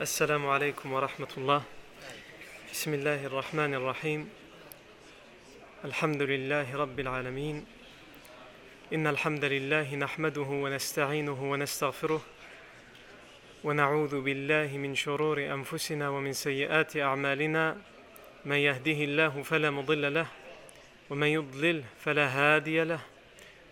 السلام 0.00 0.46
عليكم 0.46 0.92
ورحمة 0.92 1.28
الله. 1.36 1.62
بسم 2.72 2.94
الله 2.94 3.26
الرحمن 3.26 3.74
الرحيم. 3.74 4.30
الحمد 5.84 6.22
لله 6.22 6.76
رب 6.76 7.00
العالمين. 7.00 7.66
إن 8.94 9.06
الحمد 9.06 9.44
لله 9.44 9.94
نحمده 9.94 10.50
ونستعينه 10.62 11.50
ونستغفره 11.50 12.22
ونعوذ 13.64 14.20
بالله 14.20 14.76
من 14.78 14.94
شرور 14.94 15.38
أنفسنا 15.42 16.08
ومن 16.08 16.32
سيئات 16.32 16.96
أعمالنا. 16.96 17.76
من 18.44 18.56
يهده 18.56 18.98
الله 19.02 19.42
فلا 19.42 19.70
مضل 19.70 20.14
له 20.14 20.26
ومن 21.10 21.26
يضلل 21.26 21.82
فلا 21.98 22.26
هادي 22.26 22.84
له. 22.84 23.00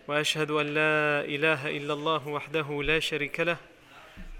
وأشهد 0.07 0.51
أن 0.51 0.65
لا 0.75 1.23
إله 1.23 1.77
إلا 1.77 1.93
الله 1.93 2.27
وحده 2.27 2.83
لا 2.83 2.99
شريك 2.99 3.39
له 3.39 3.57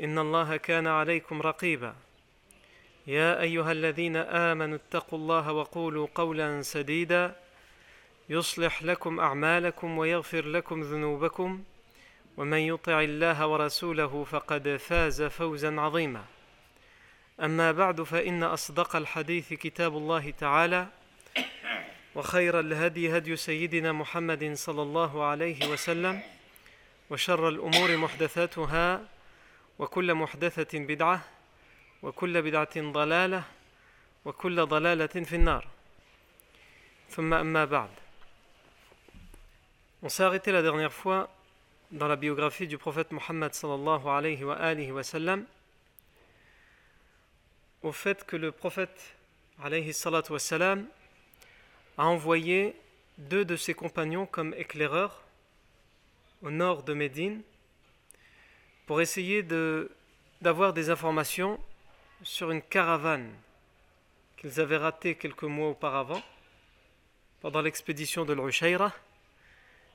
إن 0.00 0.18
الله 0.18 0.56
كان 0.56 0.86
عليكم 0.86 1.42
رقيبا. 1.42 1.94
يا 3.06 3.40
أيها 3.40 3.72
الذين 3.72 4.16
آمنوا 4.16 4.76
اتقوا 4.76 5.18
الله 5.18 5.52
وقولوا 5.52 6.08
قولا 6.14 6.62
سديدا. 6.62 7.36
يصلح 8.28 8.82
لكم 8.82 9.20
أعمالكم 9.20 9.98
ويغفر 9.98 10.46
لكم 10.46 10.82
ذنوبكم. 10.82 11.64
ومن 12.36 12.58
يطع 12.58 13.00
الله 13.00 13.46
ورسوله 13.46 14.24
فقد 14.24 14.76
فاز 14.76 15.22
فوزا 15.22 15.80
عظيما. 15.80 16.24
أما 17.40 17.72
بعد 17.72 18.02
فإن 18.02 18.42
أصدق 18.42 18.96
الحديث 18.96 19.52
كتاب 19.52 19.96
الله 19.96 20.30
تعالى 20.30 20.86
وخير 22.14 22.60
الهدي 22.60 23.16
هدي 23.16 23.36
سيدنا 23.36 23.92
محمد 23.92 24.52
صلى 24.54 24.82
الله 24.82 25.24
عليه 25.24 25.68
وسلم 25.72 26.22
وشر 27.10 27.48
الأمور 27.48 27.96
محدثاتها 27.96 29.00
وكل 29.78 30.14
محدثة 30.14 30.78
بدعة 30.78 31.24
وكل 32.02 32.42
بدعة 32.42 32.76
ضلالة 32.92 33.44
وكل 34.24 34.66
ضلالة 34.66 35.06
في 35.06 35.36
النار 35.36 35.68
ثم 37.10 37.34
أما 37.34 37.64
بعد 37.64 37.90
On 40.02 40.08
s'est 40.10 40.22
arrêté 40.22 40.52
la 40.52 40.60
dernière 40.60 40.92
fois 40.92 41.30
dans 41.90 42.06
la 42.08 42.16
biographie 42.16 42.66
du 42.66 42.76
prophète 42.76 43.10
Mohammed 43.10 43.54
sallallahu 43.54 44.06
alayhi 44.06 44.44
wa 44.44 44.54
alihi 44.54 44.92
wa 44.92 45.02
sallam 45.02 45.46
au 47.82 47.90
fait 47.90 48.24
que 48.26 48.36
le 48.36 48.52
prophète 48.52 49.16
alayhi 49.62 49.94
salatu 49.94 50.32
wa 50.32 50.38
salam 50.38 50.86
a 51.96 52.04
envoyé 52.04 52.74
deux 53.16 53.44
de 53.46 53.56
ses 53.56 53.72
compagnons 53.72 54.26
comme 54.26 54.52
éclaireurs 54.58 55.22
au 56.42 56.50
nord 56.50 56.82
de 56.82 56.92
Médine 56.92 57.40
pour 58.86 59.00
essayer 59.00 59.42
d'avoir 60.40 60.72
des 60.72 60.90
informations 60.90 61.58
sur 62.22 62.50
une 62.50 62.62
caravane 62.62 63.32
qu'ils 64.36 64.60
avaient 64.60 64.76
ratée 64.76 65.14
quelques 65.14 65.44
mois 65.44 65.70
auparavant 65.70 66.22
pendant 67.40 67.62
l'expédition 67.62 68.24
de 68.24 68.32
l'Ushayra. 68.32 68.92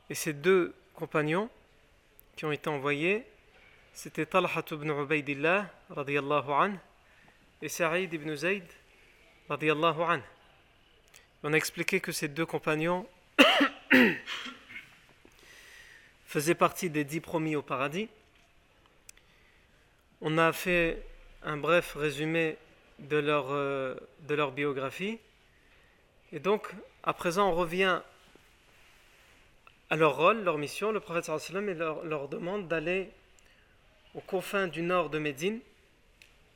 Et 0.10 0.16
ces 0.16 0.34
deux 0.34 0.74
compagnons 0.96 1.50
qui 2.36 2.46
ont 2.46 2.52
été 2.52 2.70
envoyés, 2.70 3.26
c'était 3.94 4.26
Talha 4.26 4.50
ibn 4.72 4.90
Ubaidillah 4.90 5.70
radiyallahu 5.90 6.52
anh, 6.52 6.78
et 7.62 7.70
Sa'id 7.70 8.14
ibn 8.14 8.36
Zayd 8.36 8.64
radiyallahu 9.50 10.02
anh. 10.02 10.22
On 11.44 11.54
a 11.54 11.58
expliqué 11.58 12.00
que 12.00 12.12
ces 12.12 12.28
deux 12.28 12.46
compagnons 12.46 13.08
faisaient 16.26 16.56
partie 16.56 16.90
des 16.90 17.04
dix 17.04 17.22
promis 17.22 17.56
au 17.56 17.62
paradis 17.62 18.10
on 20.22 20.38
a 20.38 20.52
fait 20.52 21.02
un 21.44 21.58
bref 21.58 21.96
résumé 21.96 22.58
de 23.00 23.18
leur, 23.18 23.52
euh, 23.52 23.96
de 24.22 24.36
leur 24.36 24.52
biographie. 24.52 25.20
Et 26.32 26.40
donc, 26.40 26.72
à 27.04 27.14
présent, 27.14 27.50
on 27.50 27.56
revient 27.56 28.02
à 29.90 29.96
leur 29.96 30.18
rôle, 30.18 30.44
leur 30.44 30.58
mission. 30.58 30.92
Le 30.92 31.00
prophète 31.00 31.26
sallam 31.26 31.70
leur, 31.72 32.04
leur 32.04 32.28
demande 32.28 32.68
d'aller 32.68 33.10
aux 34.14 34.22
confins 34.22 34.68
du 34.68 34.82
nord 34.82 35.10
de 35.10 35.20
Médine, 35.20 35.60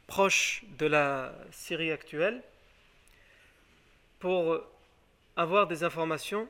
proche 0.08 0.64
de 0.78 0.86
la 0.86 1.34
Syrie 1.52 1.92
actuelle, 1.92 2.42
pour 4.20 4.60
avoir 5.36 5.68
des 5.68 5.84
informations 5.84 6.48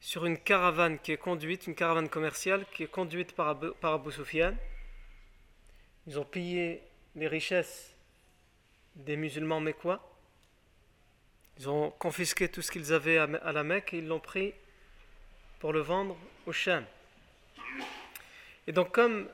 sur 0.00 0.26
une 0.26 0.38
caravane 0.38 0.98
qui 0.98 1.12
est 1.12 1.16
conduite, 1.16 1.66
une 1.66 1.74
caravane 1.74 2.08
commerciale 2.08 2.64
qui 2.72 2.82
est 2.82 2.90
conduite 2.90 3.32
par 3.34 3.48
Abu, 3.48 3.68
par 3.80 4.00
Sufyan 4.10 4.54
ils 6.06 6.18
ont 6.18 6.24
pillé 6.24 6.82
les 7.14 7.28
richesses 7.28 7.94
des 8.94 9.16
musulmans 9.16 9.60
mécois. 9.60 10.00
Ils 11.58 11.68
ont 11.68 11.90
confisqué 11.92 12.48
tout 12.48 12.62
ce 12.62 12.70
qu'ils 12.70 12.92
avaient 12.92 13.18
à 13.18 13.52
la 13.52 13.64
Mecque 13.64 13.94
et 13.94 13.98
ils 13.98 14.06
l'ont 14.06 14.20
pris 14.20 14.54
pour 15.58 15.72
le 15.72 15.80
vendre 15.80 16.16
au 16.46 16.52
Sham. 16.52 16.84
Et 18.66 18.72
donc, 18.72 18.92
comme 18.92 19.28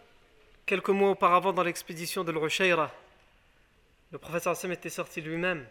quelques 0.66 0.90
mois 0.90 1.10
auparavant 1.10 1.52
dans 1.52 1.62
l'expédition 1.62 2.22
de 2.22 2.32
l'Ushayra, 2.32 2.92
le 4.12 4.18
professeur 4.18 4.54
Sam 4.56 4.72
était 4.72 4.90
sorti 4.90 5.20
lui-même 5.20 5.66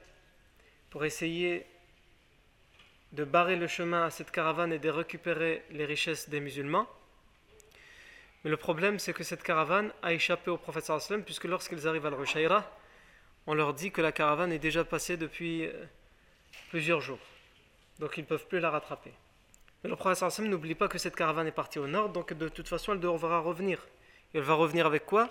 pour 0.90 1.06
essayer 1.06 1.66
de 3.14 3.24
barrer 3.24 3.56
le 3.56 3.68
chemin 3.68 4.06
à 4.06 4.10
cette 4.10 4.32
caravane 4.32 4.74
et 4.74 4.80
de 4.80 4.90
récupérer 4.90 5.64
les 5.72 5.86
richesses 5.86 6.30
des 6.30 6.40
musulmans. 6.40 6.88
Mais 8.44 8.50
le 8.50 8.58
problème, 8.58 8.98
c'est 8.98 9.14
que 9.14 9.24
cette 9.24 9.44
caravane 9.44 9.92
a 10.02 10.14
échappé 10.14 10.50
au 10.50 10.58
prophète 10.58 10.86
sallam, 10.86 11.24
puisque 11.24 11.46
lorsqu'ils 11.46 11.88
arrivent 11.88 12.06
à 12.06 12.10
l'Ushayra, 12.10 12.70
on 13.48 13.54
leur 13.54 13.74
dit 13.74 13.92
que 13.92 14.02
la 14.02 14.12
caravane 14.12 14.52
est 14.52 14.60
déjà 14.60 14.84
passée 14.84 15.18
depuis 15.18 15.70
plusieurs 16.70 17.02
jours. 17.02 17.20
Donc 18.00 18.18
ils 18.18 18.22
ne 18.22 18.26
peuvent 18.26 18.48
plus 18.48 18.60
la 18.60 18.72
rattraper. 18.72 19.14
Mais 19.84 19.90
le 19.90 19.96
prophète 19.96 20.18
sallam 20.30 20.50
n'oublie 20.50 20.76
pas 20.76 20.88
que 20.88 20.98
cette 20.98 21.16
caravane 21.16 21.48
est 21.48 21.52
partie 21.52 21.80
au 21.80 21.88
nord, 21.88 22.10
donc 22.10 22.34
de 22.34 22.50
toute 22.50 22.68
façon, 22.68 22.94
elle 22.94 23.00
devra 23.00 23.40
revenir. 23.40 23.88
Et 24.34 24.40
elle 24.40 24.44
va 24.44 24.56
revenir 24.56 24.86
avec 24.86 25.06
quoi? 25.06 25.30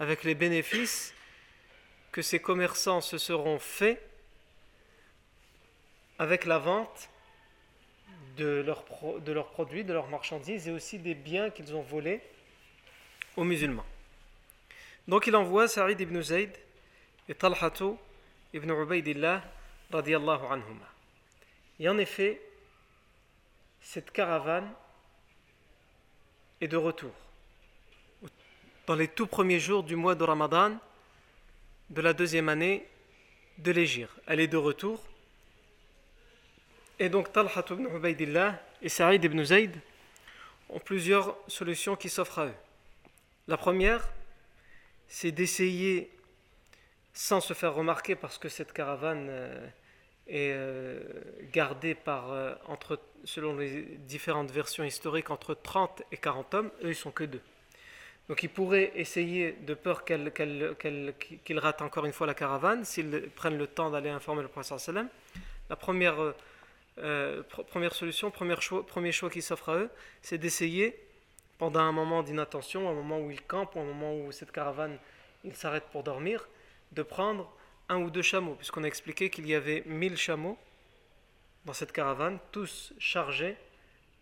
Avec 0.00 0.24
les 0.24 0.34
bénéfices 0.34 1.14
que 2.10 2.22
ces 2.22 2.40
commerçants 2.40 3.00
se 3.00 3.18
seront 3.18 3.58
faits 3.58 4.02
avec 6.18 6.44
la 6.44 6.58
vente 6.58 7.08
de 8.36 8.64
leurs 8.66 9.50
produits, 9.50 9.84
de 9.84 9.92
leurs 9.92 10.08
marchandises 10.08 10.66
et 10.66 10.72
aussi 10.72 10.98
des 10.98 11.14
biens 11.14 11.50
qu'ils 11.50 11.74
ont 11.76 11.82
volés 11.82 12.20
aux 13.38 13.44
musulmans. 13.44 13.86
Donc 15.06 15.28
il 15.28 15.36
envoie 15.36 15.68
Sarid 15.68 16.00
ibn 16.00 16.20
Zayd 16.20 16.50
et 17.28 17.34
Talhatu 17.34 17.92
ibn 18.52 18.68
Ubaidillah 18.68 19.44
radiallahu 19.92 20.44
anhuma. 20.50 20.88
Et 21.78 21.88
en 21.88 21.96
effet, 21.98 22.42
cette 23.80 24.10
caravane 24.10 24.68
est 26.60 26.66
de 26.66 26.76
retour. 26.76 27.12
Dans 28.88 28.96
les 28.96 29.06
tout 29.06 29.28
premiers 29.28 29.60
jours 29.60 29.84
du 29.84 29.94
mois 29.94 30.16
de 30.16 30.24
Ramadan 30.24 30.76
de 31.90 32.00
la 32.00 32.12
deuxième 32.12 32.48
année 32.48 32.84
de 33.58 33.70
l'Égypte. 33.70 34.12
Elle 34.26 34.40
est 34.40 34.48
de 34.48 34.56
retour. 34.56 35.00
Et 36.98 37.08
donc 37.08 37.32
Talhatu 37.32 37.74
ibn 37.74 37.86
Ubaidillah 37.96 38.60
et 38.82 38.88
Sarid 38.88 39.22
ibn 39.22 39.44
Zayd 39.44 39.76
ont 40.68 40.80
plusieurs 40.80 41.36
solutions 41.46 41.94
qui 41.94 42.08
s'offrent 42.08 42.40
à 42.40 42.46
eux. 42.46 42.54
La 43.48 43.56
première, 43.56 44.06
c'est 45.08 45.32
d'essayer, 45.32 46.10
sans 47.14 47.40
se 47.40 47.54
faire 47.54 47.74
remarquer, 47.74 48.14
parce 48.14 48.38
que 48.38 48.48
cette 48.48 48.72
caravane 48.72 49.30
est 50.26 50.54
gardée 51.50 51.94
par, 51.94 52.58
entre, 52.66 53.00
selon 53.24 53.56
les 53.56 53.82
différentes 54.06 54.50
versions 54.50 54.84
historiques, 54.84 55.30
entre 55.30 55.54
30 55.54 56.02
et 56.12 56.18
40 56.18 56.54
hommes, 56.54 56.70
eux 56.82 56.90
ils 56.90 56.94
sont 56.94 57.10
que 57.10 57.24
deux. 57.24 57.40
Donc 58.28 58.42
ils 58.42 58.50
pourraient 58.50 58.92
essayer, 58.94 59.52
de 59.66 59.72
peur 59.72 60.04
qu'ils 60.04 60.30
qu 61.44 61.58
ratent 61.58 61.80
encore 61.80 62.04
une 62.04 62.12
fois 62.12 62.26
la 62.26 62.34
caravane, 62.34 62.84
s'ils 62.84 63.30
prennent 63.34 63.56
le 63.56 63.66
temps 63.66 63.90
d'aller 63.90 64.10
informer 64.10 64.42
le 64.42 64.48
prophète 64.48 64.78
sallam. 64.78 65.08
La 65.70 65.76
première, 65.76 66.34
euh, 66.98 67.42
pr 67.44 67.64
première 67.64 67.94
solution, 67.94 68.30
premier 68.30 68.60
choix, 68.60 68.86
premier 68.86 69.12
choix 69.12 69.30
qui 69.30 69.40
s'offre 69.40 69.70
à 69.70 69.76
eux, 69.76 69.90
c'est 70.20 70.36
d'essayer 70.36 71.07
pendant 71.58 71.80
un 71.80 71.92
moment 71.92 72.22
d'inattention, 72.22 72.88
un 72.88 72.94
moment 72.94 73.20
où 73.20 73.30
ils 73.30 73.42
campent, 73.42 73.76
un 73.76 73.84
moment 73.84 74.14
où 74.14 74.32
cette 74.32 74.52
caravane 74.52 74.98
il 75.44 75.54
s'arrête 75.54 75.84
pour 75.92 76.02
dormir, 76.02 76.48
de 76.92 77.02
prendre 77.02 77.52
un 77.88 78.00
ou 78.00 78.10
deux 78.10 78.22
chameaux, 78.22 78.54
puisqu'on 78.54 78.84
a 78.84 78.86
expliqué 78.86 79.30
qu'il 79.30 79.46
y 79.46 79.54
avait 79.54 79.82
1000 79.86 80.16
chameaux 80.16 80.58
dans 81.64 81.72
cette 81.72 81.92
caravane, 81.92 82.38
tous 82.52 82.92
chargés 82.98 83.56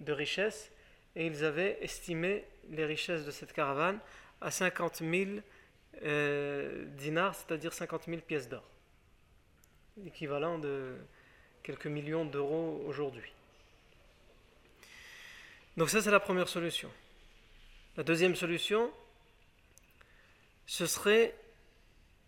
de 0.00 0.12
richesses, 0.12 0.70
et 1.14 1.26
ils 1.26 1.44
avaient 1.44 1.78
estimé 1.80 2.44
les 2.70 2.84
richesses 2.84 3.24
de 3.24 3.30
cette 3.30 3.52
caravane 3.52 3.98
à 4.40 4.50
50 4.50 4.96
000 4.98 5.40
euh, 6.02 6.84
dinars, 6.96 7.34
c'est-à-dire 7.34 7.72
50 7.72 8.04
000 8.06 8.20
pièces 8.20 8.48
d'or, 8.48 8.64
l'équivalent 9.96 10.58
de 10.58 10.96
quelques 11.62 11.86
millions 11.86 12.24
d'euros 12.24 12.84
aujourd'hui. 12.86 13.32
Donc 15.76 15.90
ça, 15.90 16.00
c'est 16.00 16.10
la 16.10 16.20
première 16.20 16.48
solution. 16.48 16.90
La 17.96 18.02
deuxième 18.02 18.36
solution, 18.36 18.90
ce 20.66 20.84
serait 20.84 21.34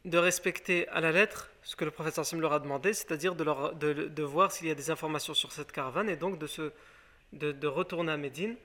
de 0.06 0.16
respecter 0.16 0.88
à 0.88 1.02
la 1.02 1.12
lettre 1.12 1.50
ce 1.62 1.76
que 1.76 1.84
le 1.84 1.90
prophète 1.90 2.24
Sam 2.24 2.40
leur 2.40 2.54
a 2.54 2.58
demandé, 2.58 2.94
c'est-à-dire 2.94 3.34
de, 3.34 4.22
voir 4.22 4.50
s'il 4.50 4.68
y 4.68 4.70
a 4.70 4.74
des 4.74 4.90
informations 4.90 5.34
sur 5.34 5.52
cette 5.52 5.70
caravane 5.70 6.08
et 6.08 6.16
donc 6.16 6.38
de, 6.38 7.66
retourner 7.66 8.12
à 8.12 8.16
Médine 8.16 8.56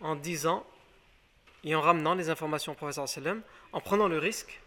en 0.00 0.14
disant 0.14 0.64
et 1.64 1.74
en 1.74 1.80
ramenant 1.80 2.14
les 2.14 2.30
informations 2.30 2.72
au 2.72 2.74
prophète 2.76 3.08
sallam, 3.08 3.42
en 3.72 3.80
prenant 3.80 4.06
le 4.06 4.18
risque 4.18 4.60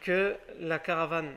que 0.00 0.36
la 0.60 0.78
caravane 0.78 1.36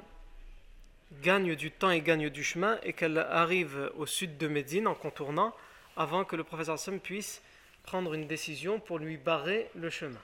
gagne 1.23 1.55
du 1.55 1.71
temps 1.71 1.89
et 1.89 2.01
gagne 2.01 2.29
du 2.29 2.43
chemin 2.43 2.79
et 2.83 2.93
qu'elle 2.93 3.17
arrive 3.17 3.91
au 3.97 4.05
sud 4.05 4.37
de 4.37 4.47
Médine 4.47 4.85
en 4.85 4.93
contournant 4.93 5.55
avant 5.97 6.25
que 6.25 6.35
le 6.35 6.43
professeur 6.43 6.77
Sam 6.77 6.99
puisse 6.99 7.41
prendre 7.83 8.13
une 8.13 8.27
décision 8.27 8.79
pour 8.79 8.99
lui 8.99 9.17
barrer 9.17 9.69
le 9.75 9.89
chemin. 9.89 10.21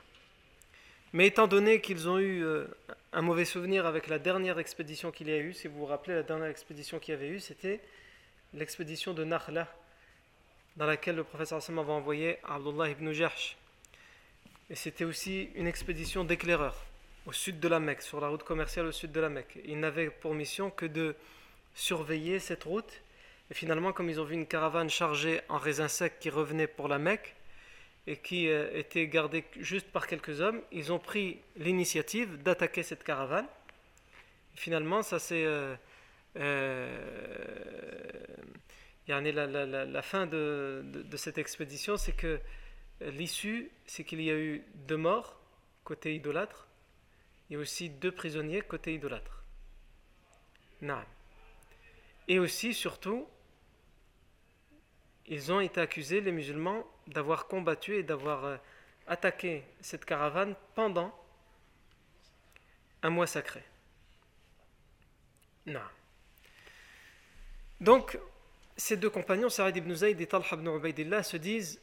Mais 1.13 1.27
étant 1.27 1.47
donné 1.47 1.81
qu'ils 1.81 2.07
ont 2.07 2.19
eu 2.19 2.43
euh, 2.43 2.65
un 3.13 3.21
mauvais 3.21 3.45
souvenir 3.45 3.85
avec 3.85 4.07
la 4.07 4.19
dernière 4.19 4.59
expédition 4.59 5.11
qu'il 5.11 5.29
y 5.29 5.33
a 5.33 5.37
eu, 5.37 5.53
si 5.53 5.67
vous 5.67 5.79
vous 5.79 5.85
rappelez, 5.85 6.15
la 6.15 6.23
dernière 6.23 6.49
expédition 6.49 6.99
qu'il 6.99 7.13
y 7.13 7.17
avait 7.17 7.29
eu, 7.29 7.39
c'était 7.39 7.79
l'expédition 8.53 9.13
de 9.13 9.23
Nakhla, 9.23 9.67
dans 10.77 10.85
laquelle 10.85 11.15
le 11.15 11.23
professeur 11.23 11.61
Sam 11.61 11.79
avait 11.79 11.91
envoyé 11.91 12.37
Abdullah 12.43 12.89
ibn 12.89 13.11
Jahsh. 13.11 13.57
Et 14.69 14.75
c'était 14.75 15.03
aussi 15.03 15.49
une 15.55 15.67
expédition 15.67 16.23
d'éclaireurs 16.23 16.85
au 17.25 17.31
sud 17.31 17.59
de 17.59 17.67
la 17.67 17.79
Mecque, 17.79 18.03
sur 18.03 18.21
la 18.21 18.27
route 18.27 18.43
commerciale 18.43 18.85
au 18.85 18.91
sud 18.91 19.11
de 19.11 19.19
la 19.19 19.29
Mecque. 19.29 19.59
Ils 19.65 19.79
n'avaient 19.79 20.09
pour 20.09 20.33
mission 20.33 20.69
que 20.69 20.85
de 20.85 21.15
surveiller 21.73 22.39
cette 22.39 22.63
route. 22.63 23.01
Et 23.49 23.55
finalement, 23.55 23.93
comme 23.93 24.09
ils 24.09 24.19
ont 24.19 24.23
vu 24.23 24.35
une 24.35 24.45
caravane 24.45 24.89
chargée 24.89 25.41
en 25.49 25.57
raisins 25.57 25.87
secs 25.87 26.19
qui 26.19 26.29
revenait 26.29 26.67
pour 26.67 26.87
la 26.87 26.99
Mecque, 26.99 27.35
et 28.09 28.17
qui 28.17 28.49
euh, 28.49 28.67
était 28.73 29.07
gardé 29.07 29.45
juste 29.59 29.91
par 29.91 30.07
quelques 30.07 30.41
hommes, 30.41 30.63
ils 30.71 30.91
ont 30.91 30.97
pris 30.97 31.39
l'initiative 31.57 32.41
d'attaquer 32.41 32.81
cette 32.81 33.03
caravane. 33.03 33.45
finalement, 34.55 35.03
ça 35.03 35.19
c'est 35.19 35.45
euh, 35.45 35.75
euh, 36.37 36.97
la, 39.07 39.21
la, 39.21 39.85
la, 39.85 40.01
fin 40.01 40.25
de, 40.25 40.83
de, 40.83 41.17
cette 41.17 41.37
expédition, 41.37 41.97
c'est 41.97 42.13
que 42.13 42.39
l'issue, 43.01 43.69
c'est 43.85 44.03
qu'il 44.03 44.21
y 44.21 44.31
a 44.31 44.37
eu 44.37 44.63
deux 44.87 44.97
morts 44.97 45.39
côté 45.83 46.15
idolâtre, 46.15 46.67
et 47.51 47.57
aussi 47.57 47.89
deux 47.89 48.11
prisonniers 48.11 48.61
côté 48.61 48.95
idolâtre. 48.95 49.43
Non. 50.81 51.03
Et 52.27 52.39
aussi, 52.39 52.73
surtout, 52.73 53.27
ils 55.27 55.51
ont 55.51 55.59
été 55.59 55.79
accusés, 55.79 56.21
les 56.21 56.31
musulmans, 56.31 56.83
d'avoir 57.09 57.47
combattu 57.47 57.95
et 57.95 58.03
d'avoir 58.03 58.45
euh, 58.45 58.57
attaqué 59.07 59.63
cette 59.81 60.05
caravane 60.05 60.55
pendant 60.75 61.13
un 63.01 63.09
mois 63.09 63.27
sacré. 63.27 63.63
Non. 65.65 65.81
Donc, 67.81 68.17
ces 68.77 68.97
deux 68.97 69.09
compagnons, 69.09 69.49
Sarid 69.49 69.77
ibn 69.77 69.93
Zayd 69.93 70.19
et 70.21 70.27
Talha 70.27 70.45
ibn 70.53 70.67
Ubaidillah, 70.67 71.23
se 71.23 71.37
disent 71.37 71.81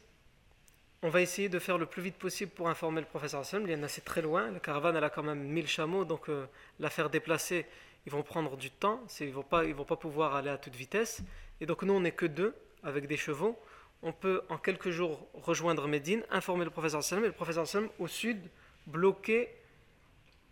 on 1.03 1.09
va 1.09 1.21
essayer 1.21 1.47
de 1.47 1.59
faire 1.59 1.77
le 1.77 1.85
plus 1.85 2.01
vite 2.01 2.17
possible 2.17 2.51
pour 2.51 2.69
informer 2.69 3.01
le 3.01 3.07
professeur 3.07 3.41
Hassan. 3.41 3.63
Il 3.65 3.71
y 3.71 3.75
en 3.75 3.83
a 3.83 3.85
assez 3.85 4.01
très 4.01 4.21
loin. 4.21 4.49
La 4.49 4.59
caravane, 4.59 4.95
elle 4.95 5.03
a 5.03 5.11
quand 5.11 5.21
même 5.21 5.43
1000 5.43 5.67
chameaux, 5.67 6.05
donc 6.05 6.27
euh, 6.29 6.47
la 6.79 6.89
faire 6.89 7.11
déplacer, 7.11 7.67
ils 8.05 8.11
vont 8.11 8.23
prendre 8.23 8.57
du 8.57 8.71
temps. 8.71 9.03
Ils 9.19 9.27
ne 9.27 9.33
vont, 9.33 9.43
pas, 9.43 9.63
vont 9.63 9.85
pas 9.85 9.95
pouvoir 9.95 10.35
aller 10.35 10.49
à 10.49 10.57
toute 10.57 10.75
vitesse. 10.75 11.21
Et 11.61 11.67
donc, 11.67 11.83
nous, 11.83 11.93
on 11.93 11.99
n'est 11.99 12.13
que 12.13 12.25
deux 12.25 12.55
avec 12.83 13.05
des 13.05 13.17
chevaux 13.17 13.59
on 14.03 14.11
peut 14.13 14.41
en 14.49 14.57
quelques 14.57 14.89
jours 14.89 15.27
rejoindre 15.33 15.87
Médine, 15.87 16.23
informer 16.29 16.65
le 16.65 16.71
professeur 16.71 17.03
sallam 17.03 17.25
et 17.25 17.27
le 17.27 17.33
professeur 17.33 17.67
sallam 17.67 17.89
au 17.99 18.07
sud 18.07 18.39
bloquer 18.85 19.49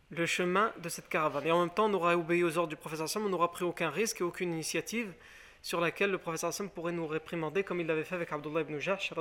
le 0.09 0.25
chemin 0.25 0.73
de 0.81 0.89
cette 0.89 1.09
caravane. 1.09 1.47
Et 1.47 1.51
en 1.51 1.61
même 1.61 1.73
temps, 1.73 1.85
on 1.85 1.93
aura 1.93 2.15
obéi 2.15 2.43
aux 2.43 2.57
ordres 2.57 2.69
du 2.69 2.75
professeur 2.75 3.07
sallam, 3.07 3.27
on 3.27 3.29
n'aura 3.29 3.51
pris 3.51 3.63
aucun 3.63 3.89
risque 3.89 4.21
et 4.21 4.23
aucune 4.23 4.53
initiative 4.53 5.13
sur 5.61 5.79
laquelle 5.79 6.11
le 6.11 6.17
professeur 6.17 6.53
sallam 6.53 6.71
pourrait 6.71 6.91
nous 6.91 7.07
réprimander 7.07 7.63
comme 7.63 7.79
il 7.79 7.87
l'avait 7.87 8.03
fait 8.03 8.15
avec 8.15 8.31
Abdullah 8.31 8.61
ibn 8.61 8.79
Jahsh 8.79 9.13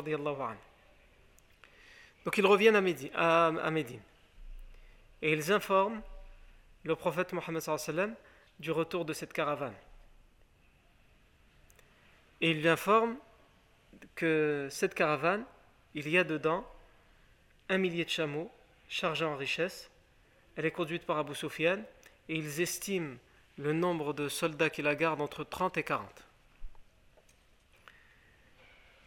Donc 2.24 2.38
ils 2.38 2.46
reviennent 2.46 2.76
à 2.76 2.80
Médine, 2.80 3.10
à, 3.14 3.70
Médine. 3.70 4.00
et 5.22 5.32
ils 5.32 5.52
informent 5.52 6.00
le 6.82 6.96
prophète 6.96 7.32
Mohammed 7.32 7.60
sallam 7.60 8.14
du 8.58 8.70
retour 8.70 9.04
de 9.04 9.12
cette 9.12 9.32
caravane. 9.32 9.74
Et 12.40 12.50
ils 12.50 12.60
lui 12.60 12.68
informent 12.68 13.16
que 14.14 14.68
cette 14.70 14.94
caravane, 14.94 15.44
il 15.94 16.08
y 16.08 16.18
a 16.18 16.24
dedans 16.24 16.66
un 17.68 17.78
millier 17.78 18.04
de 18.04 18.10
chameaux 18.10 18.50
chargés 18.88 19.24
en 19.24 19.36
richesse. 19.36 19.90
Elle 20.56 20.66
est 20.66 20.70
conduite 20.70 21.04
par 21.04 21.18
Abu 21.18 21.34
Sufyan 21.34 21.78
et 22.28 22.36
ils 22.36 22.60
estiment 22.60 23.16
le 23.56 23.72
nombre 23.72 24.12
de 24.12 24.28
soldats 24.28 24.70
qui 24.70 24.82
la 24.82 24.94
gardent 24.94 25.20
entre 25.20 25.44
30 25.44 25.78
et 25.78 25.82
40. 25.82 26.08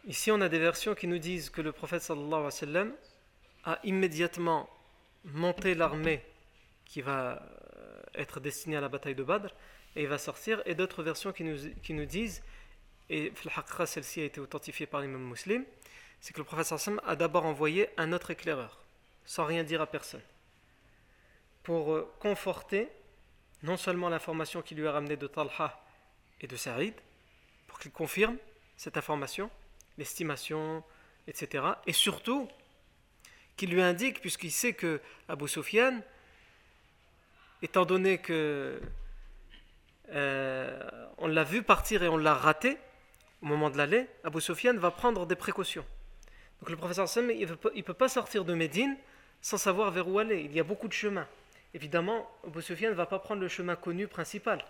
Ici, 0.06 0.30
on 0.30 0.40
a 0.40 0.48
des 0.48 0.58
versions 0.58 0.94
qui 0.94 1.06
nous 1.06 1.18
disent 1.18 1.50
que 1.50 1.60
le 1.60 1.72
prophète 1.72 2.02
sallallahu 2.02 2.28
alayhi 2.32 2.44
wa 2.44 2.50
sallam 2.50 2.94
a 3.64 3.78
immédiatement 3.84 4.70
monté 5.24 5.74
l'armée 5.74 6.24
qui 6.86 7.02
va 7.02 7.42
euh, 7.76 8.00
être 8.14 8.40
destinée 8.40 8.76
à 8.76 8.80
la 8.80 8.88
bataille 8.88 9.14
de 9.14 9.22
Badr 9.22 9.50
et 9.96 10.02
il 10.02 10.08
va 10.08 10.18
sortir, 10.18 10.62
et 10.64 10.74
d'autres 10.74 11.02
versions 11.02 11.32
qui 11.32 11.44
nous, 11.44 11.56
qui 11.82 11.92
nous 11.92 12.06
disent 12.06 12.42
et 13.10 13.32
celle-ci 13.86 14.20
a 14.20 14.24
été 14.24 14.40
authentifiée 14.40 14.86
par 14.86 15.00
l'imam 15.00 15.22
muslim, 15.22 15.64
c'est 16.20 16.32
que 16.32 16.38
le 16.38 16.44
prophète 16.44 16.72
a 17.04 17.16
d'abord 17.16 17.46
envoyé 17.46 17.88
un 17.96 18.12
autre 18.12 18.30
éclaireur, 18.30 18.78
sans 19.24 19.44
rien 19.44 19.64
dire 19.64 19.80
à 19.80 19.86
personne, 19.86 20.22
pour 21.62 21.92
euh, 21.92 22.12
conforter 22.20 22.88
non 23.62 23.76
seulement 23.76 24.08
l'information 24.08 24.62
qui 24.62 24.74
lui 24.74 24.86
a 24.86 24.92
ramené 24.92 25.16
de 25.16 25.26
Talha 25.26 25.80
et 26.40 26.46
de 26.46 26.56
Saïd, 26.56 26.94
pour 27.66 27.78
qu'il 27.78 27.90
confirme 27.90 28.36
cette 28.76 28.96
information, 28.96 29.50
l'estimation, 29.96 30.84
etc. 31.26 31.64
Et 31.86 31.92
surtout, 31.92 32.48
qu'il 33.56 33.70
lui 33.70 33.82
indique, 33.82 34.20
puisqu'il 34.20 34.52
sait 34.52 34.72
que 34.72 35.00
Abu 35.28 35.48
Sufyan, 35.48 36.00
étant 37.60 37.84
donné 37.84 38.18
que 38.18 38.80
euh, 40.10 40.90
on 41.18 41.26
l'a 41.26 41.44
vu 41.44 41.62
partir 41.62 42.02
et 42.02 42.08
on 42.08 42.16
l'a 42.16 42.34
raté, 42.34 42.78
au 43.42 43.46
moment 43.46 43.70
de 43.70 43.76
l'aller, 43.76 44.06
Abu 44.24 44.40
Sufyan 44.40 44.74
va 44.74 44.90
prendre 44.90 45.26
des 45.26 45.36
précautions. 45.36 45.84
Donc 46.60 46.70
le 46.70 46.76
professeur 46.76 47.08
Sam, 47.08 47.30
il 47.30 47.46
ne 47.48 47.82
peut 47.82 47.94
pas 47.94 48.08
sortir 48.08 48.44
de 48.44 48.54
Médine 48.54 48.96
sans 49.40 49.58
savoir 49.58 49.90
vers 49.90 50.08
où 50.08 50.18
aller. 50.18 50.40
Il 50.40 50.52
y 50.52 50.60
a 50.60 50.64
beaucoup 50.64 50.88
de 50.88 50.92
chemins. 50.92 51.28
Évidemment, 51.74 52.28
Abu 52.44 52.62
Sufyan 52.62 52.90
ne 52.90 52.94
va 52.94 53.06
pas 53.06 53.18
prendre 53.18 53.40
le 53.40 53.48
chemin 53.48 53.76
connu 53.76 54.08
principal, 54.08 54.64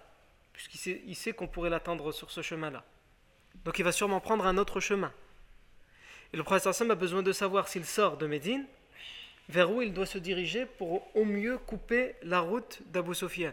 puisqu'il 0.52 1.16
sait, 1.16 1.32
qu'on 1.32 1.48
pourrait 1.48 1.70
l'attendre 1.70 2.12
sur 2.12 2.30
ce 2.30 2.42
chemin-là. 2.42 2.84
Donc 3.64 3.78
il 3.78 3.84
va 3.84 3.92
sûrement 3.92 4.20
prendre 4.20 4.46
un 4.46 4.58
autre 4.58 4.80
chemin. 4.80 5.12
Et 6.32 6.36
le 6.36 6.42
professeur 6.42 6.74
Sam 6.74 6.90
a 6.90 6.94
besoin 6.94 7.22
de 7.22 7.32
savoir 7.32 7.68
s'il 7.68 7.86
sort 7.86 8.18
de 8.18 8.26
Médine, 8.26 8.66
vers 9.48 9.70
où 9.70 9.80
il 9.80 9.94
doit 9.94 10.04
se 10.04 10.18
diriger 10.18 10.66
pour 10.66 11.08
au 11.16 11.24
mieux 11.24 11.56
couper 11.56 12.16
la 12.22 12.40
route 12.40 12.80
d'Abu 12.86 13.14
Sufyan. 13.14 13.52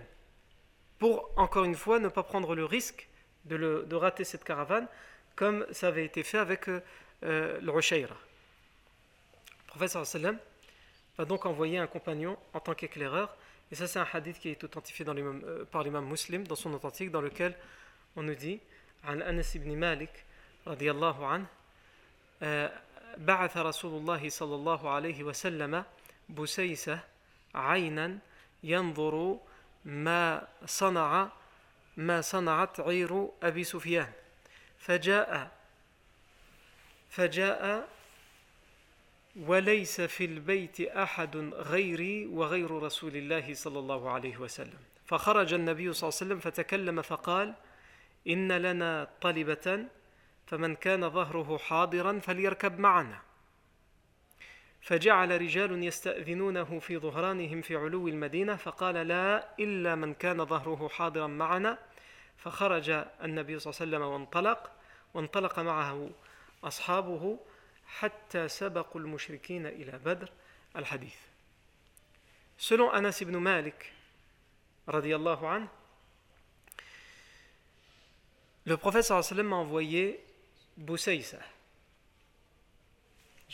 Pour, 0.99 1.31
encore 1.37 1.63
une 1.63 1.75
fois, 1.75 1.99
ne 1.99 2.09
pas 2.09 2.23
prendre 2.23 2.53
le 2.55 2.65
risque 2.65 3.07
de, 3.44 3.94
rater 3.94 4.24
cette 4.24 4.44
caravane, 4.44 4.86
comme 5.34 5.66
ça 5.72 5.88
avait 5.88 6.04
été 6.04 6.22
fait 6.22 6.38
avec 6.38 6.68
euh, 6.68 6.80
euh, 7.24 7.58
le 7.60 7.70
Rushayra. 7.70 8.14
Le 8.14 9.66
professeur 9.66 10.06
sallam 10.06 10.38
va 11.16 11.24
donc 11.24 11.46
envoyer 11.46 11.78
un 11.78 11.86
compagnon 11.86 12.36
en 12.52 12.60
tant 12.60 12.74
qu'éclaireur, 12.74 13.34
et 13.70 13.74
ça 13.74 13.86
c'est 13.86 13.98
un 13.98 14.06
hadith 14.12 14.38
qui 14.38 14.48
est 14.50 14.64
authentifié 14.64 15.04
dans 15.04 15.16
euh, 15.16 15.64
par 15.70 15.82
l'imam 15.82 16.06
muslim 16.06 16.46
dans 16.46 16.56
son 16.56 16.72
authentique, 16.74 17.10
dans 17.10 17.20
lequel 17.20 17.54
on 18.16 18.22
nous 18.22 18.34
dit 18.34 18.60
عن 19.04 19.22
أنس 19.22 19.56
بن 19.56 19.80
مالك 19.80 20.24
رضي 20.66 20.90
الله 20.90 21.26
عنه 21.26 21.46
بعث 23.16 23.56
رسول 23.56 24.00
الله 24.00 24.28
صلى 24.28 24.54
الله 24.54 24.90
عليه 24.90 25.24
وسلم 25.24 25.84
بسيسة 26.28 27.00
عينا 27.54 28.18
ينظر 28.64 29.38
ما 29.84 30.48
صنع 30.66 31.28
ما 31.97 32.21
صنعت 32.21 32.79
عير 32.79 33.29
أبي 33.43 33.63
سفيان. 33.63 34.11
فجاء 34.79 35.51
فجاء 37.09 37.87
وليس 39.35 40.01
في 40.01 40.25
البيت 40.25 40.81
أحد 40.81 41.35
غيري 41.53 42.25
وغير 42.25 42.71
رسول 42.71 43.15
الله 43.15 43.53
صلى 43.53 43.79
الله 43.79 44.11
عليه 44.11 44.37
وسلم. 44.37 44.79
فخرج 45.05 45.53
النبي 45.53 45.93
صلى 45.93 46.09
الله 46.09 46.17
عليه 46.21 46.25
وسلم 46.25 46.39
فتكلم 46.39 47.01
فقال 47.01 47.53
إن 48.27 48.51
لنا 48.51 49.07
طلبة 49.21 49.85
فمن 50.47 50.75
كان 50.75 51.09
ظهره 51.09 51.57
حاضرا 51.57 52.19
فليركب 52.19 52.79
معنا. 52.79 53.24
فجعل 54.85 55.41
رجال 55.41 55.83
يستأذنونه 55.83 56.79
في 56.79 56.97
ظهرانهم 56.97 57.61
في 57.61 57.75
علو 57.75 58.07
المدينة 58.07 58.55
فقال 58.55 58.95
لا 58.95 59.47
إلا 59.59 59.95
من 59.95 60.13
كان 60.13 60.45
ظهره 60.45 60.87
حاضرا 60.87 61.27
معنا 61.27 61.77
فخرج 62.37 62.89
النبي 63.23 63.59
صلى 63.59 63.71
الله 63.71 63.81
عليه 63.81 63.91
وسلم 63.91 64.01
وانطلق 64.01 64.71
وانطلق 65.13 65.59
معه 65.59 66.09
أصحابه 66.63 67.39
حتى 67.87 68.47
سبقوا 68.47 69.01
المشركين 69.01 69.65
إلى 69.65 69.99
بدر 70.05 70.29
الحديث 70.75 71.15
Selon 72.57 72.89
Anas 72.93 73.19
ibn 73.19 73.37
Malik, 73.37 73.91
radiallahu 74.87 75.45
anhu, 75.45 75.67
le 78.65 78.77
prophète 78.77 79.03
sallallahu 79.03 79.25
alayhi 79.25 79.35
wa 79.35 79.43
sallam 79.43 79.53
a 79.53 79.55
envoyé 79.57 80.19
Boussaïsa. 80.77 81.39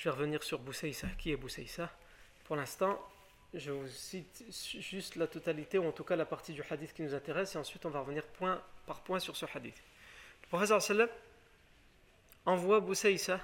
Je 0.01 0.09
vais 0.09 0.15
revenir 0.15 0.41
sur 0.41 0.57
Boussaïsa. 0.57 1.07
Qui 1.19 1.31
est 1.31 1.35
Boussaïsa 1.35 1.87
Pour 2.45 2.55
l'instant, 2.55 2.99
je 3.53 3.69
vous 3.69 3.87
cite 3.87 4.43
juste 4.49 5.15
la 5.15 5.27
totalité, 5.27 5.77
ou 5.77 5.85
en 5.85 5.91
tout 5.91 6.03
cas 6.03 6.15
la 6.15 6.25
partie 6.25 6.53
du 6.53 6.63
hadith 6.67 6.91
qui 6.91 7.03
nous 7.03 7.13
intéresse, 7.13 7.53
et 7.53 7.59
ensuite 7.59 7.85
on 7.85 7.91
va 7.91 7.99
revenir 7.99 8.25
point 8.25 8.59
par 8.87 9.01
point 9.01 9.19
sur 9.19 9.35
ce 9.37 9.45
hadith. 9.53 9.79
Le 10.41 10.47
professeur 10.47 11.07
envoie 12.47 12.79
Boussaïsa 12.79 13.39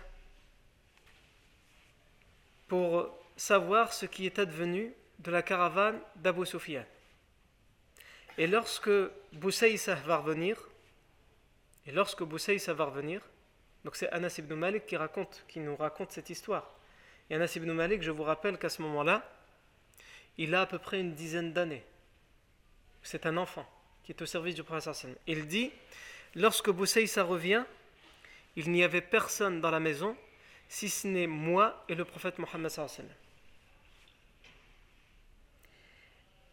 pour 2.67 3.15
savoir 3.35 3.93
ce 3.93 4.07
qui 4.07 4.25
est 4.25 4.39
advenu 4.39 4.95
de 5.19 5.29
la 5.29 5.43
caravane 5.43 6.01
d'Abu 6.15 6.43
Sufyan. 6.47 6.85
Et 8.39 8.47
lorsque 8.47 8.89
Boussaïsa 9.31 9.93
va 9.93 10.17
revenir, 10.17 10.57
et 11.85 11.91
lorsque 11.91 12.23
Boussaïsa 12.23 12.73
va 12.73 12.85
revenir, 12.85 13.21
donc 13.87 13.95
c'est 13.95 14.09
Anas 14.09 14.35
ibn 14.37 14.53
Malik 14.53 14.85
qui, 14.85 14.97
raconte, 14.97 15.45
qui 15.47 15.61
nous 15.61 15.77
raconte 15.77 16.11
cette 16.11 16.29
histoire. 16.29 16.69
Et 17.29 17.35
Anas 17.35 17.53
ibn 17.55 17.71
Malik, 17.71 18.03
je 18.03 18.11
vous 18.11 18.23
rappelle 18.23 18.57
qu'à 18.57 18.67
ce 18.67 18.81
moment-là, 18.81 19.23
il 20.37 20.53
a 20.55 20.63
à 20.63 20.65
peu 20.65 20.77
près 20.77 20.99
une 20.99 21.13
dizaine 21.13 21.53
d'années. 21.53 21.85
C'est 23.01 23.25
un 23.25 23.37
enfant 23.37 23.65
qui 24.03 24.11
est 24.11 24.21
au 24.21 24.25
service 24.25 24.55
du 24.55 24.63
prophète. 24.65 25.07
Il 25.25 25.47
dit 25.47 25.71
Lorsque 26.35 26.69
Boussaïsa 26.69 27.23
revient, 27.23 27.63
il 28.57 28.69
n'y 28.71 28.83
avait 28.83 28.99
personne 28.99 29.61
dans 29.61 29.71
la 29.71 29.79
maison 29.79 30.17
si 30.67 30.89
ce 30.89 31.07
n'est 31.07 31.25
moi 31.25 31.85
et 31.87 31.95
le 31.95 32.03
prophète 32.03 32.39
Mohammed. 32.39 32.69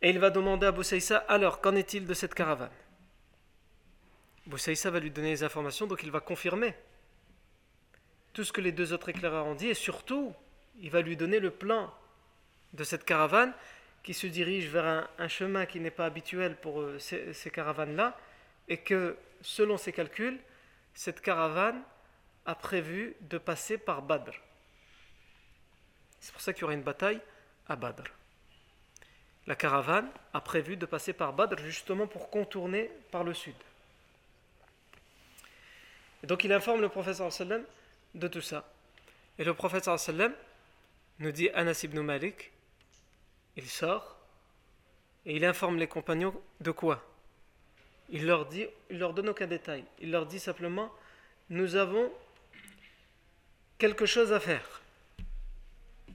Et 0.03 0.11
il 0.11 0.21
va 0.21 0.31
demander 0.31 0.69
à 0.69 0.71
Boussaïsa 0.71 1.17
Alors, 1.27 1.61
qu'en 1.61 1.75
est-il 1.75 2.07
de 2.07 2.15
cette 2.15 2.35
caravane? 2.35 2.71
Boussaïsa 4.47 4.89
va 4.93 5.01
lui 5.01 5.11
donner 5.11 5.31
les 5.31 5.43
informations, 5.43 5.89
donc 5.89 6.05
il 6.05 6.13
va 6.13 6.21
confirmer 6.21 6.77
tout 8.35 8.45
ce 8.45 8.53
que 8.53 8.61
les 8.61 8.73
deux 8.73 8.93
autres 8.93 9.09
éclaireurs 9.09 9.47
ont 9.47 9.55
dit, 9.55 9.69
et 9.69 9.75
surtout, 9.75 10.35
il 10.81 10.91
va 10.91 11.01
lui 11.01 11.17
donner 11.17 11.39
le 11.39 11.51
plan 11.51 11.95
de 12.73 12.85
cette 12.85 13.05
caravane 13.05 13.55
qui 14.03 14.13
se 14.13 14.27
dirige 14.27 14.69
vers 14.69 15.09
un, 15.19 15.29
chemin 15.29 15.65
qui 15.65 15.81
n'est 15.81 15.93
pas 15.93 16.05
habituel 16.05 16.57
pour 16.57 16.81
euh, 16.81 16.99
ces, 16.99 17.51
caravanes-là, 17.51 18.19
et 18.69 18.79
que, 18.79 19.17
selon 19.41 19.79
ses 19.79 19.93
calculs, 19.93 20.39
cette 20.93 21.21
caravane 21.21 21.81
a 22.45 22.55
prévu 22.55 23.15
de 23.23 23.39
passer 23.39 23.79
par 23.79 24.03
Badr. 24.03 24.33
C'est 26.21 26.33
pour 26.33 26.43
ça 26.43 26.53
qu'il 26.53 26.63
y 26.63 26.65
aura 26.65 26.75
une 26.75 26.83
bataille 26.83 27.21
à 27.69 27.77
Badr. 27.77 28.05
La 29.47 29.55
caravane 29.55 30.11
a 30.33 30.41
prévu 30.41 30.77
de 30.77 30.87
passer 30.87 31.13
par 31.13 31.33
Badr 31.33 31.59
justement 31.59 32.07
pour 32.07 32.31
contourner 32.31 32.91
par 33.11 33.25
le 33.25 33.33
sud. 33.33 33.55
Et 36.23 36.27
donc 36.27 36.45
il 36.45 36.53
informe 36.53 36.81
le 36.81 36.89
professeur 36.89 37.31
sallam 37.33 37.63
de 38.15 38.29
tout 38.29 38.41
ça. 38.41 38.71
Et 39.39 39.45
le 39.45 39.55
prophète 39.55 39.85
sallam 39.85 40.33
nous 41.19 41.33
dit 41.33 41.51
Anas 41.51 41.81
ibn 41.85 42.01
Malik, 42.01 42.53
il 43.57 43.69
sort 43.69 44.17
et 45.27 45.37
il 45.37 45.45
informe 45.45 45.77
les 45.79 45.87
compagnons 45.87 46.35
de 46.61 46.71
quoi? 46.71 47.05
Il 48.11 48.27
leur 48.27 48.47
dit, 48.47 48.67
il 48.91 48.99
leur 48.99 49.15
donne 49.15 49.31
aucun 49.31 49.47
détail. 49.47 49.85
Il 50.01 50.11
leur 50.11 50.27
dit 50.27 50.39
simplement 50.39 50.93
nous 51.51 51.77
avons 51.77 52.13
quelque 53.79 54.07
chose 54.07 54.33
à 54.33 54.41
faire. 54.41 54.83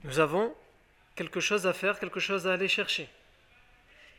Nous 0.04 0.18
avons 0.18 0.54
quelque 1.14 1.40
chose 1.40 1.66
à 1.66 1.72
faire, 1.72 1.98
quelque 1.98 2.20
chose 2.20 2.46
à 2.46 2.54
aller 2.54 2.68
chercher. 2.68 3.08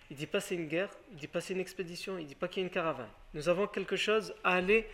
Il 0.09 0.17
dit 0.17 0.27
pas 0.27 0.39
c'est 0.41 0.55
une 0.55 0.67
guerre, 0.67 0.89
il 1.11 1.17
dit 1.17 1.27
pas 1.27 1.41
c'est 1.41 1.53
une 1.53 1.59
expédition, 1.59 2.17
il 2.17 2.27
dit 2.27 2.35
pas 2.35 2.47
qu'il 2.47 2.61
y 2.61 2.63
a 2.63 2.67
une 2.67 2.73
caravane. 2.73 3.09
Nous 3.33 3.49
avons 3.49 3.67
quelque 3.67 3.95
chose 3.95 4.33
à 4.43 4.55
aller 4.55 4.87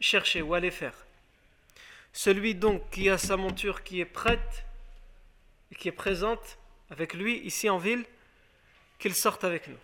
chercher 0.00 0.42
ou 0.42 0.54
aller 0.54 0.70
faire. 0.70 0.94
Celui 2.18 2.54
donc 2.56 2.90
qui 2.90 3.08
a 3.08 3.16
sa 3.16 3.36
monture 3.36 3.84
qui 3.84 4.00
est 4.00 4.04
prête 4.04 4.64
et 5.70 5.76
qui 5.76 5.86
est 5.86 5.92
présente 5.92 6.58
avec 6.90 7.14
lui 7.14 7.38
ici 7.46 7.70
en 7.70 7.78
ville, 7.78 8.04
qu'il 8.98 9.14
sorte 9.14 9.44
avec 9.44 9.68
nous. 9.68 9.78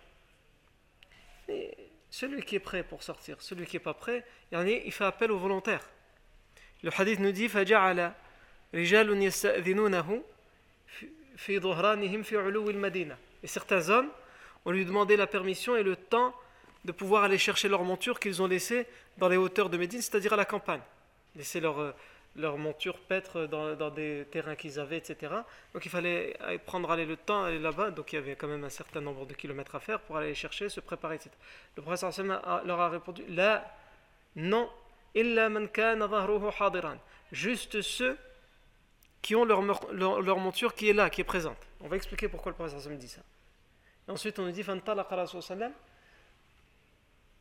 Et 1.47 1.71
celui 2.09 2.43
qui 2.43 2.57
est 2.57 2.59
prêt 2.59 2.83
pour 2.83 3.03
sortir, 3.03 3.41
celui 3.41 3.65
qui 3.65 3.77
n'est 3.77 3.83
pas 3.83 3.93
prêt, 3.93 4.25
il 4.51 4.91
fait 4.91 5.05
appel 5.05 5.31
aux 5.31 5.37
volontaires. 5.37 5.87
Le 6.83 6.91
hadith 6.93 7.21
nous 7.21 7.31
dit 7.31 7.45
Et 7.45 7.49
certains 13.47 13.89
hommes, 13.89 14.09
ont 14.65 14.71
lui 14.71 14.85
demandé 14.85 15.15
la 15.15 15.27
permission 15.27 15.77
et 15.77 15.83
le 15.83 15.95
temps 15.95 16.35
de 16.83 16.91
pouvoir 16.91 17.23
aller 17.23 17.37
chercher 17.37 17.69
leur 17.69 17.85
monture 17.85 18.19
qu'ils 18.19 18.41
ont 18.41 18.47
laissée 18.47 18.87
dans 19.19 19.29
les 19.29 19.37
hauteurs 19.37 19.69
de 19.69 19.77
Médine, 19.77 20.01
c'est-à-dire 20.01 20.33
à 20.33 20.35
la 20.35 20.43
campagne. 20.43 20.81
Laisser 21.37 21.61
leur, 21.61 21.79
euh, 21.79 21.93
leur 22.35 22.57
monture 22.57 22.99
paître 22.99 23.45
dans, 23.45 23.75
dans 23.75 23.89
des 23.89 24.27
terrains 24.31 24.55
qu'ils 24.55 24.79
avaient, 24.79 24.97
etc. 24.97 25.33
Donc 25.73 25.85
il 25.85 25.89
fallait 25.89 26.37
prendre 26.65 26.91
aller 26.91 27.05
le 27.05 27.17
temps, 27.17 27.43
aller 27.43 27.59
là-bas. 27.59 27.91
Donc 27.91 28.11
il 28.13 28.17
y 28.17 28.19
avait 28.19 28.35
quand 28.35 28.47
même 28.47 28.63
un 28.63 28.69
certain 28.69 29.01
nombre 29.01 29.25
de 29.25 29.33
kilomètres 29.33 29.75
à 29.75 29.79
faire 29.79 29.99
pour 30.01 30.17
aller 30.17 30.35
chercher, 30.35 30.69
se 30.69 30.79
préparer, 30.79 31.15
etc. 31.15 31.31
Le 31.77 31.81
prophète 31.81 32.19
leur 32.65 32.79
a 32.79 32.89
répondu 32.89 33.23
Là, 33.29 33.65
non, 34.35 34.69
illa 35.13 35.49
man 35.49 35.69
hadiran. 36.59 36.97
Juste 37.31 37.81
ceux 37.81 38.17
qui 39.21 39.35
ont 39.35 39.45
leur, 39.45 39.61
leur, 39.91 40.37
monture 40.37 40.75
qui 40.75 40.89
est 40.89 40.93
là, 40.93 41.09
qui 41.09 41.21
est 41.21 41.25
présente. 41.25 41.57
On 41.81 41.87
va 41.87 41.95
expliquer 41.95 42.27
pourquoi 42.27 42.51
le 42.51 42.55
prophète 42.55 42.97
dit 42.97 43.07
ça. 43.07 43.21
Ensuite 44.07 44.37
on 44.37 44.43
nous 44.43 44.51
dit 44.51 44.61
Fantalaqa 44.61 45.15
Rasul 45.15 45.41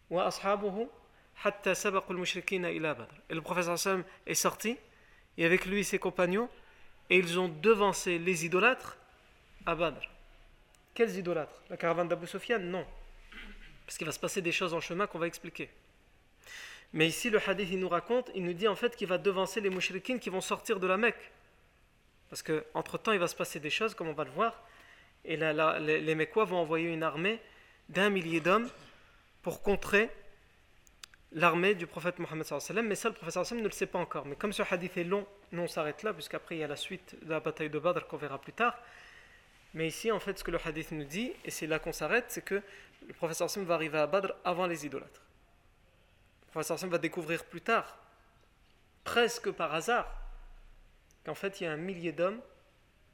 wa 0.08 0.26
ashabuhu 0.26 0.88
et 1.44 3.34
le 3.34 3.40
prophète 3.40 3.66
est 4.26 4.34
sorti, 4.34 4.78
et 5.36 5.44
avec 5.44 5.66
lui 5.66 5.84
ses 5.84 5.98
compagnons, 5.98 6.48
et 7.10 7.18
ils 7.18 7.38
ont 7.38 7.48
devancé 7.48 8.18
les 8.18 8.46
idolâtres 8.46 8.96
à 9.66 9.74
Badr. 9.74 10.00
Quels 10.94 11.16
idolâtres? 11.16 11.62
La 11.68 11.76
caravane 11.76 12.08
d'Abu 12.08 12.26
Sufyan? 12.26 12.60
Non. 12.60 12.86
Parce 13.84 13.98
qu'il 13.98 14.06
va 14.06 14.12
se 14.12 14.20
passer 14.20 14.40
des 14.40 14.52
choses 14.52 14.72
en 14.72 14.80
chemin 14.80 15.06
qu'on 15.06 15.18
va 15.18 15.26
expliquer. 15.26 15.68
Mais 16.92 17.08
ici, 17.08 17.28
le 17.28 17.40
hadith, 17.46 17.68
il 17.72 17.80
nous 17.80 17.88
raconte, 17.88 18.30
il 18.34 18.44
nous 18.44 18.52
dit 18.52 18.68
en 18.68 18.76
fait 18.76 18.96
qu'il 18.96 19.08
va 19.08 19.18
devancer 19.18 19.60
les 19.60 19.68
mouchriquins 19.70 20.18
qui 20.18 20.30
vont 20.30 20.40
sortir 20.40 20.78
de 20.78 20.86
la 20.86 20.96
Mecque. 20.96 21.32
Parce 22.30 22.42
qu'entre-temps, 22.42 23.12
il 23.12 23.18
va 23.18 23.28
se 23.28 23.36
passer 23.36 23.60
des 23.60 23.70
choses, 23.70 23.94
comme 23.94 24.08
on 24.08 24.14
va 24.14 24.24
le 24.24 24.30
voir. 24.30 24.62
Et 25.24 25.36
les, 25.36 26.00
les 26.00 26.14
Mecquois 26.14 26.44
vont 26.44 26.58
envoyer 26.58 26.88
une 26.88 27.02
armée 27.02 27.40
d'un 27.88 28.10
millier 28.10 28.40
d'hommes 28.40 28.70
pour 29.42 29.62
contrer 29.62 30.08
l'armée 31.34 31.74
du 31.74 31.86
prophète 31.86 32.18
Mohammed 32.18 32.46
mais 32.84 32.94
ça 32.94 33.08
le 33.08 33.14
prophète 33.14 33.52
ne 33.52 33.62
le 33.62 33.70
sait 33.70 33.86
pas 33.86 33.98
encore. 33.98 34.24
Mais 34.24 34.36
comme 34.36 34.52
ce 34.52 34.62
hadith 34.62 34.96
est 34.96 35.04
long, 35.04 35.26
nous 35.52 35.62
on 35.62 35.68
s'arrête 35.68 36.02
là, 36.02 36.14
puisqu'après 36.14 36.56
il 36.56 36.60
y 36.60 36.64
a 36.64 36.68
la 36.68 36.76
suite 36.76 37.16
de 37.22 37.30
la 37.30 37.40
bataille 37.40 37.70
de 37.70 37.78
Badr 37.78 38.06
qu'on 38.06 38.16
verra 38.16 38.40
plus 38.40 38.52
tard. 38.52 38.78
Mais 39.74 39.88
ici, 39.88 40.12
en 40.12 40.20
fait, 40.20 40.38
ce 40.38 40.44
que 40.44 40.52
le 40.52 40.58
hadith 40.64 40.92
nous 40.92 41.04
dit, 41.04 41.32
et 41.44 41.50
c'est 41.50 41.66
là 41.66 41.80
qu'on 41.80 41.92
s'arrête, 41.92 42.26
c'est 42.28 42.44
que 42.44 42.62
le 43.06 43.14
prophète 43.14 43.58
va 43.58 43.74
arriver 43.74 43.98
à 43.98 44.06
Badr 44.06 44.32
avant 44.44 44.66
les 44.66 44.86
idolâtres. 44.86 45.22
Le 46.46 46.62
prophète 46.62 46.84
va 46.84 46.98
découvrir 46.98 47.44
plus 47.44 47.60
tard, 47.60 47.98
presque 49.02 49.50
par 49.50 49.74
hasard, 49.74 50.08
qu'en 51.26 51.34
fait 51.34 51.60
il 51.60 51.64
y 51.64 51.66
a 51.66 51.72
un 51.72 51.76
millier 51.76 52.12
d'hommes 52.12 52.40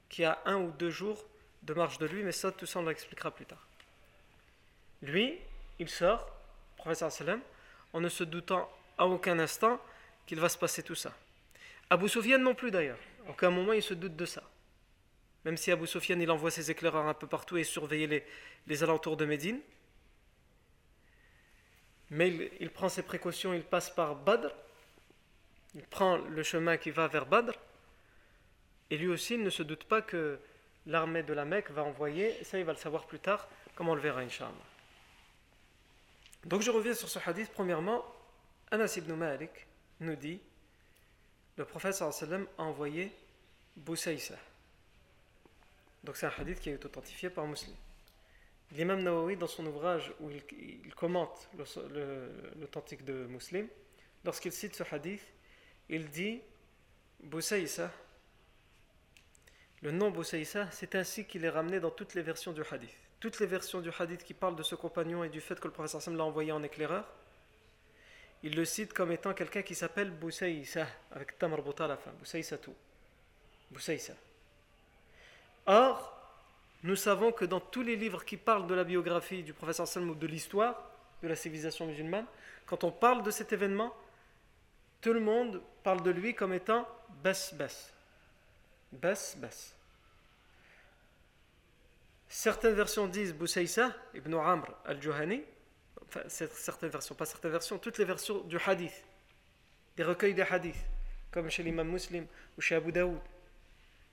qui 0.09 0.23
a 0.23 0.39
un 0.45 0.57
ou 0.57 0.71
deux 0.71 0.91
jours 0.91 1.25
de 1.63 1.73
marche 1.73 1.97
de 1.97 2.05
lui, 2.05 2.21
mais 2.23 2.31
ça, 2.31 2.51
tout 2.51 2.67
ça 2.67 2.79
on 2.79 2.85
l'expliquera 2.85 3.31
plus 3.31 3.45
tard. 3.45 3.65
Lui, 5.01 5.39
il 5.79 5.89
sort, 5.89 6.29
le 6.77 6.83
prophète 6.83 7.01
en 7.93 8.01
ne 8.01 8.09
se 8.09 8.23
doutant 8.23 8.69
à 8.97 9.07
aucun 9.07 9.39
instant 9.39 9.79
qu'il 10.25 10.39
va 10.39 10.49
se 10.49 10.57
passer 10.57 10.83
tout 10.83 10.95
ça. 10.95 11.13
Abu 11.89 12.07
Sufyan 12.07 12.39
non 12.39 12.55
plus 12.55 12.71
d'ailleurs. 12.71 12.99
Aucun 13.27 13.49
moment 13.49 13.73
il 13.73 13.83
se 13.83 13.93
doute 13.93 14.15
de 14.15 14.25
ça. 14.25 14.43
Même 15.45 15.57
si 15.57 15.71
Abu 15.71 15.87
Sufyan 15.87 16.19
il 16.19 16.31
envoie 16.31 16.51
ses 16.51 16.71
éclaireurs 16.71 17.07
un 17.07 17.13
peu 17.13 17.27
partout 17.27 17.57
et 17.57 17.63
surveille 17.63 18.07
les, 18.07 18.23
les 18.67 18.83
alentours 18.83 19.17
de 19.17 19.25
Médine. 19.25 19.59
Mais 22.09 22.29
il, 22.29 22.51
il, 22.59 22.69
prend 22.69 22.89
ses 22.89 23.03
précautions, 23.03 23.53
il 23.53 23.63
passe 23.63 23.89
par 23.89 24.15
Badr. 24.15 24.51
Il 25.75 25.83
prend 25.83 26.17
le 26.17 26.43
chemin 26.43 26.77
qui 26.77 26.91
va 26.91 27.07
vers 27.07 27.25
Badr. 27.25 27.53
Et 28.89 28.97
lui 28.97 29.07
aussi 29.07 29.37
ne 29.37 29.49
se 29.49 29.63
doute 29.63 29.85
pas 29.85 30.01
que 30.01 30.37
l'armée 30.85 31.23
de 31.23 31.33
la 31.33 31.45
Mecque 31.45 31.71
va 31.71 31.83
envoyer, 31.83 32.43
ça 32.43 32.59
il 32.59 32.65
va 32.65 32.73
le 32.73 32.77
savoir 32.77 33.05
plus 33.05 33.19
tard, 33.19 33.47
comme 33.75 33.89
on 33.89 33.95
le 33.95 34.01
verra, 34.01 34.21
Inch'Allah. 34.21 34.51
Donc 36.45 36.61
je 36.61 36.71
reviens 36.71 36.93
sur 36.93 37.09
ce 37.09 37.19
hadith. 37.25 37.51
Premièrement, 37.51 38.03
Anas 38.71 38.95
ibn 38.97 39.13
Malik 39.13 39.67
nous 39.99 40.15
dit 40.15 40.39
le 41.57 41.65
prophète 41.65 42.01
a 42.01 42.09
envoyé 42.57 43.11
Boussaïsa. 43.75 44.35
Donc 46.03 46.17
c'est 46.17 46.25
un 46.25 46.33
hadith 46.37 46.59
qui 46.59 46.69
est 46.69 46.85
authentifié 46.85 47.29
par 47.29 47.45
Muslim. 47.45 47.75
L'imam 48.71 49.03
Nawawi, 49.03 49.35
dans 49.35 49.47
son 49.47 49.65
ouvrage 49.65 50.13
où 50.21 50.29
il, 50.31 50.95
commente 50.95 51.49
l'authentique 52.59 53.03
de 53.03 53.25
Muslim, 53.25 53.67
lorsqu'il 54.23 54.51
cite 54.53 54.75
ce 54.75 54.83
hadith, 54.89 55.21
il 55.89 56.09
dit 56.09 56.41
Boussaïsa, 57.21 57.91
le 59.81 59.91
nom 59.91 60.09
Boussaïsa, 60.09 60.71
c'est 60.71 60.95
ainsi 60.95 61.25
qu'il 61.25 61.43
est 61.43 61.49
ramené 61.49 61.79
dans 61.79 61.91
toutes 61.91 62.13
les 62.13 62.21
versions 62.21 62.53
du 62.53 62.61
hadith. 62.71 62.97
Toutes 63.21 63.39
les 63.39 63.45
versions 63.45 63.81
du 63.81 63.91
hadith 63.97 64.23
qui 64.23 64.33
parlent 64.33 64.55
de 64.55 64.63
ce 64.63 64.73
compagnon 64.73 65.23
et 65.23 65.29
du 65.29 65.39
fait 65.39 65.59
que 65.59 65.67
le 65.67 65.73
prophète 65.73 66.07
l'a 66.07 66.23
envoyé 66.23 66.51
en 66.51 66.63
éclaireur, 66.63 67.05
il 68.41 68.55
le 68.55 68.65
cite 68.65 68.93
comme 68.93 69.11
étant 69.11 69.35
quelqu'un 69.35 69.61
qui 69.61 69.75
s'appelle 69.75 70.09
Boussaïsa, 70.09 70.87
avec 71.11 71.37
Tamar 71.37 71.59
à 71.59 71.87
la 71.87 71.97
fin, 71.97 72.11
tout. 72.57 72.73
Boussaïsa. 73.69 74.13
Or, 75.67 76.17
nous 76.81 76.95
savons 76.95 77.31
que 77.31 77.45
dans 77.45 77.59
tous 77.59 77.83
les 77.83 77.95
livres 77.95 78.25
qui 78.25 78.37
parlent 78.37 78.65
de 78.65 78.73
la 78.73 78.83
biographie 78.83 79.43
du 79.43 79.53
professeur 79.53 79.87
Salm 79.87 80.09
ou 80.09 80.15
de 80.15 80.25
l'histoire 80.25 80.89
de 81.21 81.27
la 81.27 81.35
civilisation 81.35 81.85
musulmane, 81.85 82.25
quand 82.65 82.83
on 82.83 82.91
parle 82.91 83.21
de 83.21 83.29
cet 83.29 83.53
événement, 83.53 83.95
tout 84.99 85.13
le 85.13 85.19
monde 85.19 85.61
parle 85.83 86.01
de 86.01 86.09
lui 86.09 86.33
comme 86.33 86.53
étant 86.53 86.87
Bas 87.23 87.51
Bas. 87.53 87.91
Bas 88.91 89.35
Bas. 89.37 89.80
Certaines 92.33 92.75
versions 92.75 93.07
disent 93.07 93.33
Boussaïsa 93.33 93.93
ibn 94.13 94.33
Amr 94.35 94.65
al-Juhani, 94.85 95.43
enfin 96.01 96.21
certaines 96.29 96.87
versions, 96.87 97.13
pas 97.13 97.25
certaines 97.25 97.51
versions, 97.51 97.77
toutes 97.77 97.97
les 97.97 98.05
versions 98.05 98.39
du 98.45 98.57
hadith, 98.65 99.05
des 99.97 100.03
recueils 100.05 100.33
des 100.33 100.43
hadiths, 100.43 100.77
comme 101.29 101.49
chez 101.49 101.61
l'imam 101.61 101.89
muslim 101.89 102.25
ou 102.57 102.61
chez 102.61 102.75
Abu 102.75 102.93
Daoud. 102.93 103.19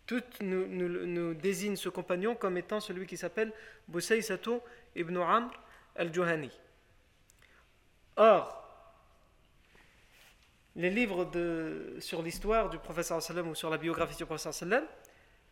Toutes 0.04 0.40
nous, 0.40 1.34
désignent 1.34 1.76
ce 1.76 1.88
compagnon 1.88 2.34
comme 2.34 2.58
étant 2.58 2.80
celui 2.80 3.06
qui 3.06 3.16
s'appelle 3.16 3.52
Boussaïsato 3.86 4.64
ibn 4.96 5.16
Amr 5.18 5.52
al-Juhani. 5.94 6.50
Or, 8.16 8.68
les 10.74 10.90
livres 10.90 11.24
de, 11.24 11.94
sur 12.00 12.20
l'histoire 12.20 12.68
du 12.68 12.78
professeur 12.78 13.20
ou 13.46 13.54
sur 13.54 13.70
la 13.70 13.78
biographie 13.78 14.16
du 14.16 14.26
professeur 14.26 14.52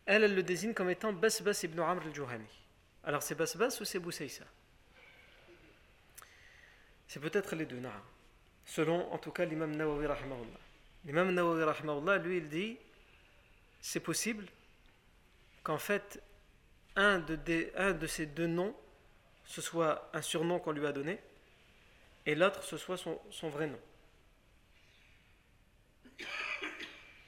elle, 0.07 0.23
elle 0.23 0.35
le 0.35 0.43
désigne 0.43 0.73
comme 0.73 0.89
étant 0.89 1.13
Basbas 1.13 1.59
ibn 1.63 1.79
Amr 1.79 2.01
al-Juhani. 2.03 2.47
Alors 3.03 3.21
c'est 3.21 3.35
Basbas 3.35 3.77
ou 3.79 3.85
c'est 3.85 3.99
Boussaïsa 3.99 4.45
C'est 7.07 7.19
peut-être 7.19 7.55
les 7.55 7.65
deux, 7.65 7.81
selon 8.65 9.11
en 9.11 9.17
tout 9.17 9.31
cas 9.31 9.45
l'imam 9.45 9.75
Nawawi 9.75 10.07
rahimahullah. 10.07 10.59
L'imam 11.05 11.31
Nawawi 11.31 11.63
rahimahullah, 11.63 12.17
lui, 12.17 12.37
il 12.37 12.49
dit 12.49 12.77
c'est 13.81 13.99
possible 13.99 14.45
qu'en 15.63 15.77
fait, 15.77 16.21
un 16.95 17.19
de, 17.19 18.07
ces 18.07 18.25
deux 18.25 18.47
noms, 18.47 18.75
ce 19.45 19.61
soit 19.61 20.09
un 20.13 20.21
surnom 20.21 20.59
qu'on 20.59 20.71
lui 20.71 20.85
a 20.85 20.91
donné, 20.91 21.19
et 22.25 22.35
l'autre, 22.35 22.63
ce 22.63 22.77
soit 22.77 22.97
son, 22.97 23.21
son, 23.29 23.49
vrai 23.49 23.67
nom. 23.67 23.79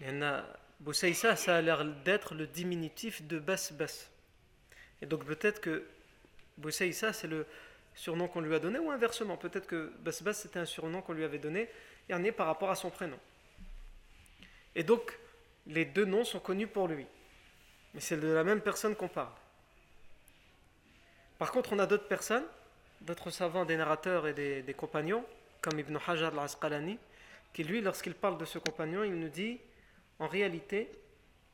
Il 0.01 0.07
y 0.07 0.09
en 0.09 0.21
a, 0.21 0.43
Boussaïsa, 0.79 1.35
ça 1.35 1.57
a 1.57 1.61
l'air 1.61 1.85
d'être 1.85 2.35
le 2.35 2.47
diminutif 2.47 3.21
de 3.27 3.39
Bas 3.39 3.71
Bas. 3.73 4.09
Et 5.01 5.05
donc 5.05 5.25
peut-être 5.25 5.61
que 5.61 5.85
Boussaïsa, 6.57 7.13
c'est 7.13 7.27
le 7.27 7.45
surnom 7.95 8.27
qu'on 8.27 8.41
lui 8.41 8.55
a 8.55 8.59
donné, 8.59 8.79
ou 8.79 8.91
inversement, 8.91 9.37
peut-être 9.37 9.67
que 9.67 9.91
Bas 9.99 10.17
Bas, 10.21 10.33
c'était 10.33 10.59
un 10.59 10.65
surnom 10.65 11.01
qu'on 11.01 11.13
lui 11.13 11.23
avait 11.23 11.39
donné, 11.39 11.69
et 12.09 12.31
par 12.31 12.47
rapport 12.47 12.69
à 12.69 12.75
son 12.75 12.89
prénom. 12.89 13.19
Et 14.75 14.83
donc, 14.83 15.17
les 15.67 15.85
deux 15.85 16.05
noms 16.05 16.23
sont 16.23 16.39
connus 16.39 16.67
pour 16.67 16.87
lui. 16.87 17.05
Mais 17.93 17.99
c'est 17.99 18.17
de 18.17 18.27
la 18.27 18.43
même 18.43 18.61
personne 18.61 18.95
qu'on 18.95 19.07
parle. 19.07 19.33
Par 21.37 21.51
contre, 21.51 21.73
on 21.73 21.79
a 21.79 21.85
d'autres 21.85 22.07
personnes, 22.07 22.45
d'autres 23.01 23.29
savants, 23.29 23.65
des 23.65 23.77
narrateurs 23.77 24.27
et 24.27 24.33
des, 24.33 24.73
compagnons, 24.73 25.23
comme 25.61 25.79
Ibn 25.79 25.97
Hajar 26.07 26.33
al-Asqalani, 26.33 26.97
qui 27.53 27.63
lui, 27.63 27.81
lorsqu'il 27.81 28.13
parle 28.13 28.37
de 28.37 28.45
ce 28.45 28.59
compagnon, 28.59 29.03
il 29.03 29.15
nous 29.15 29.29
dit, 29.29 29.59
en 30.18 30.28
réalité, 30.28 30.90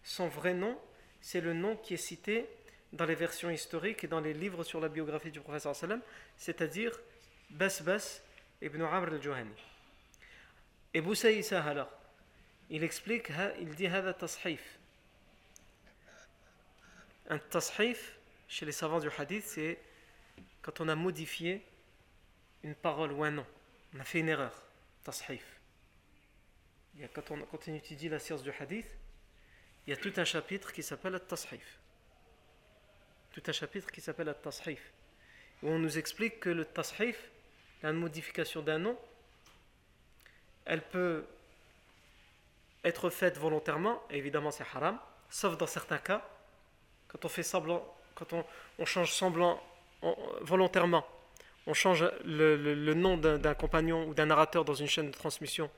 son 0.03 0.29
vrai 0.29 0.55
nom, 0.55 0.79
c'est 1.21 1.41
le 1.41 1.53
nom 1.53 1.77
qui 1.77 1.95
est 1.95 1.99
cité 1.99 2.47
dans 2.93 3.05
les 3.05 3.15
versions 3.15 3.51
historiques 3.51 4.05
et 4.05 4.09
dans 4.09 4.21
les 4.21 4.35
livres 4.35 4.65
sur 4.65 4.81
la 4.81 4.89
biographie 4.89 5.31
du 5.31 5.41
professeur 5.41 5.77
sallam, 5.77 6.01
c'est-à-dire 6.37 6.99
Basbas 7.51 8.23
ibn 8.61 8.83
Amr 8.83 9.13
al-Juhani. 9.13 9.51
Et 10.93 11.01
Boussaïsa 11.01 11.63
alors, 11.63 11.91
il 12.69 12.83
explique, 12.85 13.31
il 13.61 13.75
dit 13.75 13.89
هذا 13.89 14.13
تصحيف. 14.13 14.79
Un 17.29 17.39
tashif, 17.39 18.19
chez 18.49 18.67
les 18.67 18.73
savants 18.73 18.99
du 18.99 19.09
hadith, 19.17 19.45
c'est 19.45 19.79
quand 20.63 20.81
on 20.81 20.89
a 20.89 20.97
modifié 20.97 21.65
une 22.65 22.75
parole 22.75 23.13
ou 23.13 23.23
un 23.23 23.31
nom. 23.31 23.47
On 23.95 24.01
a 24.01 24.05
fait 24.05 24.19
une 24.19 24.29
erreur. 24.29 24.53
Tashif. 25.05 25.54
Quand 27.14 27.32
on, 27.32 27.40
quand 27.42 27.68
on 27.68 27.74
étudie 27.74 28.10
la 28.10 28.20
science 28.20 28.42
du 28.42 28.52
hadith, 28.52 28.98
il 29.86 29.92
y 29.92 29.94
a 29.94 29.98
tout 29.98 30.14
un 30.18 30.26
chapitre 30.26 30.72
qui 30.72 30.82
s'appelle 30.82 31.14
le 31.14 31.20
tashif. 31.20 31.80
Tout 33.32 33.44
un 33.48 33.52
chapitre 33.52 33.92
qui 33.92 34.02
s'appelle 34.02 34.28
le 34.28 34.34
tashif. 34.34 34.92
Où 35.62 35.70
on 35.70 35.80
nous 35.80 35.98
explique 35.98 36.40
que 36.40 36.50
le 36.50 36.66
tashif, 36.66 37.30
la 37.84 37.94
modification 37.94 38.62
d'un 38.62 38.80
nom, 38.80 38.98
elle 40.66 40.82
peut 40.82 41.26
être 42.84 43.10
faite 43.10 43.38
volontairement, 43.38 44.02
évidemment 44.10 44.52
c'est 44.52 44.66
haram, 44.74 45.00
sauf 45.30 45.58
dans 45.58 45.68
certains 45.68 45.98
cas, 45.98 46.28
quand 47.08 47.26
on 47.26 47.30
fait 47.30 47.44
semblant, 47.44 47.86
quand 48.16 48.34
on, 48.34 48.86
change 48.86 49.12
semblant 49.12 49.62
volontairement, 50.42 51.06
on 51.68 51.74
change 51.74 52.06
le, 52.24 52.94
nom 52.94 53.18
d'un 53.18 53.54
compagnon 53.54 54.08
ou 54.08 54.14
d'un 54.14 54.28
narrateur 54.28 54.66
dans 54.66 54.74
une 54.74 54.88
chaîne 54.88 55.08
de 55.08 55.16
transmission 55.16 55.70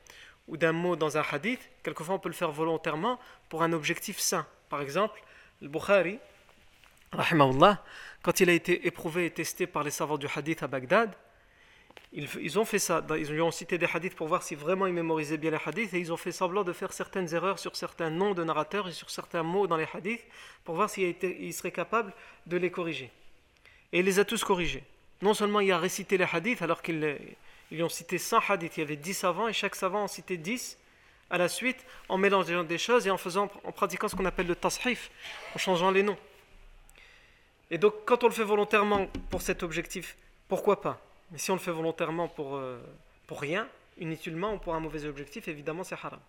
ou 0.47 0.57
d'un 0.57 0.71
mot 0.71 0.95
dans 0.95 1.17
un 1.17 1.23
hadith, 1.31 1.69
quelquefois 1.83 2.15
on 2.15 2.19
peut 2.19 2.29
le 2.29 2.36
faire 2.36 2.51
volontairement 2.51 3.19
pour 3.49 3.63
un 3.63 3.73
objectif 3.73 4.19
sain. 4.19 4.45
Par 4.69 4.81
exemple, 4.81 5.21
le 5.62 5.67
Bukhari, 5.67 6.19
quand 8.21 8.39
il 8.39 8.49
a 8.49 8.53
été 8.53 8.88
éprouvé 8.88 9.25
et 9.25 9.31
testé 9.31 9.67
par 9.67 9.83
les 9.83 9.91
savants 9.91 10.17
du 10.17 10.27
hadith 10.33 10.63
à 10.63 10.67
Bagdad, 10.67 11.15
ils, 12.13 12.57
ont 12.57 12.65
fait 12.65 12.79
ça, 12.79 13.05
ils 13.17 13.29
lui 13.29 13.41
ont 13.41 13.51
cité 13.51 13.77
des 13.77 13.88
hadiths 13.93 14.15
pour 14.15 14.27
voir 14.27 14.41
si 14.41 14.55
vraiment 14.55 14.88
ils 14.88 14.93
mémorisaient 14.93 15.38
bien 15.38 15.51
les 15.51 15.60
hadiths 15.63 15.93
et 15.93 15.99
ils 15.99 16.13
ont 16.13 16.17
fait 16.17 16.31
semblant 16.31 16.63
de 16.63 16.71
faire 16.71 16.93
certaines 16.93 17.33
erreurs 17.33 17.60
sur 17.60 17.75
certains 17.75 18.10
noms 18.10 18.33
de 18.33 18.43
narrateurs 18.43 18.88
et 18.88 18.93
sur 18.93 19.10
certains 19.10 19.43
mots 19.43 19.67
dans 19.67 19.77
les 19.77 19.88
hadiths 19.93 20.25
pour 20.63 20.75
voir 20.75 20.89
s'il 20.89 21.53
serait 21.53 21.71
capable 21.71 22.13
de 22.45 22.57
les 22.57 22.71
corriger. 22.71 23.12
Et 23.91 23.99
il 23.99 24.05
les 24.05 24.19
a 24.19 24.25
tous 24.25 24.43
corrigés. 24.43 24.83
Non 25.21 25.33
seulement 25.33 25.60
il 25.60 25.71
a 25.71 25.77
récité 25.77 26.17
les 26.17 26.27
hadiths 26.31 26.62
alors 26.62 26.81
qu'ils 26.81 27.17
lui 27.71 27.84
ont 27.84 27.89
cité 27.89 28.17
100 28.17 28.49
hadiths, 28.49 28.77
il 28.77 28.80
y 28.82 28.84
avait 28.84 28.95
10 28.95 29.13
savants 29.13 29.47
et 29.47 29.53
chaque 29.53 29.75
savant 29.75 30.03
en 30.03 30.08
citait 30.08 30.38
10 30.38 30.77
à 31.30 31.38
la 31.38 31.49
suite 31.49 31.86
en 32.08 32.17
mélangeant 32.17 32.63
des 32.63 32.77
choses 32.77 33.08
et 33.08 33.12
en, 33.12 33.17
faisant, 33.17 33.49
en 33.63 33.71
pratiquant 33.71 34.08
ce 34.08 34.15
qu'on 34.15 34.25
appelle 34.25 34.47
le 34.47 34.56
tashif, 34.56 35.12
en 35.56 35.58
changeant 35.58 35.91
les 35.91 36.03
noms. 36.03 36.17
Et 37.69 37.77
donc 37.77 37.93
quand 38.06 38.23
on 38.23 38.27
le 38.27 38.34
fait 38.34 38.43
volontairement 38.43 39.08
pour 39.30 39.41
cet 39.41 39.63
objectif, 39.63 40.15
pourquoi 40.47 40.82
pas? 40.82 41.01
Mais 41.32 41.38
si 41.38 41.51
on 41.51 41.56
le 41.56 41.60
fait 41.60 41.71
volontairement 41.71 42.30
pour, 42.30 42.56
euh, 42.56 42.80
pour 43.27 43.41
rien, 43.41 43.67
inutilement 43.97 44.53
ou 44.53 44.58
pour 44.58 44.73
un 44.73 44.80
mauvais 44.80 45.06
objectif, 45.06 45.47
évidemment 45.49 45.84
c'est 45.84 45.95
haram. 45.95 46.19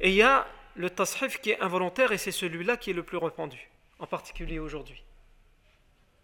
Et 0.00 0.08
il 0.08 0.14
y 0.14 0.22
a 0.22 0.46
le 0.74 0.88
tashif 0.88 1.40
qui 1.40 1.50
est 1.50 1.60
involontaire 1.60 2.12
et 2.12 2.18
c'est 2.18 2.32
celui-là 2.32 2.78
qui 2.78 2.90
est 2.90 2.94
le 2.94 3.02
plus 3.02 3.18
répandu, 3.18 3.68
en 3.98 4.06
particulier 4.06 4.58
aujourd'hui. 4.58 5.02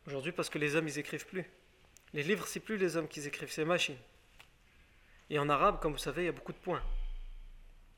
Aujourd'hui 0.07 0.33
parce 0.33 0.49
que 0.49 0.59
les 0.59 0.75
hommes 0.75 0.89
ils 0.89 0.99
écrivent 0.99 1.27
plus. 1.27 1.45
Les 2.15 2.23
livres 2.23 2.47
c'est 2.47 2.61
plus 2.61 2.77
les 2.77 2.97
hommes 2.97 3.09
qui 3.09 3.21
écrivent, 3.27 3.51
c'est 3.51 3.63
les 3.63 3.69
machines. 3.69 3.99
Et 5.31 5.39
en 5.39 5.49
arabe, 5.49 5.81
comme 5.81 5.93
vous 5.93 5.99
savez, 5.99 6.23
il 6.23 6.27
y 6.27 6.31
a 6.31 6.33
beaucoup 6.33 6.53
de 6.53 6.59
points. 6.59 6.83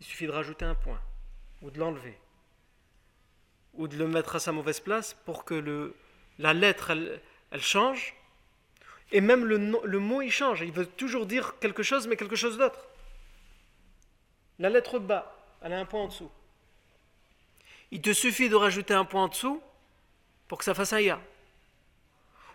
Il 0.01 0.07
suffit 0.07 0.27
de 0.27 0.33
rajouter 0.33 0.65
un 0.65 0.75
point 0.75 1.01
ou 1.63 1.71
de 1.71 1.79
l'enlever 1.79 2.19
ou 3.75 3.87
de 3.89 3.97
le 3.97 4.09
mettre 4.09 4.37
à 4.37 4.41
sa 4.41 4.53
mauvaise 4.53 4.81
place 4.81 5.15
pour 5.25 5.45
que 5.45 5.95
la 6.39 6.55
lettre 6.55 6.91
elle, 6.91 7.63
change 7.63 8.15
et 9.13 9.21
même 9.21 9.45
le, 9.45 9.59
mot, 9.99 10.23
il 10.23 10.31
change. 10.31 10.61
Il 10.63 10.73
veut 10.73 10.87
toujours 10.87 11.27
dire 11.27 11.59
quelque 11.59 11.83
chose, 11.83 12.07
mais 12.07 12.17
quelque 12.17 12.37
chose 12.37 12.59
d'autre. 12.59 12.89
La 14.59 14.71
lettre 14.71 14.99
bas, 14.99 15.35
elle 15.63 15.73
a 15.73 15.79
un 15.79 15.85
point 15.85 16.03
en 16.03 16.09
dessous. 16.09 16.31
Il 17.91 18.01
te 18.01 18.13
suffit 18.13 18.49
de 18.49 18.55
rajouter 18.55 18.95
un 18.95 19.05
point 19.05 19.25
en 19.25 19.29
dessous 19.29 19.61
pour 20.47 20.59
que 20.59 20.65
ça 20.65 20.75
fasse 20.75 20.93
un. 20.93 21.21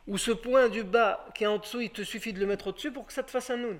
Ou 0.07 0.17
ce 0.17 0.31
point 0.31 0.69
du 0.69 0.83
bas 0.83 1.27
qui 1.33 1.43
est 1.43 1.47
en 1.47 1.57
dessous, 1.57 1.81
il 1.81 1.89
te 1.89 2.03
suffit 2.03 2.33
de 2.33 2.39
le 2.39 2.45
mettre 2.45 2.67
au-dessus 2.67 2.91
pour 2.91 3.07
que 3.07 3.13
ça 3.13 3.23
te 3.23 3.31
fasse 3.31 3.49
un 3.49 3.57
nun. 3.57 3.79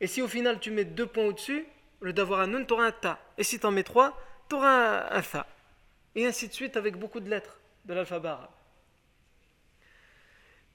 Et 0.00 0.06
si 0.06 0.22
au 0.22 0.28
final 0.28 0.58
tu 0.58 0.70
mets 0.70 0.84
deux 0.84 1.06
points 1.06 1.24
au-dessus, 1.24 1.66
au 2.00 2.06
lieu 2.06 2.12
d'avoir 2.12 2.40
un 2.40 2.48
nun, 2.48 2.64
tu 2.64 2.72
auras 2.72 2.86
un 2.86 2.92
ta. 2.92 3.20
Et 3.36 3.44
si 3.44 3.58
tu 3.58 3.66
en 3.66 3.70
mets 3.70 3.84
trois, 3.84 4.18
tu 4.48 4.56
auras 4.56 5.12
un, 5.14 5.22
tha. 5.22 5.46
Et 6.14 6.26
ainsi 6.26 6.48
de 6.48 6.52
suite 6.52 6.76
avec 6.76 6.96
beaucoup 6.96 7.20
de 7.20 7.28
lettres 7.28 7.60
de 7.84 7.94
l'alphabet 7.94 8.28
arabe. 8.28 8.50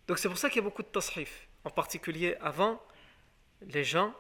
Donc 0.07 0.19
c'est 0.19 0.27
pour 0.27 0.37
ça 0.37 0.49
qu'il 0.49 0.57
y 0.57 0.59
a 0.59 0.63
beaucoup 0.63 0.83
de 0.83 0.87
tashrif. 0.87 1.47
En 1.63 1.69
particulier 1.69 2.35
avant, 2.41 2.81
les 3.61 3.83
gens 3.83 4.13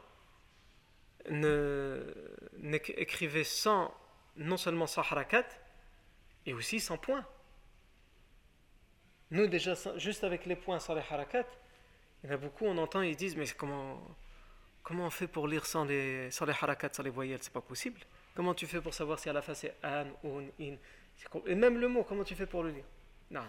écrivaient 2.97 3.43
sans, 3.43 3.93
non 4.37 4.57
seulement 4.57 4.87
sans 4.87 5.01
harakat, 5.01 5.45
et 6.45 6.53
aussi 6.53 6.79
sans 6.79 6.97
points. 6.97 7.25
Nous 9.33 9.47
déjà, 9.47 9.73
juste 9.97 10.23
avec 10.23 10.45
les 10.45 10.55
points 10.55 10.77
sans 10.77 10.93
les 10.93 11.01
harakat, 11.01 11.47
il 12.23 12.29
y 12.29 12.31
en 12.31 12.35
a 12.35 12.37
beaucoup, 12.37 12.65
on 12.65 12.77
entend, 12.77 13.01
ils 13.01 13.15
disent, 13.15 13.35
mais 13.35 13.47
comment, 13.57 13.99
comment 14.83 15.07
on 15.07 15.09
fait 15.09 15.25
pour 15.25 15.47
lire 15.47 15.65
sans 15.65 15.85
les, 15.85 16.29
sans 16.29 16.45
les 16.45 16.53
harakats, 16.53 16.89
sans 16.93 17.01
les 17.01 17.09
voyelles? 17.09 17.39
C'est 17.41 17.51
pas 17.51 17.59
possible. 17.59 17.99
Comment 18.35 18.53
tu 18.53 18.67
fais 18.67 18.79
pour 18.79 18.93
savoir 18.93 19.17
si 19.17 19.29
à 19.29 19.33
la 19.33 19.41
fin 19.41 19.55
c'est 19.55 19.73
an, 19.83 20.05
un, 20.23 20.63
in? 20.63 20.75
Et 21.47 21.55
même 21.55 21.79
le 21.79 21.87
mot, 21.87 22.03
comment 22.03 22.23
tu 22.23 22.35
fais 22.35 22.45
pour 22.45 22.61
le 22.61 22.69
lire? 22.69 22.83
Non. 23.31 23.41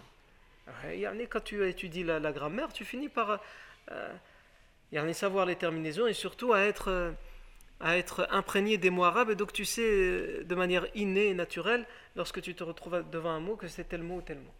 Quand 1.29 1.43
tu 1.43 1.63
étudies 1.69 2.03
la, 2.03 2.19
la 2.19 2.31
grammaire, 2.31 2.73
tu 2.73 2.83
finis 2.83 3.09
par 3.09 3.39
euh, 3.91 5.13
savoir 5.13 5.45
les 5.45 5.55
terminaisons 5.55 6.07
et 6.07 6.13
surtout 6.13 6.53
à 6.53 6.61
être, 6.61 7.13
à 7.79 7.95
être 7.95 8.27
imprégné 8.31 8.79
des 8.79 8.89
mots 8.89 9.03
arabes. 9.03 9.29
Et 9.29 9.35
donc 9.35 9.53
tu 9.53 9.65
sais 9.65 9.83
euh, 9.83 10.43
de 10.43 10.55
manière 10.55 10.87
innée 10.95 11.27
et 11.27 11.35
naturelle, 11.35 11.85
lorsque 12.15 12.41
tu 12.41 12.55
te 12.55 12.63
retrouves 12.63 13.07
devant 13.11 13.29
un 13.29 13.39
mot, 13.39 13.55
que 13.55 13.67
c'est 13.67 13.83
tel 13.83 14.01
mot 14.01 14.15
ou 14.15 14.21
tel 14.23 14.39
mot. 14.39 14.53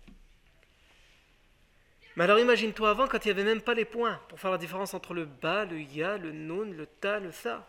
Mais 2.16 2.24
alors 2.24 2.40
imagine-toi 2.40 2.90
avant 2.90 3.08
quand 3.08 3.26
il 3.26 3.28
n'y 3.28 3.32
avait 3.32 3.44
même 3.44 3.62
pas 3.62 3.74
les 3.74 3.86
points 3.86 4.20
pour 4.30 4.40
faire 4.40 4.52
la 4.52 4.58
différence 4.58 4.94
entre 4.94 5.14
le 5.14 5.26
ba, 5.26 5.66
le 5.66 5.80
ya, 5.80 6.18
le 6.18 6.32
nun, 6.32 6.72
le 6.72 6.86
ta, 6.86 7.20
le 7.20 7.32
sa. 7.32 7.68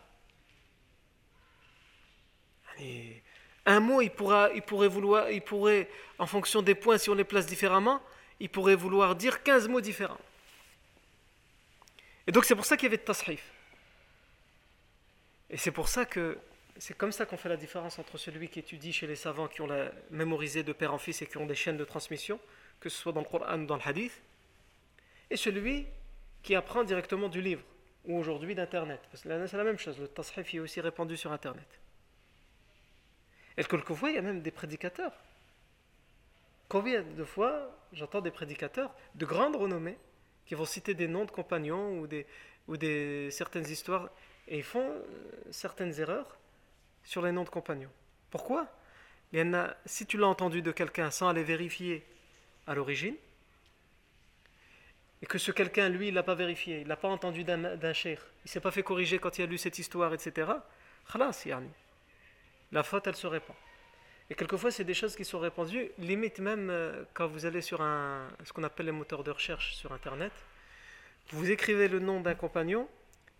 un 3.65 3.79
mot, 3.81 4.01
il, 4.01 4.09
pourra, 4.09 4.49
il, 4.53 4.61
pourrait 4.61 4.87
vouloir, 4.87 5.29
il 5.31 5.41
pourrait, 5.41 5.89
en 6.17 6.27
fonction 6.27 6.61
des 6.61 6.75
points, 6.75 6.97
si 6.97 7.09
on 7.09 7.15
les 7.15 7.25
place 7.25 7.45
différemment, 7.45 8.01
il 8.39 8.49
pourrait 8.49 8.75
vouloir 8.75 9.15
dire 9.15 9.43
15 9.43 9.67
mots 9.67 9.81
différents. 9.81 10.19
Et 12.25 12.31
donc 12.31 12.45
c'est 12.45 12.55
pour 12.55 12.65
ça 12.65 12.77
qu'il 12.77 12.85
y 12.85 12.87
avait 12.87 12.97
de 12.97 13.03
tashrif. 13.03 13.51
Et 15.49 15.57
c'est 15.57 15.71
pour 15.71 15.87
ça 15.87 16.05
que 16.05 16.37
c'est 16.77 16.95
comme 16.95 17.11
ça 17.11 17.25
qu'on 17.25 17.37
fait 17.37 17.49
la 17.49 17.57
différence 17.57 17.99
entre 17.99 18.17
celui 18.17 18.49
qui 18.49 18.59
étudie 18.59 18.93
chez 18.93 19.07
les 19.07 19.15
savants 19.15 19.47
qui 19.47 19.61
ont 19.61 19.67
la, 19.67 19.91
mémorisé 20.11 20.63
de 20.63 20.73
père 20.73 20.93
en 20.93 20.97
fils 20.97 21.21
et 21.21 21.27
qui 21.27 21.37
ont 21.37 21.45
des 21.45 21.55
chaînes 21.55 21.77
de 21.77 21.85
transmission, 21.85 22.39
que 22.79 22.89
ce 22.89 22.97
soit 22.97 23.11
dans 23.11 23.21
le 23.21 23.25
Coran 23.25 23.59
ou 23.59 23.65
dans 23.65 23.75
le 23.75 23.81
Hadith, 23.83 24.21
et 25.29 25.37
celui 25.37 25.87
qui 26.43 26.55
apprend 26.55 26.83
directement 26.83 27.29
du 27.29 27.41
livre, 27.41 27.63
ou 28.05 28.17
aujourd'hui 28.17 28.55
d'Internet. 28.55 29.01
Parce 29.11 29.23
que 29.23 29.47
c'est 29.47 29.57
la 29.57 29.63
même 29.63 29.77
chose, 29.77 29.99
le 29.99 30.07
tashrif 30.07 30.53
est 30.53 30.59
aussi 30.59 30.81
répandu 30.81 31.17
sur 31.17 31.31
Internet. 31.31 31.67
Et 33.57 33.63
quelquefois, 33.63 34.11
il 34.11 34.15
y 34.15 34.19
a 34.19 34.21
même 34.21 34.41
des 34.41 34.51
prédicateurs. 34.51 35.13
Combien 36.69 37.01
de 37.01 37.23
fois 37.23 37.71
j'entends 37.93 38.21
des 38.21 38.31
prédicateurs 38.31 38.93
de 39.15 39.25
grande 39.25 39.55
renommée 39.55 39.97
qui 40.45 40.55
vont 40.55 40.65
citer 40.65 40.93
des 40.93 41.07
noms 41.07 41.25
de 41.25 41.31
compagnons 41.31 41.99
ou, 41.99 42.07
des, 42.07 42.25
ou 42.67 42.77
des, 42.77 43.29
certaines 43.31 43.67
histoires 43.67 44.09
et 44.47 44.57
ils 44.57 44.63
font 44.63 44.89
euh, 44.89 45.03
certaines 45.51 45.99
erreurs 45.99 46.37
sur 47.03 47.21
les 47.21 47.31
noms 47.31 47.43
de 47.43 47.49
compagnons. 47.49 47.91
Pourquoi? 48.29 48.67
Il 49.31 49.39
y 49.39 49.41
en 49.41 49.53
a, 49.53 49.75
Si 49.85 50.05
tu 50.05 50.17
l'as 50.17 50.27
entendu 50.27 50.61
de 50.61 50.71
quelqu'un 50.71 51.11
sans 51.11 51.29
aller 51.29 51.43
vérifier 51.43 52.05
à 52.65 52.75
l'origine, 52.75 53.15
et 55.21 55.25
que 55.25 55.37
ce 55.37 55.51
quelqu'un, 55.51 55.89
lui, 55.89 56.09
il 56.09 56.13
l'a 56.13 56.23
pas 56.23 56.35
vérifié, 56.35 56.81
il 56.81 56.87
l'a 56.87 56.95
pas 56.95 57.07
entendu 57.07 57.43
d'un 57.43 57.93
cher, 57.93 58.25
il 58.45 58.51
s'est 58.51 58.59
pas 58.59 58.71
fait 58.71 58.83
corriger 58.83 59.19
quand 59.19 59.37
il 59.37 59.43
a 59.43 59.45
lu 59.45 59.57
cette 59.57 59.79
histoire, 59.79 60.13
etc. 60.13 60.51
La 62.71 62.83
faute, 62.83 63.07
elle 63.07 63.15
se 63.15 63.27
répand. 63.27 63.55
Et 64.29 64.35
quelquefois, 64.35 64.71
c'est 64.71 64.83
des 64.83 64.93
choses 64.93 65.15
qui 65.15 65.23
sont 65.23 65.39
répandues, 65.39 65.89
limite 65.99 66.39
même 66.39 66.69
euh, 66.69 67.03
quand 67.13 67.27
vous 67.27 67.45
allez 67.45 67.61
sur 67.61 67.81
un, 67.81 68.27
ce 68.43 68.51
qu'on 68.51 68.63
appelle 68.63 68.87
les 68.87 68.91
moteurs 68.91 69.23
de 69.23 69.31
recherche 69.31 69.73
sur 69.75 69.93
Internet, 69.93 70.33
vous 71.29 71.49
écrivez 71.49 71.87
le 71.87 71.99
nom 71.99 72.19
d'un 72.19 72.35
compagnon, 72.35 72.87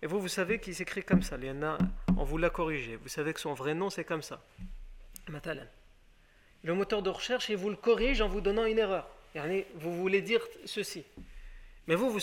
et 0.01 0.07
vous, 0.07 0.19
vous 0.19 0.27
savez 0.27 0.59
qu'il 0.59 0.75
s'écrit 0.75 1.03
comme 1.03 1.23
ça. 1.23 1.37
Il 1.39 1.45
y 1.45 1.51
en 1.51 1.63
a, 1.63 1.77
on 2.17 2.23
vous 2.23 2.37
l'a 2.37 2.49
corrigé. 2.49 2.95
Vous 2.97 3.07
savez 3.07 3.33
que 3.33 3.39
son 3.39 3.53
vrai 3.53 3.73
nom, 3.73 3.89
c'est 3.89 4.03
comme 4.03 4.21
ça. 4.21 4.41
Le 6.63 6.73
moteur 6.73 7.01
de 7.01 7.09
recherche, 7.09 7.49
il 7.49 7.57
vous 7.57 7.69
le 7.69 7.75
corrige 7.75 8.21
en 8.21 8.27
vous 8.27 8.41
donnant 8.41 8.65
une 8.65 8.79
erreur. 8.79 9.09
Vous 9.75 9.95
voulez 9.95 10.21
dire 10.21 10.41
ceci. 10.65 11.03
Mais 11.87 11.95
vous, 11.95 12.09
vous, 12.09 12.19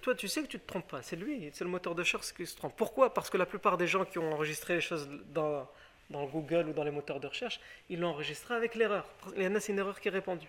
toi, 0.00 0.14
tu 0.14 0.28
sais 0.28 0.42
que 0.42 0.46
tu 0.46 0.56
ne 0.56 0.62
te 0.62 0.66
trompes 0.66 0.88
pas. 0.88 1.02
C'est 1.02 1.16
lui, 1.16 1.50
c'est 1.52 1.64
le 1.64 1.70
moteur 1.70 1.94
de 1.94 2.02
recherche 2.02 2.32
qui 2.32 2.46
se 2.46 2.56
trompe. 2.56 2.76
Pourquoi? 2.76 3.12
Parce 3.12 3.28
que 3.28 3.36
la 3.36 3.46
plupart 3.46 3.76
des 3.76 3.88
gens 3.88 4.04
qui 4.04 4.18
ont 4.18 4.32
enregistré 4.32 4.76
les 4.76 4.80
choses 4.80 5.08
dans, 5.34 5.68
Google 6.10 6.68
ou 6.68 6.72
dans 6.72 6.84
les 6.84 6.92
moteurs 6.92 7.18
de 7.18 7.26
recherche, 7.26 7.60
ils 7.90 7.98
l'ont 7.98 8.10
enregistré 8.10 8.54
avec 8.54 8.76
l'erreur. 8.76 9.04
Il 9.36 9.42
y 9.42 9.46
en 9.46 9.54
a, 9.56 9.60
c'est 9.60 9.72
une 9.72 9.78
erreur 9.80 10.00
qui 10.00 10.08
est 10.08 10.12
répandue. 10.12 10.48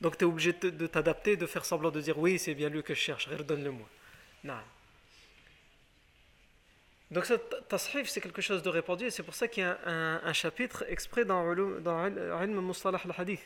Donc 0.00 0.18
tu 0.18 0.24
es 0.24 0.26
obligé 0.26 0.52
de, 0.52 0.86
t'adapter, 0.86 1.36
de 1.36 1.46
faire 1.46 1.64
semblant 1.64 1.90
de 1.90 2.00
dire 2.00 2.18
oui, 2.18 2.38
c'est 2.38 2.54
bien 2.54 2.68
lui 2.68 2.82
que 2.82 2.94
je 2.94 3.00
cherche, 3.00 3.28
redonne-le-moi. 3.28 3.86
Non. 4.42 4.54
Donc 7.10 7.26
ça, 7.26 7.38
tashrif, 7.68 8.08
c'est 8.08 8.20
quelque 8.20 8.40
chose 8.40 8.62
de 8.62 8.68
répandu 8.68 9.04
et 9.04 9.10
c'est 9.10 9.22
pour 9.22 9.34
ça 9.34 9.46
qu'il 9.46 9.62
y 9.62 9.66
a 9.66 9.78
un, 9.84 10.32
chapitre 10.32 10.84
exprès 10.88 11.24
dans, 11.24 11.54
dans 11.80 12.06
Ilm 12.06 12.66
Mustalah 12.66 13.00
al-Hadith. 13.04 13.42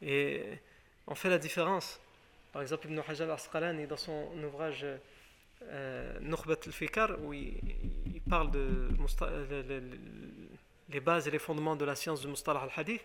Et 0.00 0.42
on 1.06 1.14
fait 1.14 1.28
la 1.28 1.38
différence 1.38 2.00
par 2.56 2.62
exemple, 2.62 2.86
Ibn 2.86 3.02
Hajar 3.06 3.28
al-Asqalani, 3.28 3.86
dans 3.86 3.98
son 3.98 4.30
ouvrage 4.42 4.86
euh, 5.62 6.18
al-Fikar, 6.66 7.22
où 7.22 7.34
il, 7.34 8.22
parle 8.30 8.50
de 8.50 8.88
les 10.88 11.00
bases 11.00 11.28
et 11.28 11.30
les 11.30 11.38
fondements 11.38 11.76
de 11.76 11.84
la 11.84 11.94
science 11.94 12.22
du 12.22 12.28
Mustalah 12.28 12.60
al-Hadith, 12.60 13.04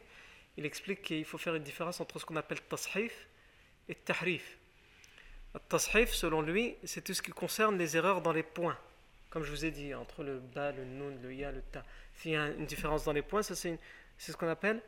il 0.56 0.66
explique 0.66 1.02
qu'il 1.02 1.26
faut 1.26 1.38
faire 1.38 1.54
une 1.54 1.64
différence 1.64 2.00
entre 2.00 2.18
ce 2.18 2.24
qu'on 2.24 2.38
appelle 2.38 2.62
tashif 2.62 3.28
et 3.90 3.96
tahrif. 3.96 4.58
Le 5.54 5.60
tashif, 5.68 6.14
selon 6.14 6.42
lui, 6.42 6.78
c'est 6.86 7.04
tout 7.04 7.14
ce 7.14 7.22
qui 7.22 7.32
concerne 7.32 7.78
les 7.78 7.98
erreurs 7.98 8.22
dans 8.22 8.32
les 8.32 8.44
points. 8.44 8.78
Comme 9.32 9.44
je 9.44 9.52
vous 9.52 9.66
ai 9.66 9.72
dit, 9.72 9.94
entre 9.94 10.24
le 10.24 10.40
ba, 10.40 10.72
le 10.72 10.86
nun, 10.86 11.18
le 11.22 11.34
ya, 11.34 11.52
le 11.52 11.62
ta. 11.62 11.84
S'il 12.16 12.32
y 12.32 12.36
a 12.38 12.48
une 12.48 12.68
différence 12.68 13.04
dans 13.04 13.12
les 13.12 13.22
points, 13.22 13.44
ça 13.44 13.54
c'est 13.54 13.78
ce 14.18 14.32
qu'on 14.38 14.48
appelle 14.48 14.82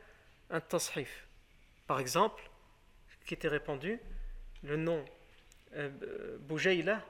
un 0.48 0.60
tashif. 0.62 1.26
Par 1.86 2.00
exemple, 2.00 2.42
qui 3.26 3.34
était 3.34 3.48
répandu, 3.48 4.00
le 4.64 4.76
nom 4.76 5.04
euh, 5.76 6.38
Boujaïla, 6.40 7.02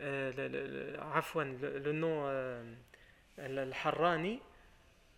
euh, 0.00 0.32
le, 0.36 1.78
le, 1.78 1.92
nom 1.92 2.24
euh, 2.26 2.62
Al-Harrani, 3.38 4.40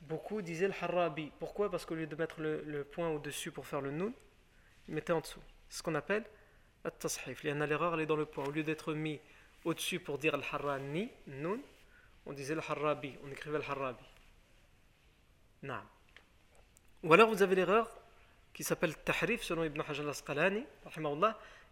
beaucoup 0.02 0.42
disaient 0.42 0.66
Al-Harrabi. 0.66 1.32
Pourquoi? 1.38 1.70
Parce 1.70 1.86
qu'au 1.86 1.94
lieu 1.94 2.06
de 2.06 2.16
mettre 2.16 2.40
le, 2.40 2.84
point 2.84 3.08
au-dessus 3.08 3.50
pour 3.50 3.66
faire 3.66 3.80
le 3.80 3.90
nun, 3.90 4.12
ils 4.88 4.94
mettaient 4.94 5.12
en 5.12 5.20
dessous. 5.20 5.40
Ce 5.68 5.82
qu'on 5.82 5.94
appelle 5.94 6.24
At-Tashif. 6.84 7.44
Il 7.44 7.50
y 7.50 7.52
en 7.52 7.60
a 7.60 7.66
l'erreur, 7.66 7.94
elle 7.94 8.00
est 8.00 8.06
dans 8.06 8.16
le 8.16 8.26
point. 8.26 8.44
Au 8.44 8.50
lieu 8.50 8.62
d'être 8.62 8.92
mis 8.92 9.20
au-dessus 9.64 10.00
pour 10.00 10.18
dire 10.18 10.34
Al-Harrani, 10.34 11.10
nun, 11.26 11.60
on 12.26 12.32
disait 12.32 12.54
Al-Harrabi, 12.54 13.14
on 13.24 13.30
écrivait 13.30 13.56
Al-Harrabi. 13.56 14.04
Ou 17.02 17.12
alors 17.12 17.28
vous 17.28 17.42
avez 17.42 17.56
l'erreur 17.56 17.90
qui 18.56 18.64
s'appelle 18.64 18.96
Tahrif 18.96 19.42
selon 19.42 19.64
Ibn 19.64 19.82
Hajar 19.82 20.06
al-Asqalani. 20.06 20.64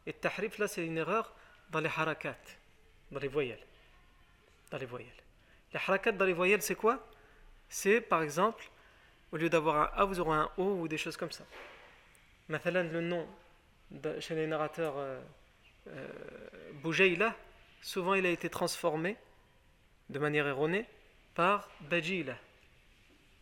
Et 0.05 0.13
Tahrif, 0.13 0.59
là, 0.59 0.69
c'est 0.69 0.85
une 0.85 0.99
erreur 0.99 1.35
dans 1.71 1.81
les 1.81 1.89
harakat, 1.89 2.37
dans 3.11 3.19
les 3.19 3.29
voyelles. 3.29 3.65
Dans 4.71 4.77
les 4.77 4.85
voyelles. 4.85 5.23
Les 5.73 5.81
harakat 5.81 6.13
dans 6.13 6.27
les 6.27 6.35
voyelles, 6.35 6.61
c'est 6.61 6.75
quoi? 6.75 7.09
C'est 7.71 8.03
par 8.03 8.21
exemple, 8.21 8.69
au 9.33 9.39
lieu 9.39 9.49
d'avoir 9.49 9.95
un 9.95 10.03
A, 10.03 10.05
vous 10.05 10.21
aurez 10.21 10.37
un 10.37 10.51
O 10.59 10.75
ou 10.81 10.87
des 10.87 10.99
choses 10.99 11.17
comme 11.17 11.33
ça. 11.33 11.45
Mathalan, 12.49 12.91
le 12.93 13.01
nom 13.01 13.27
chez 14.21 14.35
les 14.35 14.47
narrateurs 14.47 14.99
euh, 14.99 15.21
euh, 15.89 17.31
souvent 17.81 18.15
il 18.15 18.27
a 18.27 18.31
été 18.31 18.51
transformé 18.51 19.17
de 20.11 20.19
manière 20.19 20.47
erronée 20.47 20.87
par 21.35 21.71
Bajila. 21.81 22.37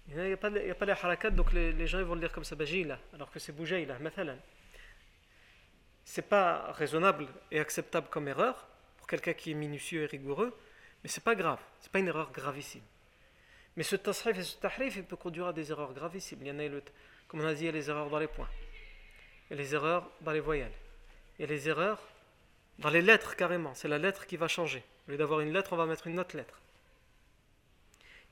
Il 0.08 0.16
n'y 0.16 0.32
a, 0.32 0.36
pas 0.36 0.50
les 0.50 0.92
harakat, 0.92 1.30
donc 1.30 1.52
les, 1.52 1.86
gens 1.86 2.02
vont 2.02 2.14
le 2.14 2.20
dire 2.20 2.32
comme 2.32 2.44
ça, 2.44 2.56
bajila, 2.56 2.98
alors 3.14 3.30
que 3.30 3.38
c'est 3.38 3.52
boujaïla, 3.52 3.98
mathalan. 3.98 4.36
C'est 6.04 6.28
pas 6.28 6.72
raisonnable 6.72 7.28
et 7.50 7.60
acceptable 7.60 8.08
comme 8.10 8.28
erreur 8.28 8.66
pour 8.98 9.06
quelqu'un 9.06 9.32
qui 9.32 9.52
est 9.52 9.54
minutieux 9.54 10.02
et 10.02 10.06
rigoureux, 10.06 10.56
mais 11.02 11.08
c'est 11.08 11.22
pas 11.22 11.34
grave, 11.34 11.60
c'est 11.80 11.90
pas 11.90 12.00
une 12.00 12.08
erreur 12.08 12.32
gravissime. 12.32 12.82
Mais 13.76 13.84
ce 13.84 13.96
tasrif 13.96 14.36
et 14.38 14.42
ce 14.42 14.56
tahrif, 14.56 14.96
il 14.96 15.04
peut 15.04 15.16
conduire 15.16 15.46
à 15.46 15.52
des 15.52 15.70
erreurs 15.70 15.94
gravissimes. 15.94 16.40
Il 16.42 16.48
y 16.48 16.50
en 16.50 16.58
a, 16.58 16.80
comme 17.28 17.40
on 17.40 17.46
a 17.46 17.54
dit, 17.54 17.62
il 17.62 17.66
y 17.66 17.68
a 17.68 17.72
les 17.72 17.88
erreurs 17.88 18.10
dans 18.10 18.18
les 18.18 18.26
points, 18.26 18.50
il 19.48 19.56
y 19.56 19.60
a 19.60 19.62
les 19.62 19.74
erreurs 19.74 20.10
dans 20.20 20.32
les 20.32 20.40
voyelles, 20.40 20.72
il 21.38 21.42
y 21.42 21.44
a 21.44 21.48
les 21.48 21.68
erreurs 21.68 22.00
dans 22.78 22.90
les 22.90 23.02
lettres 23.02 23.36
carrément. 23.36 23.74
C'est 23.74 23.88
la 23.88 23.98
lettre 23.98 24.26
qui 24.26 24.36
va 24.36 24.48
changer. 24.48 24.82
Au 25.06 25.12
lieu 25.12 25.16
d'avoir 25.16 25.40
une 25.40 25.52
lettre, 25.52 25.72
on 25.72 25.76
va 25.76 25.86
mettre 25.86 26.06
une 26.06 26.18
autre 26.20 26.36
lettre. 26.36 26.60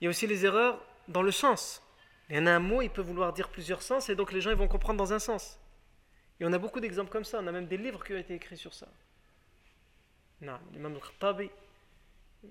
Il 0.01 0.05
y 0.05 0.07
a 0.07 0.11
aussi 0.11 0.27
les 0.27 0.45
erreurs 0.45 0.83
dans 1.11 1.23
le 1.23 1.33
sens. 1.33 1.83
Il 2.29 2.37
y 2.37 2.39
en 2.39 2.47
a 2.47 2.53
un 2.53 2.61
mot, 2.61 2.81
il 2.83 2.91
peut 2.91 3.03
vouloir 3.03 3.33
dire 3.33 3.49
plusieurs 3.49 3.83
sens, 3.83 4.09
et 4.09 4.15
donc 4.15 4.33
les 4.33 4.41
gens 4.41 4.51
ils 4.51 4.57
vont 4.57 4.69
comprendre 4.69 4.99
dans 4.99 5.13
un 5.13 5.19
sens. 5.19 5.59
Et 6.39 6.47
on 6.47 6.53
a 6.53 6.59
beaucoup 6.59 6.81
d'exemples 6.81 7.11
comme 7.11 7.25
ça, 7.25 7.41
on 7.43 7.47
a 7.47 7.53
même 7.53 7.67
des 7.67 7.77
livres 7.77 8.03
qui 8.05 8.15
ont 8.15 8.19
été 8.19 8.35
écrits 8.35 8.57
sur 8.57 8.73
ça. 8.73 8.89
Non, 10.41 10.59
l'imam 10.73 10.95
al-Khattabi, 10.95 11.51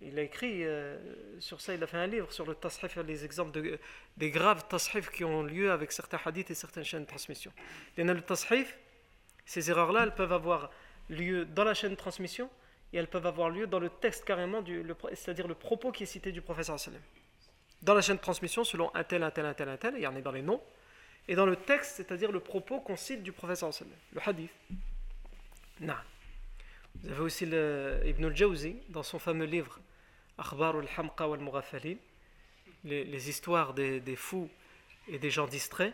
il 0.02 0.20
a 0.20 0.22
écrit 0.22 0.64
euh, 0.64 1.00
sur 1.40 1.62
ça, 1.62 1.74
il 1.74 1.82
a 1.82 1.88
fait 1.88 1.98
un 1.98 2.06
livre 2.06 2.32
sur 2.32 2.46
le 2.46 2.54
tashif, 2.54 2.96
les 2.98 3.26
exemples 3.26 3.52
de, 3.52 3.80
des 4.18 4.30
graves 4.30 4.68
tashif 4.68 5.10
qui 5.10 5.24
ont 5.24 5.42
lieu 5.42 5.72
avec 5.72 5.92
certains 5.92 6.20
hadiths 6.24 6.52
et 6.52 6.56
certaines 6.56 6.84
chaînes 6.84 7.04
de 7.04 7.08
transmission. 7.08 7.52
Il 7.98 8.02
y 8.02 8.06
en 8.06 8.10
a 8.10 8.14
le 8.14 8.22
tashif, 8.22 8.78
ces 9.46 9.72
erreurs-là, 9.72 10.04
elles 10.04 10.14
peuvent 10.14 10.34
avoir 10.34 10.70
lieu 11.10 11.46
dans 11.46 11.64
la 11.64 11.74
chaîne 11.74 11.92
de 11.92 11.96
transmission 11.96 12.50
et 12.94 12.98
elles 12.98 13.08
peuvent 13.08 13.26
avoir 13.26 13.50
lieu 13.50 13.66
dans 13.66 13.80
le 13.80 13.90
texte 13.90 14.26
carrément, 14.26 14.64
c'est-à-dire 15.14 15.48
le 15.48 15.56
propos 15.56 15.92
qui 15.92 16.04
est 16.04 16.08
cité 16.08 16.32
du 16.32 16.42
professeur 16.42 16.80
Dans 17.82 17.94
la 17.94 18.02
chaîne 18.02 18.18
de 18.18 18.22
transmission, 18.22 18.64
selon 18.64 18.94
un 18.96 19.04
tel, 19.04 19.24
un 19.24 19.32
tel, 19.32 19.46
un 19.46 19.54
tel, 19.54 19.70
un 19.70 19.78
tel, 19.78 19.94
il 19.96 20.02
y 20.02 20.08
en 20.08 20.16
a 20.16 20.22
dans 20.22 20.32
les 20.32 20.42
noms, 20.42 20.62
et 21.28 21.36
dans 21.36 21.46
le 21.46 21.56
texte, 21.56 21.98
c'est-à-dire 21.98 22.32
le 22.32 22.40
propos 22.40 22.80
qu'on 22.80 22.98
cite 22.98 23.24
du 23.24 23.32
professeur 23.32 23.70
le 24.14 24.22
hadith. 24.26 24.52
Non. 25.80 25.96
Vous 26.96 27.12
avez 27.12 27.22
aussi 27.22 27.46
le, 27.46 28.02
Ibn 28.06 28.26
al-Jawzi, 28.26 28.76
dans 28.90 29.04
son 29.04 29.20
fameux 29.20 29.46
livre 29.46 29.80
Akhbar 30.38 30.76
al-Hamqa 30.76 31.28
wal 31.28 31.40
les, 32.86 33.04
les 33.04 33.30
histoires 33.30 33.74
des, 33.74 34.00
des, 34.00 34.16
fous 34.16 34.50
et 35.08 35.20
des 35.20 35.30
gens 35.30 35.48
distraits, 35.48 35.94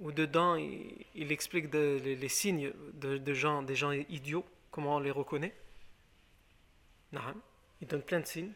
où 0.00 0.12
dedans 0.12 0.56
il, 0.56 1.32
explique 1.32 1.72
les, 1.72 2.28
signes 2.28 2.72
de, 2.94 3.34
gens, 3.34 3.62
des 3.62 3.74
gens 3.74 3.92
idiots, 3.92 4.44
comment 4.70 4.96
on 4.96 5.00
les 5.00 5.10
reconnaît. 5.10 5.54
Non, 7.12 7.20
il 7.80 7.88
donne 7.88 8.02
plein 8.02 8.20
de 8.20 8.26
signes. 8.26 8.52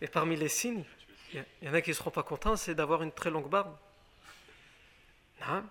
Et 0.00 0.08
parmi 0.08 0.36
les 0.36 0.48
signes, 0.48 0.84
il 1.32 1.44
y, 1.62 1.68
en 1.68 1.74
a 1.74 1.80
qui 1.80 1.90
ne 1.90 1.94
seront 1.94 2.10
pas 2.10 2.22
contents, 2.22 2.56
c'est 2.56 2.74
d'avoir 2.74 3.02
une 3.02 3.12
très 3.12 3.30
longue 3.30 3.48
barbe. 3.48 3.76
Non. 5.46 5.64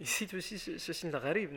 Il 0.00 0.08
cite 0.08 0.34
aussi 0.34 0.58
ce, 0.58 0.78
ce 0.78 0.92
signe 0.92 1.10
de 1.10 1.18
Gharib. 1.18 1.50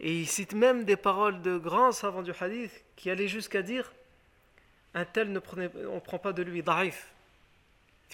Et 0.00 0.20
il 0.20 0.26
cite 0.26 0.54
même 0.54 0.84
des 0.84 0.96
paroles 0.96 1.42
de 1.42 1.58
grands 1.58 1.92
savants 1.92 2.22
du 2.22 2.32
hadith 2.38 2.84
qui 2.96 3.10
allaient 3.10 3.28
jusqu'à 3.28 3.62
dire 3.62 3.92
un 4.94 5.04
tel 5.04 5.30
ne 5.30 5.38
prenait, 5.38 5.70
on 5.88 5.96
ne 5.96 6.00
prend 6.00 6.18
pas 6.18 6.32
de 6.32 6.42
lui, 6.42 6.62
daif. 6.62 7.12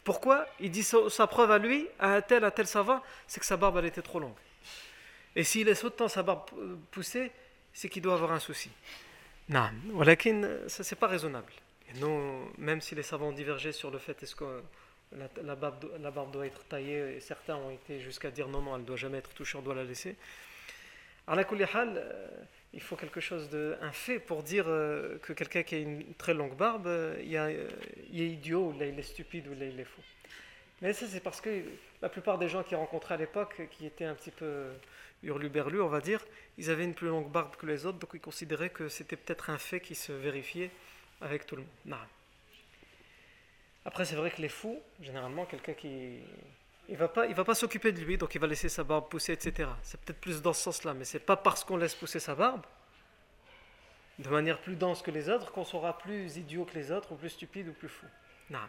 Pourquoi? 0.05 0.47
Il 0.61 0.71
dit 0.71 0.85
sa, 0.85 1.27
preuve 1.27 1.51
à 1.51 1.59
lui, 1.59 1.89
à 1.99 2.15
un 2.15 2.21
tel, 2.21 2.45
un 2.45 2.51
tel 2.51 2.67
savant, 2.67 3.03
c'est 3.27 3.41
que 3.41 3.47
sa 3.47 3.57
barbe 3.57 3.79
elle 3.79 3.87
était 3.87 4.03
trop 4.03 4.21
longue. 4.21 4.37
Et 5.35 5.43
s'il 5.43 5.67
laisse 5.67 5.85
autant 5.85 6.09
sa 6.09 6.23
barbe 6.23 6.45
pousser, 6.91 7.33
c'est 7.73 7.89
qu'il 7.89 8.03
doit 8.03 8.15
avoir 8.15 8.33
un 8.33 8.39
souci. 8.39 8.71
Non, 9.49 9.71
ça 10.69 10.85
c'est 10.85 10.97
pas 10.97 11.07
raisonnable. 11.07 11.53
Et 11.89 11.99
non, 11.99 12.49
même 12.59 12.81
si 12.81 12.95
les 12.95 13.03
savants 13.03 13.29
ont 13.29 13.33
divergé 13.33 13.73
sur 13.73 13.91
le 13.91 13.99
fait 13.99 14.23
est-ce 14.23 14.35
que 14.35 14.63
la, 15.13 15.55
barbe, 15.55 16.31
doit 16.33 16.47
être 16.47 16.65
taillée, 16.67 17.17
et 17.17 17.21
certains 17.21 17.57
ont 17.57 17.71
été 17.71 18.01
jusqu'à 18.01 18.31
dire 18.31 18.49
non, 18.49 18.61
non, 18.61 18.75
elle 18.75 18.83
ne 18.83 18.87
doit 18.87 18.97
jamais 18.97 19.19
être 19.19 19.33
touchée, 19.35 19.57
on 19.57 19.63
doit 19.63 19.75
la 19.75 19.85
laisser. 19.85 20.17
À 21.29 21.35
la 21.35 21.43
euh, 21.43 22.29
il 22.73 22.81
faut 22.81 22.95
quelque 22.95 23.21
chose 23.21 23.49
de 23.51 23.77
un 23.81 23.91
fait 23.91 24.21
pour 24.21 24.45
dire 24.45 24.67
euh, 24.69 25.19
que 25.19 25.33
quelqu'un 25.33 25.65
qui 25.65 25.75
a 25.75 25.79
une 25.79 26.15
très 26.15 26.35
longue 26.35 26.57
barbe, 26.57 26.87
euh, 26.87 27.17
il, 28.13 28.21
est 28.21 28.29
idiot, 28.29 28.69
ou 28.69 28.79
là 28.79 28.87
il 28.87 28.99
est 28.99 29.03
stupide, 29.03 29.49
ou 29.49 29.59
là 29.59 29.67
il 29.67 29.79
est 29.79 29.85
fou. 29.85 30.01
Mais 30.83 30.93
ça 30.93 31.07
c'est 31.09 31.21
parce 31.21 31.41
que 31.41 31.63
la 32.03 32.09
plupart 32.09 32.39
des 32.39 32.49
gens 32.49 32.63
qui 32.63 32.75
rencontraient 32.75 33.15
à 33.15 33.19
l'époque, 33.19 33.69
qui 33.73 33.87
étaient 33.87 34.05
un 34.05 34.15
petit 34.15 34.31
peu 34.31 34.67
hurluberlus, 35.23 35.81
on 35.81 35.89
va 35.89 36.01
dire, 36.01 36.25
ils 36.59 36.71
avaient 36.71 36.85
une 36.85 36.95
plus 36.95 37.09
longue 37.09 37.31
barbe 37.31 37.57
que 37.57 37.67
les 37.67 37.87
autres, 37.87 37.99
donc 37.99 38.11
ils 38.15 38.21
considéraient 38.21 38.71
que 38.71 38.89
c'était 38.89 39.17
peut-être 39.17 39.51
un 39.51 39.59
fait 39.59 39.81
qui 39.81 39.95
se 39.95 40.13
vérifiait 40.13 40.71
avec 41.21 41.47
tout 41.47 41.57
le 41.57 41.63
monde. 41.63 41.71
Non. 41.87 41.97
Après 43.85 44.05
c'est 44.05 44.17
vrai 44.17 44.31
que 44.31 44.43
les 44.43 44.49
fous, 44.49 44.81
généralement 45.01 45.47
quelqu'un 45.47 45.75
qui 45.75 46.21
il 46.89 46.97
va 46.97 47.09
pas, 47.09 47.27
il 47.27 47.35
va 47.35 47.45
pas 47.45 47.55
s'occuper 47.55 47.91
de 47.91 48.01
lui, 48.01 48.17
donc 48.17 48.35
il 48.35 48.41
va 48.41 48.47
laisser 48.47 48.69
sa 48.69 48.85
barbe 48.85 49.09
pousser, 49.09 49.33
etc. 49.33 49.69
C'est 49.83 50.01
peut-être 50.01 50.21
plus 50.21 50.41
dans 50.41 50.53
ce 50.53 50.63
sens-là, 50.63 50.95
mais 50.95 51.05
c'est 51.05 51.19
pas 51.19 51.37
parce 51.37 51.65
qu'on 51.65 51.77
laisse 51.77 51.97
pousser 51.97 52.21
sa 52.21 52.35
barbe 52.35 52.63
de 54.19 54.29
manière 54.29 54.61
plus 54.61 54.77
dense 54.77 55.03
que 55.03 55.11
les 55.11 55.29
autres 55.29 55.53
qu'on 55.53 55.65
sera 55.65 55.99
plus 55.99 56.37
idiot 56.37 56.65
que 56.65 56.75
les 56.75 56.91
autres, 56.91 57.13
ou 57.13 57.17
plus 57.17 57.31
stupide, 57.31 57.69
ou 57.69 57.73
plus 57.73 57.89
fou. 57.89 58.07
Non. 58.51 58.61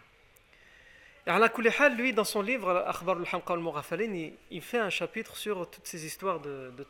Et 1.26 1.30
Allah 1.30 1.50
lui, 1.90 2.12
dans 2.12 2.24
son 2.24 2.42
livre, 2.42 2.70
Akhbar 2.86 3.16
al-Hamqa 3.16 3.54
al 3.54 4.32
il 4.50 4.62
fait 4.62 4.78
un 4.78 4.90
chapitre 4.90 5.36
sur 5.36 5.70
toutes 5.70 5.86
ces 5.86 6.04
histoires 6.04 6.40
de, 6.40 6.72
de. 6.76 6.86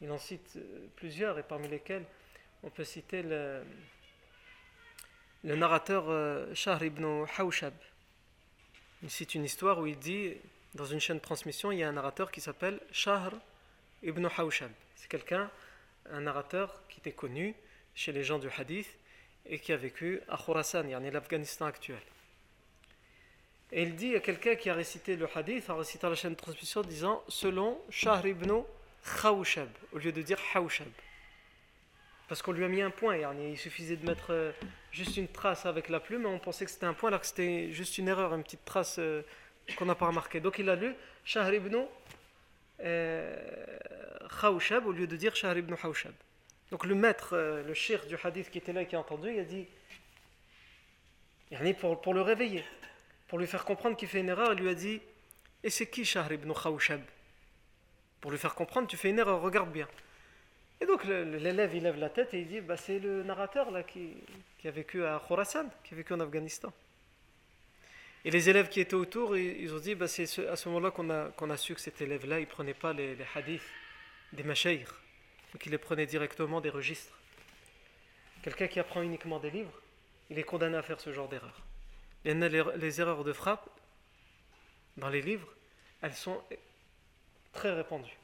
Il 0.00 0.10
en 0.12 0.18
cite 0.18 0.54
euh, 0.56 0.86
plusieurs, 0.96 1.38
et 1.38 1.42
parmi 1.42 1.68
lesquels 1.68 2.04
on 2.62 2.70
peut 2.70 2.84
citer 2.84 3.22
le, 3.22 3.62
le 5.44 5.54
narrateur 5.54 6.04
euh, 6.08 6.52
Shahr 6.54 6.82
ibn 6.82 7.24
Hawshab. 7.36 7.74
Il 9.02 9.10
cite 9.10 9.34
une 9.34 9.44
histoire 9.44 9.78
où 9.78 9.86
il 9.86 9.98
dit, 9.98 10.34
dans 10.74 10.84
une 10.84 11.00
chaîne 11.00 11.18
de 11.18 11.22
transmission, 11.22 11.70
il 11.70 11.78
y 11.78 11.82
a 11.84 11.88
un 11.88 11.92
narrateur 11.92 12.32
qui 12.32 12.40
s'appelle 12.40 12.80
Shahr 12.90 13.32
ibn 14.02 14.26
Hawshab. 14.36 14.70
C'est 14.96 15.08
quelqu'un, 15.08 15.50
un 16.10 16.22
narrateur 16.22 16.82
qui 16.88 16.98
était 16.98 17.12
connu 17.12 17.54
chez 17.94 18.12
les 18.12 18.24
gens 18.24 18.38
du 18.38 18.48
hadith 18.56 18.88
et 19.46 19.58
qui 19.58 19.72
a 19.72 19.76
vécu 19.76 20.20
à 20.28 20.36
Khorasan, 20.36 20.92
en 20.92 21.00
l'Afghanistan 21.00 21.66
actuel. 21.66 22.02
Et 23.70 23.82
il 23.82 23.94
dit 23.96 24.16
à 24.16 24.20
quelqu'un 24.20 24.56
qui 24.56 24.70
a 24.70 24.74
récité 24.74 25.16
le 25.16 25.28
hadith, 25.34 25.70
en 25.70 25.76
récitant 25.76 26.08
la 26.08 26.14
chaîne 26.14 26.32
de 26.32 26.36
transmission, 26.36 26.82
disant 26.82 27.22
selon 27.28 27.80
Shahr 27.90 28.26
ibn 28.26 28.62
Khawshab, 29.22 29.68
au 29.92 29.98
lieu 29.98 30.10
de 30.10 30.22
dire 30.22 30.38
Hawshab. 30.54 30.88
Parce 32.28 32.42
qu'on 32.42 32.52
lui 32.52 32.62
a 32.62 32.68
mis 32.68 32.82
un 32.82 32.90
point, 32.90 33.16
il 33.16 33.56
suffisait 33.56 33.96
de 33.96 34.06
mettre 34.06 34.34
euh, 34.34 34.52
juste 34.92 35.16
une 35.16 35.28
trace 35.28 35.64
avec 35.64 35.88
la 35.88 35.98
plume, 35.98 36.26
on 36.26 36.38
pensait 36.38 36.66
que 36.66 36.70
c'était 36.70 36.84
un 36.84 36.92
point 36.92 37.08
alors 37.08 37.22
que 37.22 37.26
c'était 37.26 37.72
juste 37.72 37.96
une 37.96 38.06
erreur, 38.06 38.34
une 38.34 38.42
petite 38.42 38.66
trace 38.66 38.98
euh, 38.98 39.22
qu'on 39.76 39.86
n'a 39.86 39.94
pas 39.94 40.08
remarquée. 40.08 40.38
Donc 40.38 40.58
il 40.58 40.68
a 40.68 40.76
lu 40.76 40.94
Shahr 41.24 41.50
ibn 41.54 41.86
euh, 42.80 43.36
Khawshab 44.40 44.86
au 44.86 44.92
lieu 44.92 45.06
de 45.06 45.16
dire 45.16 45.34
Shahr 45.34 45.56
ibn 45.56 45.74
Khawshab. 45.74 46.12
Donc 46.70 46.84
le 46.84 46.94
maître, 46.94 47.34
le 47.66 47.72
shir 47.72 48.04
du 48.04 48.16
hadith 48.22 48.50
qui 48.50 48.58
était 48.58 48.74
là 48.74 48.82
et 48.82 48.86
qui 48.86 48.94
a 48.94 49.00
entendu, 49.00 49.32
il 49.32 49.40
a 49.40 49.44
dit 49.44 49.66
pour, 51.72 51.98
pour 52.02 52.12
le 52.12 52.20
réveiller, 52.20 52.62
pour 53.26 53.38
lui 53.38 53.46
faire 53.46 53.64
comprendre 53.64 53.96
qu'il 53.96 54.06
fait 54.06 54.20
une 54.20 54.28
erreur, 54.28 54.52
il 54.52 54.60
lui 54.60 54.68
a 54.68 54.74
dit 54.74 55.00
Et 55.64 55.70
c'est 55.70 55.86
qui 55.86 56.04
Shahr 56.04 56.30
ibn 56.30 56.52
Khawshab? 56.52 57.00
Pour 58.20 58.32
lui 58.32 58.38
faire 58.38 58.54
comprendre, 58.54 58.86
tu 58.86 58.98
fais 58.98 59.08
une 59.08 59.18
erreur, 59.18 59.40
regarde 59.40 59.72
bien. 59.72 59.88
Et 60.80 60.86
donc 60.86 61.04
l'élève 61.04 61.74
il 61.74 61.82
lève 61.82 61.98
la 61.98 62.08
tête 62.08 62.34
et 62.34 62.40
il 62.40 62.48
dit 62.48 62.60
bah, 62.60 62.76
c'est 62.76 62.98
le 62.98 63.22
narrateur 63.22 63.70
là 63.70 63.82
qui, 63.82 64.14
a 64.64 64.70
vécu 64.70 65.04
à 65.04 65.20
Khorasan, 65.26 65.66
qui 65.82 65.94
a 65.94 65.96
vécu 65.96 66.12
en 66.12 66.20
Afghanistan. 66.20 66.72
Et 68.24 68.30
les 68.30 68.48
élèves 68.48 68.68
qui 68.68 68.80
étaient 68.80 68.94
autour, 68.94 69.36
ils, 69.36 69.72
ont 69.72 69.78
dit 69.78 69.94
bah, 69.94 70.08
c'est 70.08 70.46
à 70.46 70.56
ce 70.56 70.68
moment-là 70.68 70.90
qu'on 70.90 71.50
a, 71.50 71.56
su 71.56 71.74
que 71.74 71.80
cet 71.80 72.00
élève-là, 72.00 72.38
il 72.38 72.42
ne 72.42 72.50
prenait 72.50 72.74
pas 72.74 72.92
les, 72.92 73.16
hadiths 73.34 73.62
des 74.32 74.42
machaïrs, 74.42 74.94
donc 75.52 75.64
il 75.66 75.72
les 75.72 75.78
prenait 75.78 76.06
directement 76.06 76.60
des 76.60 76.70
registres. 76.70 77.18
Quelqu'un 78.42 78.68
qui 78.68 78.78
apprend 78.78 79.02
uniquement 79.02 79.38
des 79.40 79.50
livres, 79.50 79.80
il 80.30 80.38
est 80.38 80.44
condamné 80.44 80.76
à 80.76 80.82
faire 80.82 81.00
ce 81.00 81.12
genre 81.12 81.28
d'erreur. 81.28 81.62
Les 82.24 83.00
erreurs 83.00 83.24
de 83.24 83.32
frappe 83.32 83.68
dans 84.96 85.08
les 85.08 85.22
livres, 85.22 85.48
elles 86.02 86.14
sont 86.14 86.42
très 87.52 87.72
répandues. 87.72 88.17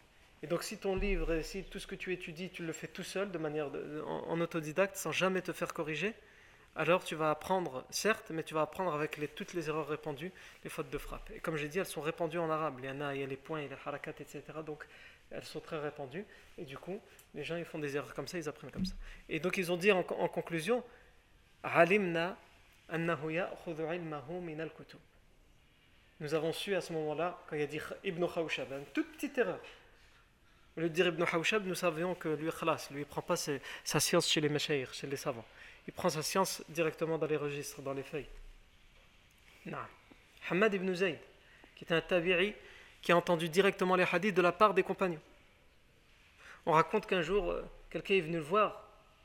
Et 0.45 0.47
donc 0.47 0.63
si 0.63 0.77
ton 0.77 0.95
livre, 0.95 1.41
si 1.41 1.65
tout 1.65 1.79
ce 1.79 1.87
que 1.87 1.95
tu 1.95 2.13
étudies, 2.13 2.51
tu 2.51 2.67
le 2.67 2.75
fais 2.75 2.87
tout 2.87 3.03
seul, 3.03 3.31
de 3.31 3.39
manière 3.39 3.71
en, 4.07 4.39
autodidacte, 4.43 4.95
sans 4.95 5.11
jamais 5.11 5.41
te 5.41 5.55
faire 5.55 5.73
corriger, 5.73 6.13
alors 6.77 7.03
tu 7.03 7.15
vas 7.15 7.31
apprendre, 7.31 7.87
certes, 7.89 8.31
mais 8.31 8.43
tu 8.43 8.53
vas 8.53 8.61
apprendre 8.61 8.93
avec 8.93 9.19
toutes 9.35 9.55
les 9.55 9.71
erreurs 9.71 9.89
répandues, 9.89 10.33
les 10.63 10.69
fautes 10.69 10.91
de 10.91 10.99
frappe. 10.99 11.31
Et 11.35 11.41
comme 11.41 11.57
j'ai 11.57 11.69
dit, 11.69 11.79
elles 11.79 11.87
sont 11.87 12.03
répandues 12.03 12.37
en 12.37 12.51
arabe. 12.51 12.75
Il 12.81 12.85
y 12.85 12.91
en 12.91 13.01
a, 13.01 13.15
il 13.15 13.23
y 13.23 13.25
a 13.25 13.27
les 13.27 13.39
points, 13.39 13.61
il 13.61 13.63
y 13.63 13.67
a 13.69 13.71
les 13.71 13.77
harakat, 13.87 14.11
etc. 14.21 14.43
Donc 14.67 14.87
elles 15.31 15.45
sont 15.45 15.61
très 15.61 15.79
répandues. 15.79 16.27
Et 16.59 16.67
du 16.67 16.77
coup, 16.77 17.01
les 17.35 17.43
gens 17.43 17.57
ils 17.57 17.65
font 17.65 17.79
des 17.79 17.97
erreurs 17.97 18.13
comme 18.13 18.29
ça, 18.29 18.37
ils 18.37 18.47
apprennent 18.47 18.71
comme 18.71 18.85
ça. 18.85 18.97
Et 19.31 19.41
donc 19.41 19.57
ils 19.57 19.73
ont 19.73 19.79
dit 19.79 19.93
en, 19.93 20.03
conclusion, 20.03 20.85
Nous 26.21 26.35
avons 26.35 26.53
su 26.53 26.75
à 26.75 26.83
ce 26.83 26.93
moment-là, 26.93 27.43
quand 27.49 27.57
il 27.57 27.63
a 27.63 27.67
dit 27.67 27.81
Ibn 28.05 28.27
Khawshab, 28.27 28.73
une 28.73 28.85
toute 28.93 29.11
petite 29.13 29.39
erreur. 29.39 29.59
De 30.77 30.89
dire 30.89 31.07
Ibn 31.07 31.23
Hawshab, 31.23 31.65
nous 31.67 31.77
savions 31.77 32.17
que 32.17 32.29
lui, 32.29 32.51
khalas, 32.51 32.89
lui, 32.91 33.03
il 33.03 33.07
prend 33.07 33.23
pas 33.23 33.37
sa 33.37 34.01
science 34.01 34.29
chez 34.29 34.41
les 34.41 34.49
mashayikh, 34.49 34.93
chez 34.93 35.07
les 35.07 35.17
savants. 35.17 35.45
Il 35.87 35.93
prend 35.93 36.09
sa 36.09 36.23
science 36.23 36.63
directement 36.69 37.17
dans 37.17 37.27
les 37.27 37.37
registres, 37.37 37.81
dans 37.81 37.93
les 37.93 38.03
feuilles. 38.03 38.29
Non. 39.67 39.79
Hamad 40.51 40.75
ibn 40.75 40.93
Zayd, 40.93 41.19
qui 41.77 41.85
était 41.85 41.95
un 41.95 42.01
tabi'i, 42.01 42.55
qui 43.01 43.13
a 43.13 43.17
entendu 43.17 43.49
directement 43.49 43.95
les 43.95 44.05
hadiths 44.11 44.35
de 44.35 44.43
la 44.43 44.51
part 44.51 44.75
des 44.75 44.83
compagnons. 44.83 45.21
On 46.67 46.73
raconte 46.73 47.07
qu'un 47.07 47.23
jour, 47.23 47.51
euh, 47.51 47.63
quelqu'un 47.91 48.15
est 48.15 48.21
venu 48.23 48.37
le 48.37 48.43
voir, 48.43 48.83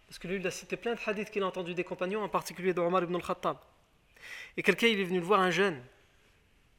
parce 0.08 0.20
que 0.20 0.28
lui, 0.28 0.36
il 0.36 0.46
a 0.46 0.52
cité 0.52 0.78
plein 0.78 0.94
de 0.94 1.00
hadiths 1.04 1.32
qu'il 1.32 1.42
a 1.42 1.48
entendus 1.48 1.74
des 1.74 1.84
compagnons, 1.84 2.22
en 2.22 2.30
particulier 2.30 2.74
de 2.74 2.82
Omar 2.82 3.04
ibn 3.04 3.16
al-Khattab. 3.16 3.58
Et 4.56 4.62
quelqu'un, 4.62 4.88
il 4.88 5.00
est 5.00 5.04
venu 5.06 5.20
le 5.20 5.26
voir, 5.26 5.40
un 5.40 5.52
jeune, 5.52 5.82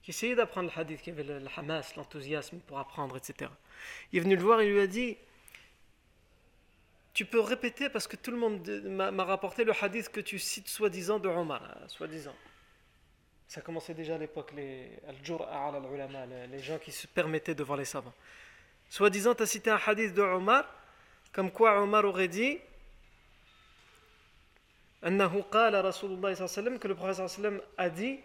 qui 0.03 0.11
essayait 0.11 0.35
d'apprendre 0.35 0.71
le 0.75 0.81
hadith, 0.81 1.03
qui 1.03 1.11
avait 1.11 1.25
le, 1.25 1.41
hamas, 1.57 1.95
l'enthousiasme 1.97 2.59
pour 2.61 2.79
apprendre, 2.79 3.17
etc. 3.17 3.51
Il 4.13 4.19
est 4.19 4.23
venu 4.23 4.37
le 4.37 4.43
voir 4.43 4.61
et 4.61 4.71
lui 4.71 4.81
a 4.81 4.87
dit 4.87 5.17
Tu 7.13 7.25
peux 7.25 7.41
répéter 7.41 7.89
parce 7.89 8.07
que 8.07 8.17
tout 8.17 8.31
le 8.31 8.39
monde 8.39 8.67
m'a 8.69 9.25
rapporté 9.25 9.65
le 9.65 9.73
hadith 9.81 10.09
que 10.09 10.21
tu 10.21 10.39
cites 10.39 10.69
soi-disant 10.69 11.19
de 11.19 11.29
Omar, 11.29 11.63
euh, 11.63 11.89
soi-disant. 11.89 12.35
Ça 13.47 13.61
commençait 13.61 13.95
déjà 13.95 14.15
à 14.15 14.19
l'époque, 14.19 14.53
les 14.57 14.91
les 16.51 16.59
gens 16.61 16.79
qui 16.79 16.93
se 16.93 17.07
permettaient 17.09 17.55
devant 17.55 17.75
les 17.75 17.85
savants. 17.85 18.15
Soi-disant, 18.89 19.35
tu 19.35 19.43
as 19.43 19.47
cité 19.47 19.71
un 19.71 19.81
hadith 19.85 20.15
de 20.15 20.23
Omar, 20.23 20.65
comme 21.33 21.51
quoi 21.51 21.81
Omar 21.81 22.05
aurait 22.05 22.29
dit 22.29 22.59
que 25.03 25.09
le 26.89 26.95
prophète 26.95 27.25
a 27.79 27.91
dit 27.91 28.21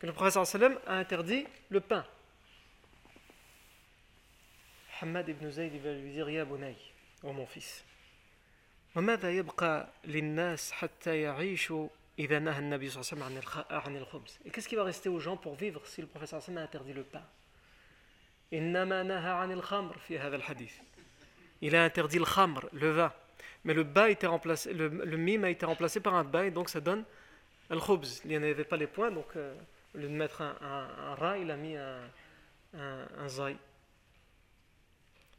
que 0.00 0.06
le 0.06 0.12
prophète 0.12 0.32
صلى 0.32 0.42
الله 0.42 0.54
عليه 0.54 0.76
وسلم 0.76 0.78
a 0.86 0.94
interdit 0.98 1.46
le 1.70 1.80
pain 1.80 2.04
Hamad 5.00 5.28
ibn 5.28 5.50
Zayd 5.50 5.72
va 5.82 5.92
lui 5.92 6.12
dire 6.12 6.28
Ya 6.30 6.44
Bunay, 6.44 6.76
oh 7.22 7.32
mon 7.32 7.46
fils 7.46 7.84
وماذا 8.96 9.30
يبقى 9.30 9.88
للناس 10.04 10.72
حتى 10.72 11.20
يعيشوا 11.20 11.88
إذا 12.18 12.38
نهى 12.38 12.58
النبي 12.58 12.90
صلى 12.90 13.02
الله 13.02 13.24
عليه 13.24 13.38
وسلم 13.38 13.64
عن 13.70 13.96
الخبز 13.96 14.38
Et 14.44 14.50
qu'est-ce 14.50 14.68
qui 14.68 14.76
va 14.76 14.84
rester 14.84 15.08
aux 15.08 15.20
gens 15.20 15.36
pour 15.36 15.54
vivre 15.54 15.86
si 15.86 16.00
le 16.00 16.06
prophète 16.06 16.28
صلى 16.28 16.38
الله 16.38 16.48
عليه 16.48 16.52
وسلم 16.52 16.58
a 16.58 16.62
interdit 16.62 16.92
le 16.94 17.04
pain 17.04 17.24
إنما 18.52 19.02
نهى 19.02 19.30
عن 19.30 19.52
الخمر 19.52 19.98
في 19.98 20.18
هذا 20.18 20.36
الحديث 20.36 20.74
Il 21.60 21.74
a 21.74 21.84
interdit 21.84 22.20
le 22.20 22.24
khamr, 22.24 22.68
le 22.72 22.90
vin. 22.92 23.12
Mais 23.64 23.74
le 23.74 23.82
ba 23.82 24.10
était 24.10 24.28
remplacé, 24.28 24.72
le, 24.72 24.86
le 24.86 25.16
mime 25.16 25.42
a 25.42 25.50
été 25.50 25.66
remplacé 25.66 25.98
par 25.98 26.14
un 26.14 26.22
ba 26.22 26.46
et 26.46 26.52
donc 26.52 26.68
ça 26.68 26.80
donne 26.80 27.04
il 27.69 28.29
n'y 28.29 28.37
en 28.37 28.43
avait 28.43 28.63
pas 28.63 28.77
les 28.77 28.87
points, 28.87 29.11
donc 29.11 29.35
euh, 29.35 29.53
au 29.95 29.97
lieu 29.97 30.07
de 30.07 30.13
mettre 30.13 30.41
un, 30.41 30.55
un, 30.61 31.11
un 31.11 31.15
Ra, 31.15 31.37
il 31.37 31.49
a 31.49 31.55
mis 31.55 31.75
un, 31.75 33.27
Zaï. 33.27 33.57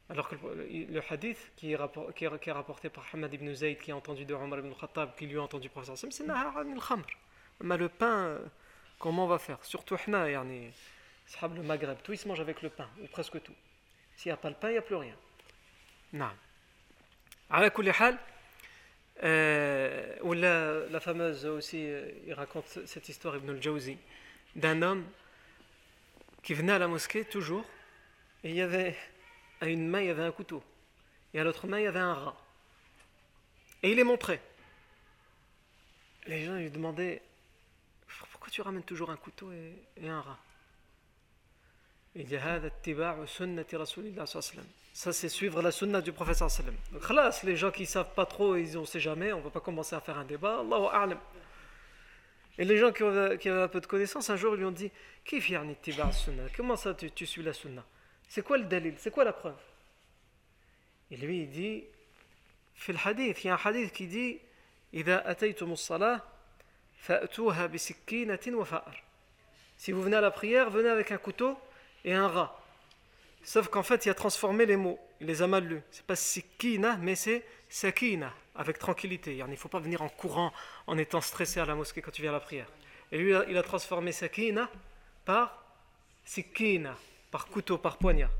Alors 0.09 0.29
que 0.29 0.37
le, 0.37 1.03
hadith 1.11 1.53
qui 1.57 1.73
est, 1.73 1.77
rapporté 1.77 2.91
par 2.91 3.07
Hamad 3.13 3.33
ibn 3.33 3.53
Zayd, 3.53 3.79
qui 3.79 3.91
a 3.91 3.97
entendu 3.97 4.25
de 4.25 4.35
Omar 4.35 4.59
ibn 4.59 4.73
Khattab, 4.75 5.15
qui 5.17 5.27
lui 5.27 5.39
a 5.39 5.43
entendu 5.43 5.69
professeur 5.69 5.97
Sam, 5.97 6.11
c'est 6.13 6.25
Nahar 6.25 6.55
khamr. 6.55 7.07
Mais 7.61 7.77
le 7.77 7.89
pain, 7.89 8.27
euh, 8.27 8.39
comment 8.99 9.25
on 9.25 9.29
va 9.29 9.39
faire? 9.39 9.65
Surtout 9.65 9.97
Hna, 9.97 10.27
le 10.29 11.63
Maghreb, 11.63 11.99
tout 12.03 12.13
ils 12.13 12.19
se 12.19 12.29
mangent 12.29 12.41
avec 12.41 12.63
le 12.63 12.69
pain, 12.69 12.89
ou 13.03 13.07
presque 13.07 13.43
tout. 13.43 13.55
S'il 14.17 14.31
n'y 14.31 14.35
a 14.35 14.37
pas 14.37 14.51
le 14.51 14.57
pain, 14.57 14.69
il 14.69 14.73
n'y 14.73 14.79
a 14.79 14.83
plus 14.83 14.97
rien. 14.97 15.17
Non. 16.13 16.31
À 17.51 17.61
la 17.61 17.71
euh, 19.23 20.89
la, 20.91 21.01
fameuse 21.01 21.47
aussi 21.47 21.87
euh, 21.87 22.11
il 22.27 22.35
raconte 22.35 22.67
cette 22.87 23.09
histoire 23.09 23.37
Ibn 23.37 23.51
al-Jawzi 23.51 23.97
d'un 24.57 24.83
homme 24.83 25.05
qui 26.43 26.55
venait 26.55 26.73
à 26.73 26.79
la 26.79 26.89
mosquée 26.89 27.25
toujours 27.25 27.65
et 28.43 28.51
il 28.51 28.57
y 28.57 28.61
avait 28.61 28.97
à 29.61 29.69
une 29.69 29.89
main 29.89 30.01
il 30.01 30.07
y 30.09 30.11
avait 30.11 30.25
un 30.25 30.33
couteau 30.33 30.63
et 31.33 31.41
à 31.41 31.45
l'autre 31.45 31.67
main 31.67 31.79
il 31.79 31.85
y 31.85 31.87
avait 31.87 32.01
un 32.01 32.15
rat. 32.15 32.37
Et 33.83 33.91
il 33.91 33.97
les 33.97 34.05
montrait 34.05 34.41
les 36.27 36.45
gens 36.45 36.55
lui 36.55 36.71
demandaient 36.71 37.23
pourquoi 38.31 38.51
tu 38.51 38.63
ramènes 38.63 38.83
toujours 38.83 39.11
un 39.11 39.17
couteau 39.17 39.53
et 39.53 40.09
un 40.09 40.21
rat? 40.21 40.39
il 42.16 42.26
dit 42.26 42.38
ça 44.94 45.14
c'est 45.14 45.30
suivre 45.30 45.62
la 45.62 45.72
sunna 45.72 46.02
du 46.02 46.12
prophète 46.12 46.36
sallam. 46.36 46.76
Donc 46.92 47.08
khalas, 47.08 47.42
les 47.44 47.56
gens 47.56 47.72
qui 47.72 47.86
savent 47.86 48.14
pas 48.14 48.26
trop, 48.26 48.56
ils 48.56 48.78
ne 48.78 48.86
sait 48.86 49.00
jamais, 49.00 49.32
on 49.32 49.42
va 49.42 49.50
pas 49.50 49.60
commencer 49.60 49.96
à 49.96 50.02
faire 50.02 50.18
un 50.18 50.26
débat. 50.26 50.60
Allahu 50.60 50.88
a'lam. 50.92 51.20
Et 52.58 52.66
les 52.66 52.78
gens 52.78 52.92
qui, 52.92 53.04
ont, 53.04 53.38
qui 53.38 53.48
avaient 53.48 53.62
un 53.62 53.68
peu 53.70 53.80
de 53.80 53.86
connaissance, 53.86 54.30
un 54.30 54.36
jour 54.36 54.56
ils 54.56 54.60
lui 54.60 54.66
ont 54.66 54.72
dit 54.72 54.92
Kif 55.24 55.50
yani 55.50 55.78
sunna 56.12 56.44
Comment 56.58 56.76
ça 56.76 56.94
tu, 56.94 57.10
tu 57.12 57.26
suis 57.26 57.42
la 57.42 57.54
sunna 57.54 57.86
C'est 58.28 58.42
quoi 58.42 58.58
le 58.58 58.66
dalil 58.66 58.96
C'est 58.98 59.12
quoi 59.12 59.24
la 59.24 59.32
preuve 59.34 59.62
Et 61.12 61.18
lui 61.18 61.44
il 61.44 61.50
dit 61.50 61.84
في 62.76 62.92
الحديث 62.92 63.44
il 63.44 63.48
y 63.48 63.50
a 63.50 63.56
un 63.56 63.60
hadith 63.64 63.92
qui 63.94 64.08
dit 64.08 64.40
إذا 64.94 65.32
أتيتم 65.32 65.72
الصلاة 65.72 66.22
فأتوها 66.98 67.66
بسكينة 67.66 68.40
وفأر 68.48 69.04
Si 69.78 69.94
vous 69.94 70.02
venez 70.02 70.18
à 70.18 70.22
la 70.22 70.32
prière, 70.32 70.70
venez 70.70 70.90
avec 70.90 71.12
un 71.14 71.18
couteau 71.18 71.58
et 72.05 72.13
un 72.13 72.29
rat. 72.29 72.61
Sauf 73.43 73.69
qu'en 73.69 73.83
fait, 73.83 74.07
il 74.07 74.11
a 74.11 74.15
transformé 74.15 74.67
les 74.67 74.77
mots. 74.77 74.99
Il 75.21 75.27
les 75.27 75.43
a 75.43 75.47
mal 75.47 75.65
lus. 75.65 75.83
C'est 75.91 76.07
pas 76.07 76.17
sikina, 76.17 76.97
mais 76.97 77.15
c'est 77.15 77.45
sakina, 77.69 78.33
avec 78.55 78.79
tranquillité. 78.79 79.37
Il 79.37 79.45
ne 79.45 79.57
faut 79.57 79.69
pas 79.69 79.81
venir 79.81 80.03
en 80.03 80.09
courant, 80.09 80.53
en 80.87 80.97
étant 80.99 81.21
stressé 81.21 81.61
à 81.61 81.67
la 81.67 81.75
mosquée 81.75 82.01
quand 82.01 82.11
tu 82.11 82.23
viens 82.23 82.31
à 82.31 82.35
la 82.35 82.41
prière. 82.41 82.69
Et 83.13 83.19
lui, 83.19 83.33
il 83.49 83.57
a 83.57 83.63
transformé 83.63 84.13
sakina 84.13 84.71
par 85.25 85.63
sikina, 86.25 86.97
par 87.31 87.47
couteau, 87.47 87.79
par 87.79 87.99
poignard. 87.99 88.31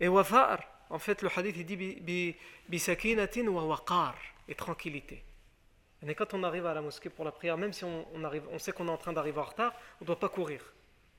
Et 0.00 0.08
wafar, 0.08 0.60
en 0.90 0.98
fait, 0.98 1.22
le 1.22 1.28
hadith, 1.34 1.56
il 1.56 1.66
dit 1.66 1.76
bi, 1.76 2.36
bi 2.68 2.78
sakinatin 2.78 3.46
wa 3.48 3.64
waqar, 3.64 4.14
et 4.48 4.54
tranquillité. 4.54 5.22
Et 6.06 6.14
quand 6.14 6.34
on 6.34 6.42
arrive 6.42 6.66
à 6.66 6.74
la 6.74 6.82
mosquée 6.82 7.10
pour 7.10 7.24
la 7.24 7.30
prière, 7.30 7.56
même 7.56 7.72
si 7.72 7.84
on, 7.84 8.24
arrive, 8.24 8.42
on 8.50 8.58
sait 8.58 8.72
qu'on 8.72 8.88
est 8.88 8.90
en 8.90 8.96
train 8.96 9.12
d'arriver 9.12 9.38
en 9.38 9.44
retard, 9.44 9.72
on 10.00 10.04
ne 10.04 10.06
doit 10.06 10.18
pas 10.18 10.28
courir. 10.28 10.60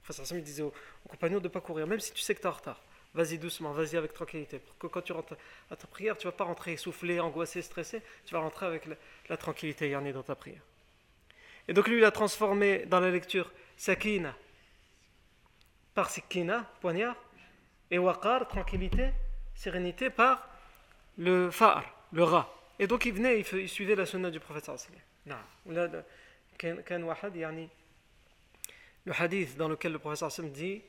Enfin, 0.03 0.23
ça 0.23 0.35
me 0.35 0.41
disait 0.41 0.63
aux, 0.63 0.73
aux 1.05 1.09
compagnons 1.09 1.39
de 1.39 1.43
ne 1.43 1.49
pas 1.49 1.61
courir, 1.61 1.87
même 1.87 1.99
si 1.99 2.13
tu 2.13 2.21
sais 2.21 2.35
que 2.35 2.41
tu 2.41 2.45
es 2.45 2.49
en 2.49 2.53
retard. 2.53 2.81
Vas-y 3.13 3.37
doucement, 3.37 3.73
vas-y 3.73 3.95
avec 3.95 4.13
tranquillité. 4.13 4.57
Pour 4.59 4.77
que 4.77 4.87
quand 4.87 5.01
tu 5.01 5.13
rentres 5.13 5.35
à 5.69 5.75
ta 5.75 5.85
prière, 5.85 6.17
tu 6.17 6.25
ne 6.25 6.31
vas 6.31 6.37
pas 6.37 6.45
rentrer 6.45 6.73
essoufflé, 6.73 7.19
angoissé, 7.19 7.61
stressé. 7.61 8.01
Tu 8.25 8.33
vas 8.33 8.39
rentrer 8.39 8.65
avec 8.65 8.87
la, 9.29 9.37
tranquillité 9.37 9.87
yarnée 9.89 10.13
dans 10.13 10.23
ta 10.23 10.33
prière. 10.35 10.61
Et 11.67 11.73
donc 11.73 11.87
lui, 11.87 11.99
il 11.99 12.05
a 12.05 12.11
transformé 12.11 12.85
dans 12.87 12.99
la 12.99 13.11
lecture 13.11 13.51
sakina 13.77 14.35
par 15.93 16.09
sikina, 16.09 16.67
poignard, 16.81 17.15
et 17.91 17.99
waqar, 17.99 18.47
tranquillité, 18.47 19.11
sérénité, 19.53 20.09
par 20.09 20.49
le 21.19 21.51
fa'ar, 21.51 21.85
le 22.11 22.23
rat. 22.23 22.51
Et 22.79 22.87
donc 22.87 23.05
il 23.05 23.13
venait, 23.13 23.39
il, 23.39 23.59
il 23.59 23.69
suivait 23.69 23.95
la 23.95 24.07
sunna 24.07 24.31
du 24.31 24.39
prophète 24.39 24.65
sallallahu 24.65 24.89
le 29.05 29.13
hadith 29.19 29.57
dans 29.57 29.67
lequel 29.67 29.91
le 29.91 29.99
professeur 29.99 30.31
Sam 30.31 30.51
dit 30.51 30.81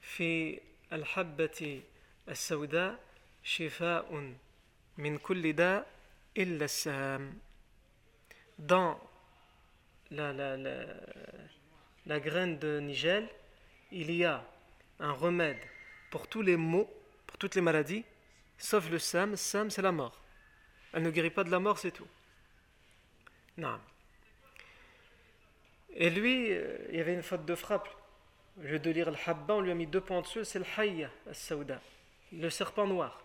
Fi 0.00 0.60
al-habbati 0.90 1.82
al-sawda 2.26 2.98
shifa'un 3.42 4.34
min 4.98 5.18
kulli 5.18 5.54
da 5.54 5.84
sam. 6.66 7.34
Dans 8.58 8.98
la, 10.10 10.32
la 12.06 12.20
graine 12.20 12.58
de 12.58 12.80
Nigel, 12.80 13.28
il 13.90 14.10
y 14.10 14.24
a 14.24 14.44
un 15.00 15.12
remède 15.12 15.58
pour 16.10 16.28
tous 16.28 16.42
les 16.42 16.56
maux, 16.56 16.88
pour 17.26 17.38
toutes 17.38 17.54
les 17.54 17.60
maladies, 17.60 18.04
sauf 18.58 18.88
le 18.90 18.98
sam. 18.98 19.36
Sam, 19.36 19.70
c'est 19.70 19.82
la 19.82 19.92
mort. 19.92 20.20
Elle 20.92 21.02
ne 21.02 21.10
guérit 21.10 21.30
pas 21.30 21.44
de 21.44 21.50
la 21.50 21.58
mort, 21.58 21.78
c'est 21.78 21.90
tout. 21.90 22.06
Non 23.56 23.80
et 25.94 26.10
lui 26.10 26.50
il 26.90 26.96
y 26.96 27.00
avait 27.00 27.14
une 27.14 27.22
faute 27.22 27.44
de 27.44 27.54
frappe 27.54 27.88
au 28.58 28.62
lieu 28.62 28.78
de 28.78 28.90
lire 28.90 29.10
le 29.10 29.16
habba, 29.26 29.54
on 29.54 29.60
lui 29.60 29.70
a 29.70 29.74
mis 29.74 29.86
deux 29.86 30.00
points 30.00 30.20
dessus, 30.20 30.44
c'est 30.44 30.58
le 30.58 30.66
hayya, 30.78 31.10
al 31.26 31.80
le 32.32 32.50
serpent 32.50 32.86
noir, 32.86 33.22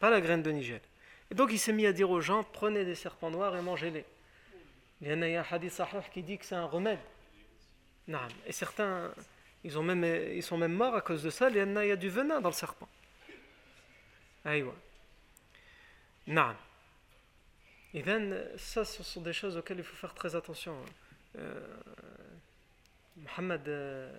pas 0.00 0.10
la 0.10 0.20
graine 0.20 0.42
de 0.42 0.50
nigel. 0.50 0.80
Et 1.30 1.34
donc 1.34 1.50
il 1.52 1.58
s'est 1.58 1.72
mis 1.72 1.86
à 1.86 1.92
dire 1.92 2.10
aux 2.10 2.20
gens, 2.20 2.44
prenez 2.44 2.84
des 2.84 2.94
serpents 2.94 3.30
noirs 3.30 3.56
et 3.56 3.62
mangez-les. 3.62 4.04
Il 5.00 5.08
y 5.08 5.10
a 5.10 5.40
un 5.40 5.44
hadith 5.50 5.72
sahih 5.72 6.02
qui 6.12 6.22
dit 6.22 6.38
que 6.38 6.44
c'est 6.44 6.54
un 6.54 6.64
remède. 6.64 6.98
Et 8.46 8.52
certains, 8.52 9.10
ils, 9.64 9.72
sont 9.72 10.58
même 10.58 10.72
morts 10.72 10.94
à 10.94 11.00
cause 11.00 11.22
de 11.22 11.30
ça, 11.30 11.50
il 11.50 11.56
y 11.56 11.60
a 11.60 11.96
du 11.96 12.08
venin 12.08 12.40
dans 12.40 12.48
le 12.48 12.54
serpent. 12.54 12.88
Aïwa. 14.44 14.74
Naam. 16.28 16.56
Et 17.94 18.04
ça, 18.56 18.84
ce 18.84 19.02
sont 19.02 19.22
des 19.22 19.32
choses 19.32 19.56
auxquelles 19.56 19.78
il 19.78 19.84
faut 19.84 19.96
faire 19.96 20.14
très 20.14 20.36
attention. 20.36 20.76
Euh, 21.38 21.60
Mohamed, 23.16 23.68
euh, 23.68 24.10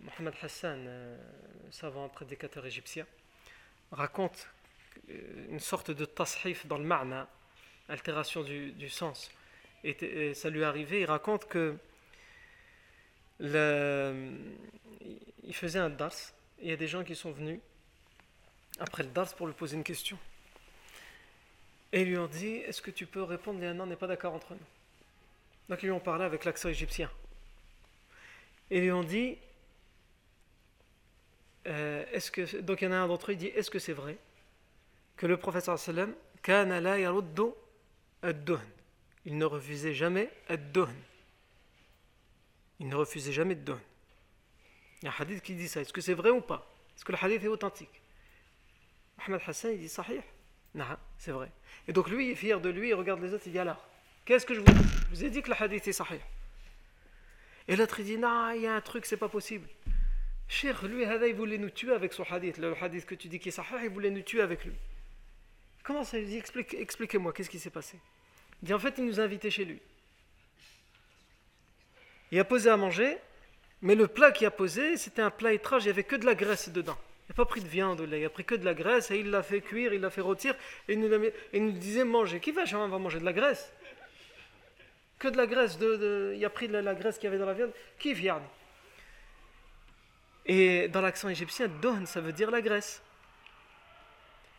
Mohamed 0.00 0.34
Hassan, 0.42 0.84
euh, 0.86 1.16
savant 1.70 2.08
prédicateur 2.08 2.66
égyptien, 2.66 3.06
raconte 3.92 4.48
une 5.08 5.60
sorte 5.60 5.90
de 5.90 6.04
tashif 6.04 6.66
dans 6.66 6.78
le 6.78 6.84
ma'na, 6.84 7.28
altération 7.88 8.42
du, 8.42 8.88
sens. 8.88 9.30
Et, 9.82 10.34
ça 10.34 10.50
lui 10.50 10.60
est 10.60 10.64
arrivé, 10.64 11.00
il 11.00 11.06
raconte 11.06 11.46
que 11.46 11.76
il 13.40 13.48
faisait 15.54 15.78
un 15.78 15.88
dars, 15.88 16.12
il 16.60 16.68
y 16.68 16.72
a 16.72 16.76
des 16.76 16.86
gens 16.86 17.02
qui 17.02 17.16
sont 17.16 17.32
venus 17.32 17.60
après 18.78 19.02
le 19.02 19.08
dars 19.08 19.34
pour 19.34 19.46
lui 19.46 19.54
poser 19.54 19.76
une 19.76 19.84
question. 19.84 20.18
Et 21.92 22.02
ils 22.02 22.08
lui 22.08 22.18
ont 22.18 22.28
dit 22.28 22.56
Est-ce 22.56 22.82
que 22.82 22.90
tu 22.90 23.06
peux 23.06 23.22
répondre 23.22 23.62
Et 23.62 23.72
non, 23.72 23.84
on 23.84 23.86
n'est 23.86 23.96
pas 23.96 24.06
d'accord 24.06 24.34
entre 24.34 24.54
nous. 24.54 24.79
Donc 25.70 25.82
ils 25.82 25.86
lui 25.86 25.92
ont 25.92 26.00
parlé 26.00 26.24
avec 26.24 26.44
l'accent 26.44 26.68
égyptien. 26.68 27.08
Et 28.70 28.80
lui 28.80 28.90
ont 28.90 29.04
dit, 29.04 29.38
euh, 31.66 32.04
est-ce 32.12 32.30
que, 32.30 32.60
donc 32.60 32.82
il 32.82 32.86
y 32.86 32.88
en 32.88 32.92
a 32.92 32.96
un 32.96 33.06
d'entre 33.06 33.30
eux, 33.30 33.34
il 33.34 33.38
dit, 33.38 33.46
est-ce 33.46 33.70
que 33.70 33.78
c'est 33.78 33.92
vrai 33.92 34.18
que 35.16 35.26
le 35.26 35.36
professeur 35.36 35.78
sallam, 35.78 36.12
il 36.46 36.68
ne 39.38 39.44
refusait 39.44 39.94
jamais 39.94 40.30
ad-duhn. 40.48 40.92
Il 42.80 42.88
ne 42.88 42.96
refusait 42.96 43.32
jamais 43.32 43.54
de 43.54 43.62
don. 43.62 43.78
Il 45.02 45.04
y 45.04 45.08
a 45.08 45.12
un 45.12 45.14
hadith 45.18 45.42
qui 45.42 45.54
dit 45.54 45.68
ça. 45.68 45.82
Est-ce 45.82 45.92
que 45.92 46.00
c'est 46.00 46.14
vrai 46.14 46.30
ou 46.30 46.40
pas? 46.40 46.66
Est-ce 46.96 47.04
que 47.04 47.12
le 47.12 47.18
hadith 47.20 47.44
est 47.44 47.48
authentique? 47.48 48.00
Ahmed 49.18 49.42
Hassan, 49.46 49.74
il 49.74 49.80
dit 49.80 49.88
sahih. 49.88 50.22
Non, 50.74 50.86
c'est 51.18 51.32
vrai. 51.32 51.52
Et 51.86 51.92
donc 51.92 52.08
lui, 52.08 52.28
il 52.28 52.30
est 52.30 52.36
fier 52.36 52.60
de 52.60 52.70
lui, 52.70 52.88
il 52.88 52.94
regarde 52.94 53.20
les 53.20 53.34
autres, 53.34 53.44
il 53.46 53.52
dit 53.52 53.58
alors, 53.58 53.86
qu'est-ce 54.24 54.46
que 54.46 54.54
je 54.54 54.60
vous 54.60 55.24
ai 55.24 55.30
dit 55.30 55.42
que 55.42 55.50
le 55.50 55.62
hadith 55.62 55.86
est 55.88 55.92
sahih. 55.92 56.20
Et 57.68 57.76
l'autre 57.76 58.00
il 58.00 58.06
dit 58.06 58.18
Non, 58.18 58.50
il 58.50 58.62
y 58.62 58.66
a 58.66 58.74
un 58.74 58.80
truc, 58.80 59.06
c'est 59.06 59.16
pas 59.16 59.28
possible. 59.28 59.68
Cher, 60.48 60.84
lui, 60.84 61.04
il 61.04 61.34
voulait 61.34 61.58
nous 61.58 61.70
tuer 61.70 61.92
avec 61.92 62.12
son 62.12 62.24
hadith. 62.24 62.58
Le 62.58 62.74
hadith 62.80 63.06
que 63.06 63.14
tu 63.14 63.28
dis 63.28 63.38
qui 63.38 63.48
est 63.48 63.52
sahih, 63.52 63.84
il 63.84 63.90
voulait 63.90 64.10
nous 64.10 64.22
tuer 64.22 64.42
avec 64.42 64.64
lui. 64.64 64.74
comment 65.82 66.04
ça 66.04 66.18
Il 66.18 66.26
dit 66.26 66.42
Expliquez-moi, 66.72 67.32
qu'est-ce 67.32 67.50
qui 67.50 67.58
s'est 67.58 67.70
passé? 67.70 67.98
Il 68.62 68.66
dit 68.66 68.74
En 68.74 68.78
fait, 68.78 68.94
il 68.98 69.04
nous 69.04 69.20
a 69.20 69.22
invités 69.22 69.50
chez 69.50 69.64
lui. 69.64 69.80
Il 72.32 72.38
a 72.38 72.44
posé 72.44 72.70
à 72.70 72.76
manger, 72.76 73.18
mais 73.82 73.94
le 73.94 74.06
plat 74.06 74.30
qu'il 74.30 74.46
a 74.46 74.50
posé, 74.50 74.96
c'était 74.96 75.22
un 75.22 75.30
plat 75.30 75.52
étrange, 75.52 75.84
il 75.84 75.86
n'y 75.86 75.90
avait 75.90 76.04
que 76.04 76.16
de 76.16 76.26
la 76.26 76.34
graisse 76.34 76.68
dedans. 76.68 76.98
Il 77.28 77.32
n'a 77.32 77.34
pas 77.34 77.44
pris 77.44 77.60
de 77.60 77.68
viande, 77.68 78.02
il 78.06 78.24
a 78.24 78.30
pris 78.30 78.44
que 78.44 78.54
de 78.54 78.64
la 78.64 78.74
graisse 78.74 79.10
et 79.10 79.18
il 79.18 79.30
l'a 79.30 79.42
fait 79.42 79.60
cuire, 79.60 79.92
il 79.92 80.00
l'a 80.00 80.10
fait 80.10 80.20
rôtir 80.20 80.54
et 80.88 80.94
il 80.94 81.00
nous, 81.00 81.08
il 81.52 81.64
nous 81.64 81.72
disait 81.72 82.04
manger. 82.04 82.40
Qui 82.40 82.52
va 82.52 82.64
on 82.74 82.88
va 82.88 82.98
manger 82.98 83.20
de 83.20 83.24
la 83.24 83.32
graisse? 83.32 83.72
Que 85.20 85.28
de 85.28 85.36
la 85.36 85.46
graisse, 85.46 85.78
il 85.80 86.44
a 86.44 86.50
pris 86.50 86.66
de 86.66 86.78
la, 86.78 86.94
graisse 86.94 87.16
qu'il 87.16 87.24
y 87.24 87.26
avait 87.28 87.38
dans 87.38 87.46
la 87.46 87.52
viande. 87.52 87.72
Qui 87.98 88.14
vient 88.14 88.40
Et 90.46 90.88
dans 90.88 91.02
l'accent 91.02 91.28
égyptien, 91.28 91.68
don, 91.68 92.06
ça 92.06 92.20
veut 92.22 92.32
dire 92.32 92.50
la 92.50 92.62
graisse. 92.62 93.02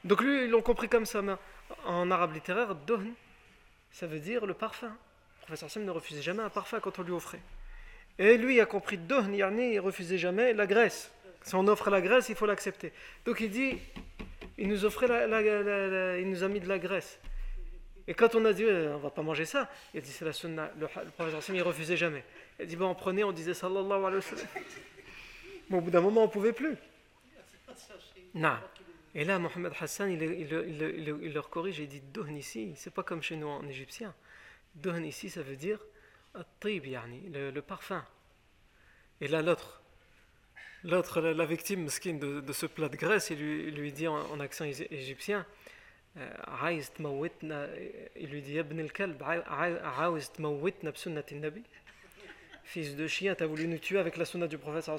Donc 0.04 0.22
lui, 0.22 0.46
ils 0.46 0.50
l'ont 0.50 0.62
compris 0.62 0.88
comme 0.88 1.08
ça. 1.08 1.24
Mais 1.24 1.34
en 1.84 2.12
arabe 2.12 2.34
littéraire, 2.34 2.76
don, 2.76 3.04
ça 3.92 4.06
veut 4.06 4.20
dire 4.20 4.46
le 4.46 4.54
parfum. 4.54 4.88
Le 4.88 5.46
professeur 5.48 5.72
Sam 5.72 5.84
ne 5.84 5.92
refusait 5.92 6.22
jamais 6.22 6.44
un 6.44 6.50
parfum 6.50 6.80
quand 6.80 7.00
on 7.00 7.02
lui 7.02 7.12
offrait. 7.12 7.42
Et 8.20 8.38
lui 8.38 8.62
a 8.62 8.68
compris 8.68 9.00
Dohn, 9.00 9.34
il 9.34 9.80
refusait 9.80 10.20
jamais 10.20 10.54
la 10.54 10.68
graisse. 10.68 11.12
Si 11.42 11.56
on 11.56 11.68
offre 11.68 11.90
la 11.90 12.02
graisse, 12.02 12.30
il 12.30 12.36
faut 12.36 12.46
l'accepter. 12.46 12.94
Donc 13.26 13.40
il 13.40 13.50
dit, 13.50 13.80
il 14.60 14.68
nous 14.68 14.86
offrait 14.86 15.08
la, 15.08 16.20
il 16.20 16.30
nous 16.30 16.44
a 16.44 16.48
mis 16.48 16.60
de 16.60 16.68
la 16.68 16.78
graisse. 16.78 17.20
Et 18.08 18.14
quand 18.14 18.36
on 18.36 18.44
a 18.46 18.54
dit, 18.54 18.66
on 18.66 18.98
va 18.98 19.10
pas 19.10 19.22
manger 19.22 19.46
ça, 19.46 19.70
il 19.94 20.00
a 20.00 20.02
dit, 20.02 20.10
c'est 20.10 20.26
la 20.26 20.34
sunna. 20.34 20.72
Le, 20.80 20.88
le 21.04 21.12
professeur 21.12 21.56
il 21.56 21.62
refusait 21.62 21.98
jamais. 21.98 22.24
Il 22.60 22.64
a 22.64 22.66
dit, 22.66 22.76
bon, 22.76 22.88
on 22.88 22.96
prenait, 22.96 23.24
on 23.24 23.32
disait 23.32 23.54
sallallahu 23.54 23.92
alayhi 23.92 24.16
wa 24.16 24.22
sallam. 24.22 24.48
Mais 25.70 25.78
au 25.78 25.82
bout 25.82 25.92
d'un 25.92 26.02
moment, 26.02 26.24
on 26.24 26.28
pouvait 26.28 26.54
plus. 26.54 26.76
Non. 28.34 28.58
Et 29.14 29.26
là, 29.26 29.40
Mohamed 29.40 29.74
Hassan, 29.80 30.12
il, 30.12 30.22
il, 30.22 31.34
leur 31.34 31.50
corrige 31.50 31.80
et 31.80 31.84
il 31.84 31.90
dit, 31.90 32.02
Dohn 32.02 32.36
ici, 32.36 32.74
c'est 32.76 32.94
pas 32.94 33.04
comme 33.04 33.22
chez 33.22 33.36
nous 33.36 33.48
en 33.48 33.68
égyptien. 33.68 34.14
Dohn 34.76 35.04
ici, 35.06 35.30
ça 35.30 35.42
veut 35.42 35.58
dire 35.58 35.80
le, 36.64 37.50
le 37.52 37.62
parfum. 37.62 38.06
Et 39.20 39.28
là, 39.28 39.42
l'autre, 39.42 39.82
l'autre, 40.84 41.22
la, 41.22 41.46
victime 41.46 41.86
de, 41.86 42.40
de, 42.40 42.54
ce 42.54 42.66
plat 42.66 42.90
de 42.90 42.96
graisse, 42.96 43.30
il 43.30 43.76
lui 43.76 43.92
dit 43.92 44.08
en, 44.08 44.40
accent 44.40 44.66
égyptien 44.66 45.46
euh, 46.18 48.00
il 48.16 48.30
lui 48.30 48.42
dit 48.42 48.60
Fils 52.64 52.96
de 52.96 53.08
chien, 53.08 53.36
tu 53.36 53.44
as 53.44 53.48
voulu 53.48 53.68
nous 53.68 53.78
tuer 53.78 54.00
avec 54.00 54.18
la 54.18 54.26
sunna 54.26 54.48
du 54.48 54.58
prophète 54.58 54.90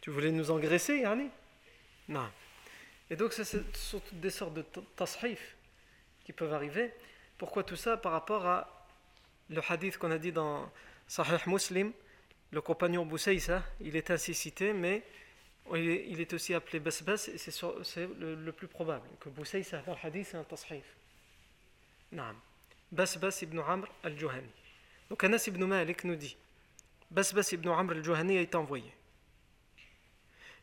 Tu 0.00 0.10
voulais 0.10 0.32
nous 0.32 0.50
engraisser, 0.50 0.98
yani 0.98 1.30
Non. 2.08 2.28
Et 3.10 3.16
donc, 3.16 3.32
ce 3.32 3.44
sont 3.44 4.00
toutes 4.00 4.20
des 4.20 4.30
sortes 4.30 4.54
de 4.54 4.64
tasrif 4.96 5.56
qui 6.24 6.32
peuvent 6.32 6.52
arriver. 6.52 6.92
Pourquoi 7.38 7.62
tout 7.62 7.76
ça? 7.76 7.96
Par 7.96 8.12
rapport 8.12 8.46
à 8.46 8.86
le 9.50 9.60
hadith 9.68 9.98
qu'on 9.98 10.10
a 10.10 10.18
dit 10.18 10.32
dans 10.32 10.70
Sahih 11.06 11.38
Muslim, 11.46 11.92
le 12.50 12.60
compagnon 12.60 13.04
Boussaysa, 13.04 13.62
il 13.80 13.96
est 13.96 14.10
ainsi 14.10 14.34
cité, 14.34 14.72
mais 14.72 15.02
il 15.74 16.20
est 16.20 16.32
aussi 16.32 16.54
appelé 16.54 16.80
Basbas, 16.80 17.28
et 17.32 17.38
c'est 17.38 18.08
le, 18.18 18.52
plus 18.52 18.68
probable, 18.68 19.06
que 19.20 19.28
Boussaysa 19.28 19.78
dans 19.86 19.92
le 19.92 19.98
hadith 20.02 20.26
c'est 20.30 20.36
un 20.36 20.44
tashrif. 20.44 20.84
Naam. 22.10 22.36
Basbas 22.90 23.38
ibn 23.42 23.58
Amr 23.60 23.88
al-Juhani. 24.02 24.50
Donc 25.08 25.24
Anas 25.24 25.44
ibn 25.46 25.64
Malik 25.64 26.04
nous 26.04 26.16
dit 26.16 26.36
Basbas 27.10 27.50
ibn 27.52 27.68
Amr 27.68 27.92
al-Juhani 27.92 28.36
a 28.36 28.40
été 28.40 28.56
envoyé. 28.56 28.92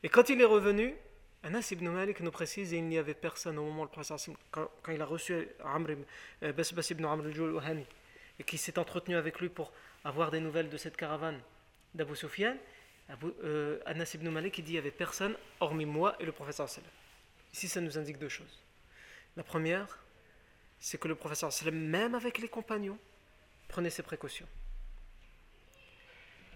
Et 0.04 0.10
quand 0.10 0.30
il 0.30 0.40
est 0.40 0.46
revenu, 0.46 0.96
Anas 1.44 1.70
ibn 1.72 1.90
Malik 1.90 2.20
nous 2.20 2.32
précise, 2.32 2.74
et 2.74 2.78
il 2.78 2.86
n'y 2.86 2.98
avait 2.98 3.14
personne 3.14 3.58
au 3.58 3.64
moment 3.64 3.82
où 3.82 3.86
le 3.86 3.90
prophète, 3.90 4.30
quand, 4.52 4.70
quand 4.84 4.92
il 4.92 5.02
a 5.02 5.06
reçu 5.06 5.48
Amr, 5.64 5.96
euh, 6.44 6.54
Basbas 6.54 6.88
ibn 6.92 7.06
Amr 7.06 7.26
al-Juhani, 7.26 7.86
et 8.40 8.44
qui 8.44 8.58
s'est 8.58 8.78
entretenu 8.78 9.16
avec 9.16 9.40
lui 9.40 9.50
pour 9.50 9.72
avoir 10.04 10.30
des 10.30 10.40
nouvelles 10.40 10.70
de 10.70 10.78
cette 10.78 10.98
caravane 10.98 11.40
d'Abu 11.96 12.16
Sufyan, 12.16 12.56
euh, 13.44 13.80
Anas 13.86 14.12
ibn 14.14 14.30
Malik 14.30 14.64
dit 14.64 14.72
il 14.72 14.74
n'y 14.74 14.78
avait 14.78 14.92
personne 14.92 15.36
hormis 15.60 15.86
moi 15.86 16.16
et 16.20 16.26
le 16.26 16.32
professeur 16.32 16.70
sallam. 16.70 16.90
Ici, 17.54 17.68
ça 17.68 17.82
nous 17.82 17.98
indique 17.98 18.20
deux 18.20 18.30
choses. 18.30 18.60
La 19.36 19.44
première, 19.44 20.00
c'est 20.80 21.00
que 21.00 21.08
le 21.08 21.16
professeur 21.16 21.52
sallam, 21.52 21.76
même 21.76 22.16
avec 22.16 22.38
les 22.38 22.48
compagnons, 22.48 22.98
prenait 23.68 23.90
ses 23.90 24.04
précautions. 24.04 24.48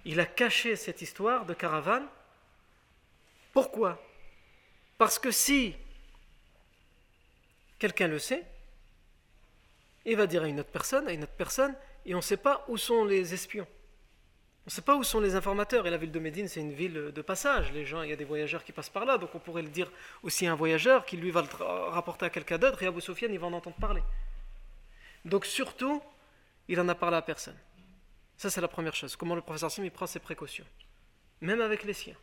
Il 0.05 0.19
a 0.19 0.25
caché 0.25 0.75
cette 0.75 1.01
histoire 1.01 1.45
de 1.45 1.53
caravane. 1.53 2.07
Pourquoi? 3.53 4.01
Parce 4.97 5.17
que 5.17 5.31
si 5.31 5.75
quelqu'un 7.79 8.07
le 8.07 8.19
sait, 8.19 8.43
il 10.05 10.17
va 10.17 10.27
dire 10.27 10.43
à 10.43 10.47
une 10.47 10.59
autre 10.59 10.71
personne, 10.71 11.07
à 11.07 11.13
une 11.13 11.23
autre 11.23 11.33
personne, 11.37 11.75
et 12.05 12.13
on 12.13 12.17
ne 12.17 12.23
sait 12.23 12.37
pas 12.37 12.65
où 12.67 12.77
sont 12.77 13.05
les 13.05 13.33
espions. 13.33 13.67
On 14.65 14.67
ne 14.67 14.71
sait 14.71 14.81
pas 14.81 14.95
où 14.95 15.03
sont 15.03 15.19
les 15.19 15.35
informateurs. 15.35 15.85
Et 15.85 15.89
la 15.89 15.97
ville 15.97 16.11
de 16.11 16.19
Médine, 16.19 16.47
c'est 16.47 16.61
une 16.61 16.71
ville 16.71 17.11
de 17.13 17.21
passage. 17.21 17.73
Les 17.73 17.85
gens, 17.85 18.01
il 18.01 18.09
y 18.09 18.13
a 18.13 18.15
des 18.15 18.23
voyageurs 18.23 18.63
qui 18.63 18.71
passent 18.71 18.89
par 18.89 19.05
là, 19.05 19.17
donc 19.17 19.35
on 19.35 19.39
pourrait 19.39 19.61
le 19.61 19.69
dire 19.69 19.91
aussi 20.23 20.47
à 20.47 20.53
un 20.53 20.55
voyageur 20.55 21.05
qui 21.05 21.17
lui 21.17 21.31
va 21.31 21.41
le 21.41 21.63
rapporter 21.89 22.25
à 22.25 22.29
quelqu'un 22.29 22.57
d'autre, 22.57 22.81
et 22.81 22.87
Abu 22.87 23.01
Sofiane, 23.01 23.33
il 23.33 23.39
va 23.39 23.47
en 23.47 23.53
entendre 23.53 23.75
parler. 23.75 24.01
Donc 25.25 25.45
surtout, 25.45 26.01
il 26.69 26.79
en 26.79 26.87
a 26.87 26.95
parlé 26.95 27.17
à 27.17 27.21
personne. 27.21 27.57
Ça, 28.37 28.49
c'est 28.49 28.61
la 28.61 28.69
première 28.69 28.95
chose. 28.95 29.15
Comment 29.17 29.35
le 29.35 29.41
professeur 29.41 29.69
Sim, 29.69 29.83
il 29.83 29.91
prend 29.91 30.07
ses 30.07 30.19
précautions, 30.19 30.65
même 31.41 31.61
avec 31.61 31.83
les 31.83 31.93
siens. 31.93 32.15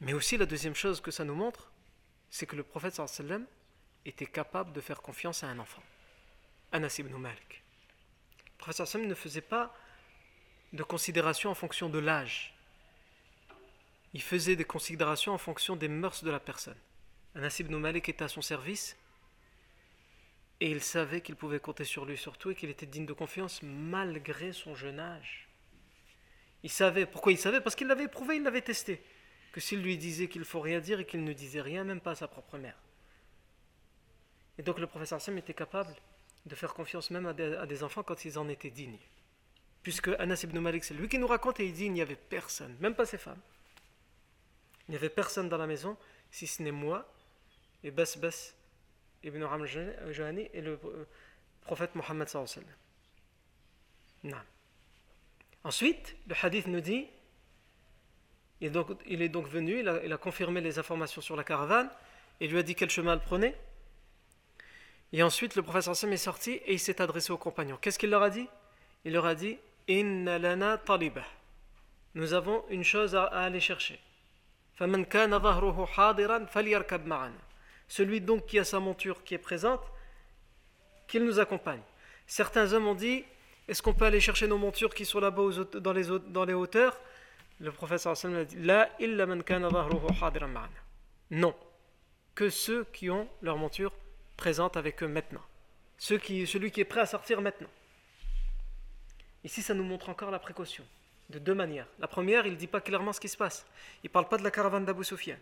Mais 0.00 0.12
aussi, 0.12 0.36
la 0.36 0.46
deuxième 0.46 0.74
chose 0.74 1.00
que 1.00 1.10
ça 1.10 1.24
nous 1.24 1.34
montre, 1.34 1.72
c'est 2.30 2.46
que 2.46 2.56
le 2.56 2.62
prophète 2.62 2.94
sallam 2.94 3.44
était 4.04 4.26
capable 4.26 4.72
de 4.72 4.80
faire 4.80 5.02
confiance 5.02 5.42
à 5.42 5.48
un 5.48 5.58
enfant. 5.58 5.82
Anas 6.72 6.96
ibn 6.98 7.14
Malik. 7.16 7.62
Le 8.46 8.58
professeur 8.58 8.86
Sam 8.86 9.06
ne 9.06 9.14
faisait 9.14 9.40
pas 9.40 9.74
de 10.74 10.82
considération 10.82 11.50
en 11.50 11.54
fonction 11.54 11.88
de 11.88 11.98
l'âge. 11.98 12.54
Il 14.12 14.22
faisait 14.22 14.56
des 14.56 14.64
considérations 14.64 15.32
en 15.32 15.38
fonction 15.38 15.76
des 15.76 15.88
mœurs 15.88 16.22
de 16.22 16.30
la 16.30 16.40
personne. 16.40 16.76
Anas 17.34 17.56
ibn 17.60 17.74
Malik 17.76 18.08
était 18.08 18.24
à 18.24 18.28
son 18.28 18.42
service 18.42 18.96
et 20.60 20.70
il 20.70 20.80
savait 20.80 21.20
qu'il 21.20 21.36
pouvait 21.36 21.58
compter 21.58 21.84
sur 21.84 22.04
lui 22.04 22.16
surtout 22.16 22.50
et 22.50 22.54
qu'il 22.54 22.70
était 22.70 22.86
digne 22.86 23.06
de 23.06 23.12
confiance 23.12 23.60
malgré 23.62 24.52
son 24.52 24.74
jeune 24.74 25.00
âge. 25.00 25.48
Il 26.62 26.70
savait, 26.70 27.06
pourquoi 27.06 27.32
il 27.32 27.38
savait? 27.38 27.60
Parce 27.60 27.74
qu'il 27.74 27.86
l'avait 27.86 28.04
éprouvé, 28.04 28.36
il 28.36 28.42
l'avait 28.42 28.62
testé. 28.62 29.02
Que 29.52 29.60
s'il 29.60 29.82
lui 29.82 29.96
disait 29.96 30.28
qu'il 30.28 30.44
faut 30.44 30.60
rien 30.60 30.80
dire 30.80 31.00
et 31.00 31.06
qu'il 31.06 31.22
ne 31.22 31.32
disait 31.32 31.60
rien, 31.60 31.84
même 31.84 32.00
pas 32.00 32.12
à 32.12 32.16
sa 32.16 32.28
propre 32.28 32.58
mère. 32.58 32.78
Et 34.58 34.62
donc 34.62 34.78
le 34.78 34.86
professeur 34.86 35.20
Sam 35.20 35.36
était 35.38 35.54
capable 35.54 35.94
de 36.46 36.54
faire 36.54 36.74
confiance 36.74 37.10
même 37.10 37.26
à 37.26 37.32
des, 37.32 37.82
enfants 37.82 38.02
quand 38.02 38.24
ils 38.24 38.38
en 38.38 38.48
étaient 38.48 38.70
dignes. 38.70 38.98
Puisque 39.84 40.08
Anas 40.18 40.40
ibn 40.42 40.58
Malik, 40.58 40.82
c'est 40.82 40.94
lui 40.94 41.08
qui 41.08 41.18
nous 41.18 41.28
raconte 41.28 41.60
et 41.60 41.66
il 41.66 41.72
dit 41.72 41.84
il 41.84 41.92
n'y 41.92 42.02
avait 42.02 42.16
personne, 42.16 42.74
même 42.80 42.96
pas 42.96 43.06
ses 43.06 43.18
femmes. 43.18 43.40
Il 44.88 44.92
n'y 44.92 44.96
avait 44.96 45.10
personne 45.10 45.48
dans 45.48 45.58
la 45.58 45.68
maison, 45.68 45.96
si 46.30 46.48
ce 46.48 46.62
n'est 46.62 46.72
moi 46.72 47.08
et 47.84 47.92
Bas 47.92 48.16
Bas 48.16 48.54
ibn 49.22 49.42
Ram 49.44 49.64
Johani 49.66 50.48
et 50.52 50.60
le 50.60 50.80
euh, 50.84 51.06
prophète 51.60 51.94
Mohammed 51.94 52.28
sallallahu. 52.28 52.64
Ensuite, 55.62 56.16
le 56.26 56.34
hadith 56.42 56.66
nous 56.66 56.80
dit 56.80 57.06
il 58.60 58.68
est 59.22 59.28
donc, 59.28 59.46
venu, 59.46 59.80
il 59.80 59.88
a, 59.88 60.16
confirmé 60.16 60.60
les 60.60 60.78
informations 60.78 61.20
sur 61.20 61.36
la 61.36 61.44
caravane 61.44 61.90
et 62.40 62.48
lui 62.48 62.58
a 62.58 62.62
dit 62.62 62.74
quel 62.74 62.88
chemin 62.88 63.12
elle 63.12 63.20
prenait 63.20 63.54
et 65.14 65.22
ensuite, 65.22 65.54
le 65.54 65.62
professeur 65.62 65.94
Sam 65.94 66.12
est 66.12 66.16
sorti 66.16 66.54
et 66.66 66.72
il 66.72 66.80
s'est 66.80 67.00
adressé 67.00 67.32
aux 67.32 67.38
compagnons. 67.38 67.78
Qu'est-ce 67.80 68.00
qu'il 68.00 68.10
leur 68.10 68.24
a 68.24 68.30
dit? 68.30 68.48
Il 69.04 69.12
leur 69.12 69.26
a 69.26 69.36
dit 69.36 69.58
Inna 69.88 70.38
lana 70.38 70.78
talibah. 70.78 71.26
Nous 72.14 72.32
avons 72.32 72.64
une 72.70 72.84
chose 72.84 73.14
à, 73.14 73.24
aller 73.24 73.60
chercher. 73.60 74.00
Celui 77.88 78.20
donc 78.20 78.46
qui 78.46 78.58
a 78.58 78.64
sa 78.64 78.80
monture 78.80 79.22
qui 79.24 79.34
est 79.34 79.38
présente, 79.38 79.82
qu'il 81.06 81.24
nous 81.24 81.38
accompagne. 81.38 81.82
Certains 82.26 82.72
hommes 82.72 82.86
ont 82.86 82.94
dit 82.94 83.24
Est-ce 83.68 83.82
qu'on 83.82 83.92
peut 83.92 84.06
aller 84.06 84.20
chercher 84.20 84.46
nos 84.46 84.58
montures 84.58 84.94
qui 84.94 85.04
sont 85.04 85.20
là-bas 85.20 85.42
dans 85.74 85.92
les, 85.92 86.06
dans 86.28 86.44
les 86.44 86.54
hauteurs? 86.54 86.98
Le 87.60 87.70
professeur 87.70 88.12
a 88.12 88.44
dit 88.44 88.56
La 88.56 88.88
illa 89.00 89.26
man 89.26 89.42
kana 89.42 89.68
Non. 91.30 91.54
Que 92.34 92.48
ceux 92.48 92.84
qui 92.84 93.10
ont 93.10 93.28
leur 93.42 93.58
monture 93.58 93.92
présente 94.36 94.76
avec 94.76 95.02
eux 95.02 95.08
maintenant. 95.08 95.42
qui, 96.22 96.46
celui 96.46 96.70
qui 96.70 96.80
est 96.80 96.84
prêt 96.84 97.00
à 97.00 97.06
sortir 97.06 97.40
maintenant. 97.40 97.68
Ici, 99.44 99.62
ça 99.62 99.74
nous 99.74 99.84
montre 99.84 100.08
encore 100.08 100.30
la 100.30 100.38
précaution, 100.38 100.84
de 101.28 101.38
deux 101.38 101.54
manières. 101.54 101.86
La 101.98 102.08
première, 102.08 102.46
il 102.46 102.52
ne 102.52 102.58
dit 102.58 102.66
pas 102.66 102.80
clairement 102.80 103.12
ce 103.12 103.20
qui 103.20 103.28
se 103.28 103.36
passe. 103.36 103.66
Il 104.02 104.08
ne 104.08 104.12
parle 104.12 104.28
pas 104.28 104.38
de 104.38 104.42
la 104.42 104.50
caravane 104.50 104.84
d'Abu 104.84 105.04
Sufyan. 105.04 105.36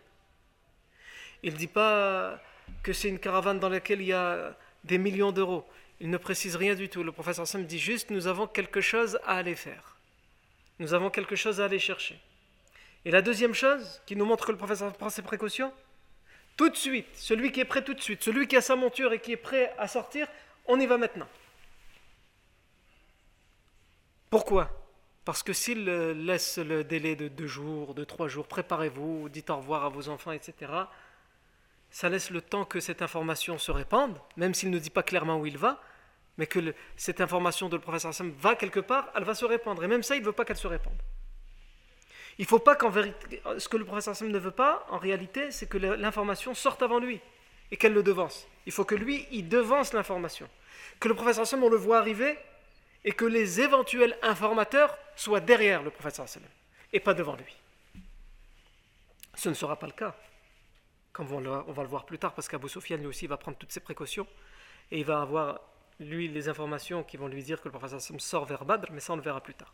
Il 1.41 1.53
ne 1.53 1.57
dit 1.57 1.67
pas 1.67 2.39
que 2.83 2.93
c'est 2.93 3.09
une 3.09 3.19
caravane 3.19 3.59
dans 3.59 3.69
laquelle 3.69 4.01
il 4.01 4.07
y 4.07 4.13
a 4.13 4.55
des 4.83 4.97
millions 4.97 5.31
d'euros. 5.31 5.65
Il 5.99 6.09
ne 6.09 6.17
précise 6.17 6.55
rien 6.55 6.75
du 6.75 6.89
tout. 6.89 7.03
Le 7.03 7.11
professeur 7.11 7.47
Sam 7.47 7.65
dit 7.65 7.79
juste 7.79 8.09
nous 8.09 8.27
avons 8.27 8.47
quelque 8.47 8.81
chose 8.81 9.19
à 9.25 9.37
aller 9.37 9.55
faire. 9.55 9.97
Nous 10.79 10.93
avons 10.93 11.09
quelque 11.09 11.35
chose 11.35 11.61
à 11.61 11.65
aller 11.65 11.79
chercher. 11.79 12.19
Et 13.05 13.11
la 13.11 13.21
deuxième 13.21 13.53
chose 13.53 14.01
qui 14.05 14.15
nous 14.15 14.25
montre 14.25 14.45
que 14.45 14.51
le 14.51 14.57
professeur 14.57 14.91
prend 14.93 15.09
ses 15.09 15.21
précautions, 15.21 15.73
Tout 16.55 16.69
de 16.69 16.75
suite, 16.75 17.07
celui 17.15 17.51
qui 17.51 17.61
est 17.61 17.65
prêt 17.65 17.83
tout 17.83 17.95
de 17.95 18.01
suite, 18.01 18.23
celui 18.23 18.47
qui 18.47 18.55
a 18.55 18.61
sa 18.61 18.75
monture 18.75 19.11
et 19.11 19.19
qui 19.19 19.31
est 19.31 19.37
prêt 19.37 19.73
à 19.77 19.87
sortir, 19.87 20.27
on 20.65 20.79
y 20.79 20.85
va 20.85 20.97
maintenant. 20.97 21.27
Pourquoi? 24.33 24.67
Parce 25.25 25.43
que 25.43 25.53
s'il 25.53 25.85
laisse 25.85 26.57
le 26.57 26.83
délai 26.83 27.15
de 27.15 27.27
deux 27.27 27.45
jours, 27.45 27.93
de 27.93 28.03
trois 28.03 28.27
jours, 28.27 28.47
préparez-vous, 28.47 29.29
dites 29.29 29.51
au 29.51 29.57
revoir 29.57 29.85
à 29.85 29.89
vos 29.89 30.09
enfants, 30.09 30.31
etc., 30.31 30.71
ça 31.91 32.09
laisse 32.09 32.31
le 32.31 32.41
temps 32.41 32.65
que 32.65 32.79
cette 32.79 33.03
information 33.03 33.59
se 33.59 33.71
répande, 33.71 34.17
même 34.35 34.55
s'il 34.55 34.71
ne 34.71 34.79
dit 34.79 34.89
pas 34.89 35.03
clairement 35.03 35.37
où 35.37 35.45
il 35.45 35.59
va, 35.59 35.79
mais 36.39 36.47
que 36.47 36.73
cette 36.97 37.21
information 37.21 37.69
de 37.69 37.75
le 37.75 37.81
professeur 37.83 38.09
Hassan 38.09 38.31
va 38.39 38.55
quelque 38.55 38.79
part, 38.79 39.11
elle 39.15 39.23
va 39.23 39.35
se 39.35 39.45
répandre. 39.45 39.83
Et 39.83 39.87
même 39.87 40.01
ça, 40.01 40.15
il 40.15 40.21
ne 40.21 40.25
veut 40.25 40.31
pas 40.31 40.45
qu'elle 40.45 40.57
se 40.57 40.65
répande. 40.65 40.97
Il 42.39 42.45
ne 42.45 42.47
faut 42.47 42.57
pas 42.57 42.75
qu'en 42.75 42.89
vérité, 42.89 43.39
ce 43.59 43.69
que 43.69 43.77
le 43.77 43.85
professeur 43.85 44.13
Hassan 44.13 44.29
ne 44.29 44.39
veut 44.39 44.49
pas, 44.49 44.87
en 44.89 44.97
réalité, 44.97 45.51
c'est 45.51 45.69
que 45.69 45.77
l'information 45.77 46.55
sorte 46.55 46.81
avant 46.81 46.97
lui 46.97 47.21
et 47.69 47.77
qu'elle 47.77 47.93
le 47.93 48.01
devance. 48.01 48.47
Il 48.65 48.71
faut 48.71 48.83
que 48.83 48.95
lui, 48.95 49.27
il 49.29 49.47
devance 49.47 49.93
l'information. 49.93 50.49
Que 50.99 51.07
le 51.07 51.13
professeur 51.13 51.43
Hassan, 51.43 51.61
on 51.61 51.69
le 51.69 51.77
voit 51.77 51.99
arriver 51.99 52.35
et 53.05 53.11
que 53.11 53.25
les 53.25 53.61
éventuels 53.61 54.17
informateurs 54.21 54.97
soient 55.15 55.39
derrière 55.39 55.83
le 55.83 55.89
professeur 55.89 56.25
Hassan 56.25 56.43
et 56.91 56.99
pas 56.99 57.13
devant 57.13 57.35
lui. 57.35 57.55
Ce 59.35 59.49
ne 59.49 59.53
sera 59.53 59.77
pas 59.77 59.87
le 59.87 59.93
cas. 59.93 60.15
Comme 61.11 61.31
on, 61.31 61.41
va 61.41 61.83
le 61.83 61.89
voir 61.89 62.05
plus 62.05 62.17
tard, 62.17 62.33
parce 62.33 62.47
qu'Abou 62.47 62.67
Sofiane 62.67 63.01
lui 63.01 63.07
aussi 63.07 63.27
va 63.27 63.37
prendre 63.37 63.57
toutes 63.57 63.71
ses 63.71 63.79
précautions 63.79 64.27
et 64.89 64.99
il 64.99 65.05
va 65.05 65.21
avoir 65.21 65.59
lui 65.99 66.27
les 66.27 66.49
informations 66.49 67.03
qui 67.03 67.17
vont 67.17 67.27
lui 67.27 67.43
dire 67.43 67.59
que 67.61 67.65
le 67.65 67.71
professeur 67.71 67.97
Hassan 67.97 68.19
sort 68.19 68.45
vers 68.45 68.65
Badr, 68.65 68.91
mais 68.91 68.99
ça 68.99 69.13
on 69.13 69.15
le 69.15 69.21
verra 69.21 69.41
plus 69.41 69.53
tard. 69.53 69.73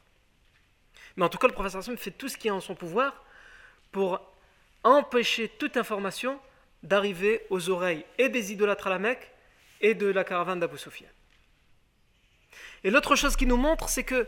Mais 1.16 1.24
en 1.24 1.30
tout 1.30 1.38
cas, 1.38 1.48
le 1.48 1.54
professeur 1.54 1.80
Hassan 1.80 1.98
fait 1.98 2.12
tout 2.12 2.28
ce 2.28 2.38
qui 2.38 2.50
est 2.50 2.52
en 2.52 2.60
son 2.60 2.76
pouvoir 2.76 3.24
pour 3.92 4.22
empêcher 4.84 5.48
toute 5.48 5.78
information 5.78 6.40
d'arriver 6.84 7.46
aux 7.50 7.70
oreilles 7.70 8.06
et 8.18 8.30
des 8.30 8.52
idolâtres 8.52 8.88
à 8.88 8.92
la 8.92 9.00
Mecque 9.00 9.32
et 9.82 9.94
de 9.94 10.08
la 10.08 10.24
caravane 10.24 10.60
d'Abou 10.60 10.78
Sofiane. 10.78 11.12
Et 12.84 12.92
l'autre 12.92 13.16
chose 13.16 13.36
qui 13.36 13.46
nous 13.46 13.58
montre, 13.58 13.90
c'est 13.90 14.04
que, 14.04 14.28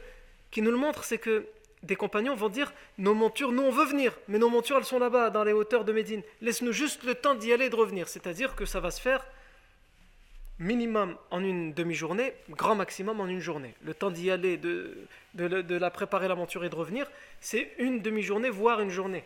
qui 0.52 0.62
nous 0.62 0.72
le 0.72 0.78
montre, 0.78 1.04
c'est 1.04 1.18
que 1.18 1.48
des 1.84 1.96
compagnons 1.96 2.36
vont 2.36 2.50
dire 2.50 2.74
Nos 2.98 3.14
montures, 3.14 3.52
nous 3.52 3.64
on 3.64 3.72
veut 3.72 3.86
venir, 3.86 4.18
mais 4.28 4.38
nos 4.38 4.50
montures 4.50 4.78
elles 4.78 4.86
sont 4.86 5.00
là-bas, 5.00 5.30
dans 5.30 5.44
les 5.44 5.54
hauteurs 5.54 5.86
de 5.86 5.92
Médine. 5.92 6.22
Laisse-nous 6.42 6.72
juste 6.72 7.04
le 7.04 7.16
temps 7.16 7.36
d'y 7.36 7.52
aller 7.54 7.66
et 7.66 7.70
de 7.70 7.76
revenir. 7.76 8.08
C'est-à-dire 8.08 8.56
que 8.56 8.66
ça 8.66 8.80
va 8.80 8.92
se 8.92 9.02
faire 9.02 9.26
minimum 10.60 11.18
en 11.32 11.44
une 11.44 11.74
demi-journée, 11.74 12.34
grand 12.52 12.76
maximum 12.76 13.20
en 13.20 13.28
une 13.28 13.40
journée. 13.40 13.74
Le 13.84 13.96
temps 13.96 14.12
d'y 14.12 14.30
aller, 14.30 14.58
de, 14.58 14.96
de, 15.34 15.76
la 15.76 15.90
préparer 15.90 16.28
la 16.28 16.36
monture 16.36 16.64
et 16.64 16.70
de 16.70 16.76
revenir, 16.76 17.10
c'est 17.40 17.74
une 17.80 18.02
demi-journée, 18.02 18.52
voire 18.52 18.80
une 18.80 18.92
journée. 18.92 19.24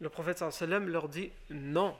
Le 0.00 0.08
prophète 0.08 0.38
sallam 0.50 0.88
leur 0.88 1.08
dit 1.08 1.30
Non. 1.50 1.96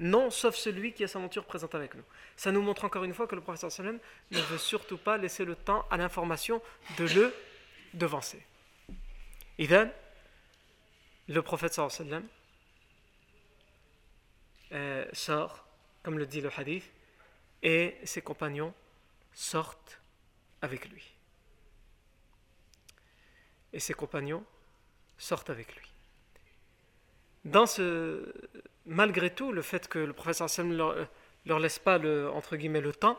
Non, 0.00 0.30
sauf 0.30 0.56
celui 0.56 0.94
qui 0.94 1.04
a 1.04 1.08
sa 1.08 1.18
monture 1.18 1.44
présente 1.44 1.74
avec 1.74 1.94
nous. 1.94 2.02
Ça 2.34 2.50
nous 2.50 2.62
montre 2.62 2.86
encore 2.86 3.04
une 3.04 3.12
fois 3.12 3.26
que 3.26 3.34
le 3.34 3.42
prophète 3.42 3.70
sallam 3.70 3.98
ne 4.30 4.40
veut 4.40 4.56
surtout 4.56 4.96
pas 4.96 5.18
laisser 5.18 5.44
le 5.44 5.54
temps 5.54 5.86
à 5.90 5.98
l'information 5.98 6.62
de 6.96 7.04
le 7.04 7.34
devancer. 7.92 8.42
Idan, 9.58 9.90
le 11.28 11.42
prophète 11.42 11.74
sallam 11.74 12.26
euh, 14.72 15.04
sort, 15.12 15.66
comme 16.02 16.18
le 16.18 16.26
dit 16.26 16.40
le 16.40 16.50
hadith, 16.56 16.90
et 17.62 17.94
ses 18.04 18.22
compagnons 18.22 18.72
sortent 19.34 20.00
avec 20.62 20.88
lui. 20.88 21.12
Et 23.74 23.80
ses 23.80 23.92
compagnons 23.92 24.46
sortent 25.18 25.50
avec 25.50 25.76
lui. 25.76 25.86
Dans 27.44 27.66
ce, 27.66 28.32
malgré 28.90 29.30
tout, 29.30 29.52
le 29.52 29.62
fait 29.62 29.88
que 29.88 30.00
le 30.00 30.12
professeur 30.12 30.48
ne 30.64 30.74
leur, 30.74 31.08
leur 31.46 31.60
laisse 31.60 31.78
pas 31.78 31.96
le, 31.96 32.28
entre 32.30 32.56
guillemets 32.56 32.80
le 32.80 32.92
temps, 32.92 33.18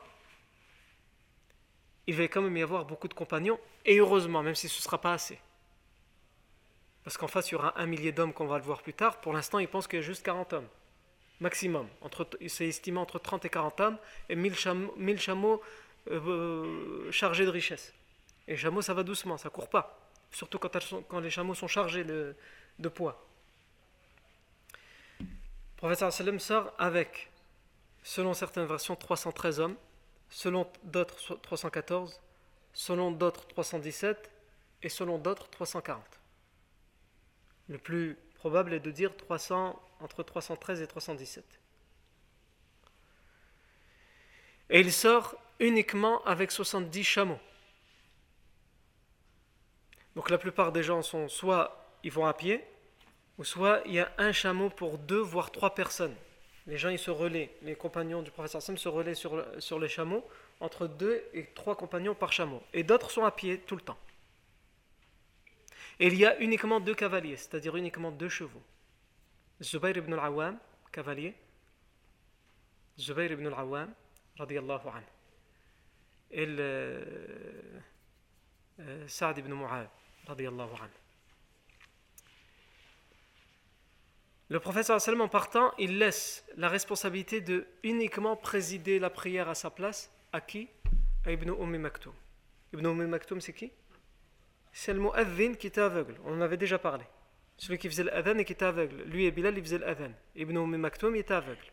il 2.08 2.16
va 2.16 2.24
quand 2.24 2.42
même 2.42 2.58
y 2.58 2.62
avoir 2.62 2.86
beaucoup 2.86 3.08
de 3.08 3.14
compagnons, 3.14 3.60
et 3.86 3.98
heureusement, 3.98 4.44
même 4.44 4.54
si 4.54 4.68
ce 4.68 4.78
ne 4.78 4.84
sera 4.84 5.00
pas 5.00 5.14
assez. 5.14 5.40
Parce 7.04 7.18
qu'en 7.18 7.28
face, 7.28 7.50
il 7.50 7.54
y 7.54 7.56
aura 7.56 7.80
un 7.80 7.86
millier 7.86 8.12
d'hommes 8.12 8.34
qu'on 8.34 8.48
va 8.48 8.58
le 8.58 8.64
voir 8.64 8.82
plus 8.82 8.94
tard. 8.94 9.22
Pour 9.22 9.34
l'instant, 9.34 9.60
il 9.60 9.68
pense 9.68 9.88
qu'il 9.88 10.00
y 10.00 10.02
a 10.04 10.06
juste 10.06 10.24
40 10.24 10.54
hommes. 10.54 10.68
Maximum. 11.40 11.88
Entre, 12.02 12.28
c'est 12.48 12.68
estimé 12.68 13.00
entre 13.00 13.18
30 13.18 13.46
et 13.46 13.50
40 13.50 13.80
hommes 13.80 13.98
et 14.30 14.36
1000 14.36 14.56
chameaux, 14.56 15.62
euh, 16.12 17.12
chargés 17.12 17.46
de 17.46 17.50
richesses. 17.50 17.94
Et 18.48 18.52
les 18.52 18.58
chameaux, 18.58 18.82
ça 18.82 18.94
va 18.94 19.04
doucement, 19.04 19.38
ça 19.38 19.50
court 19.50 19.70
pas. 19.70 19.98
Surtout 20.32 20.60
quand, 20.60 21.20
les 21.20 21.30
chameaux 21.30 21.56
sont 21.56 21.68
chargés 21.68 22.04
de 22.04 22.36
poids 22.90 23.31
sallam 26.12 26.40
sort 26.40 26.74
avec, 26.78 27.32
selon 28.04 28.34
certaines 28.34 28.68
versions, 28.68 28.96
313 28.96 29.60
hommes, 29.60 29.76
selon 30.30 30.72
d'autres 30.84 31.36
314, 31.36 32.22
selon 32.74 33.12
d'autres 33.12 33.48
317 33.48 34.32
et 34.84 34.90
selon 34.90 35.18
d'autres 35.18 35.50
340. 35.50 36.02
Le 37.68 37.78
plus 37.78 38.18
probable 38.36 38.74
est 38.74 38.80
de 38.80 38.92
dire 38.92 39.16
300, 39.16 39.80
entre 40.00 40.24
313 40.24 40.82
et 40.82 40.88
317. 40.88 41.46
Et 44.70 44.80
il 44.80 44.92
sort 44.92 45.36
uniquement 45.60 46.24
avec 46.24 46.52
70 46.52 47.04
chameaux. 47.04 47.40
Donc 50.16 50.30
la 50.30 50.38
plupart 50.38 50.72
des 50.72 50.84
gens 50.84 51.02
sont 51.02 51.28
soit 51.28 51.98
ils 52.04 52.12
vont 52.12 52.26
à 52.26 52.34
pied, 52.34 52.66
ou 53.38 53.44
soit 53.44 53.82
il 53.86 53.94
y 53.94 54.00
a 54.00 54.12
un 54.18 54.32
chameau 54.32 54.70
pour 54.70 54.98
deux, 54.98 55.20
voire 55.20 55.52
trois 55.52 55.74
personnes. 55.74 56.16
Les 56.68 56.78
gens, 56.78 56.90
ils 56.90 57.00
se 57.00 57.12
relaient, 57.12 57.52
les 57.64 57.76
compagnons 57.76 58.22
du 58.22 58.32
professeur 58.32 58.62
Sam 58.62 58.78
se 58.78 58.88
relaient 58.88 59.16
sur, 59.16 59.44
sur 59.60 59.80
les 59.80 59.90
chameaux, 59.90 60.28
entre 60.60 60.88
deux 60.88 61.24
et 61.34 61.48
trois 61.56 61.76
compagnons 61.76 62.14
par 62.14 62.32
chameau. 62.32 62.62
Et 62.74 62.84
d'autres 62.84 63.10
sont 63.10 63.26
à 63.26 63.32
pied 63.32 63.60
tout 63.60 63.76
le 63.76 63.82
temps. 63.82 63.98
Et 66.00 66.08
il 66.08 66.16
y 66.16 66.26
a 66.26 66.40
uniquement 66.40 66.80
deux 66.80 66.96
cavaliers, 66.96 67.38
c'est-à-dire 67.38 67.76
uniquement 67.76 68.12
deux 68.12 68.30
chevaux. 68.30 68.62
Zubayr 69.62 69.98
ibn 69.98 70.14
al-Awwam, 70.14 70.58
cavalier. 70.92 71.36
Zubayr 72.98 73.32
ibn 73.32 73.48
al-Awwam, 73.48 73.94
radiallahu 74.38 74.88
anhu. 74.88 75.06
Et 76.32 76.48
euh, 76.48 77.04
Sa'd 79.08 79.38
ibn 79.38 79.54
Mu'ad, 79.54 79.90
radiallahu 80.28 80.74
anhu. 80.74 81.01
Le 84.52 84.60
sallam 85.00 85.22
en 85.22 85.30
partant, 85.30 85.72
il 85.80 85.98
laisse 85.98 86.44
la 86.58 86.68
responsabilité 86.68 87.40
de 87.40 87.66
uniquement 87.84 88.36
présider 88.36 89.00
la 89.00 89.10
prière 89.10 89.48
à 89.48 89.56
sa 89.56 89.70
place. 89.70 90.12
À 90.34 90.42
qui? 90.42 90.68
À 91.26 91.32
Ibn 91.32 91.52
Umm 91.52 91.78
Maktoum. 91.78 92.12
Ibn 92.74 92.86
Umm 92.86 93.08
Maktoum, 93.08 93.40
c'est 93.40 93.54
qui? 93.54 93.72
C'est 94.74 94.92
le 94.92 95.00
mu'adhin 95.00 95.54
qui 95.54 95.68
était 95.68 95.80
aveugle. 95.80 96.16
On 96.26 96.34
en 96.34 96.42
avait 96.42 96.58
déjà 96.58 96.78
parlé. 96.78 97.06
Celui 97.56 97.78
qui 97.78 97.88
faisait 97.88 98.04
l'adhan 98.04 98.38
et 98.40 98.44
qui 98.44 98.52
était 98.52 98.66
aveugle. 98.66 99.04
Lui 99.04 99.26
et 99.26 99.32
Bilal, 99.32 99.58
il 99.58 99.64
faisait 99.64 99.78
l'adhan. 99.78 100.12
Ibn 100.36 100.58
Umm 100.58 100.76
Maktoum, 100.76 101.16
il 101.16 101.20
était 101.20 101.34
aveugle. 101.34 101.72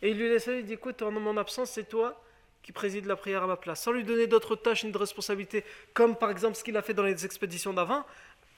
Et 0.00 0.08
il 0.08 0.16
lui 0.16 0.30
laissait, 0.30 0.60
il 0.60 0.64
dit 0.64 0.72
écoute, 0.72 1.02
en 1.02 1.10
mon 1.10 1.36
absence, 1.36 1.72
c'est 1.72 1.86
toi 1.86 2.18
qui 2.62 2.72
préside 2.72 3.04
la 3.04 3.16
prière 3.16 3.42
à 3.42 3.46
ma 3.46 3.58
place, 3.58 3.82
sans 3.82 3.92
lui 3.92 4.04
donner 4.04 4.26
d'autres 4.26 4.56
tâches 4.56 4.84
ni 4.84 4.90
de 4.90 4.96
responsabilités, 4.96 5.64
comme 5.92 6.16
par 6.16 6.30
exemple 6.30 6.56
ce 6.56 6.64
qu'il 6.64 6.78
a 6.78 6.82
fait 6.82 6.94
dans 6.94 7.02
les 7.02 7.26
expéditions 7.26 7.74
d'avant, 7.74 8.06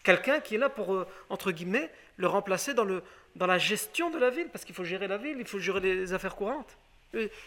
Quelqu'un 0.07 0.39
qui 0.39 0.55
est 0.55 0.59
là 0.59 0.68
pour, 0.68 0.95
euh, 0.95 1.05
entre 1.31 1.51
guillemets, 1.51 1.91
le 2.17 2.27
remplacer 2.27 2.75
dans, 2.75 2.85
le, 2.85 3.03
dans 3.35 3.47
la 3.47 3.59
gestion 3.59 4.11
de 4.11 4.19
la 4.19 4.31
ville, 4.31 4.49
parce 4.51 4.64
qu'il 4.64 4.75
faut 4.75 4.85
gérer 4.85 5.09
la 5.09 5.19
ville, 5.19 5.37
il 5.39 5.47
faut 5.47 5.59
gérer 5.59 5.81
les 5.81 6.12
affaires 6.12 6.37
courantes. 6.37 6.77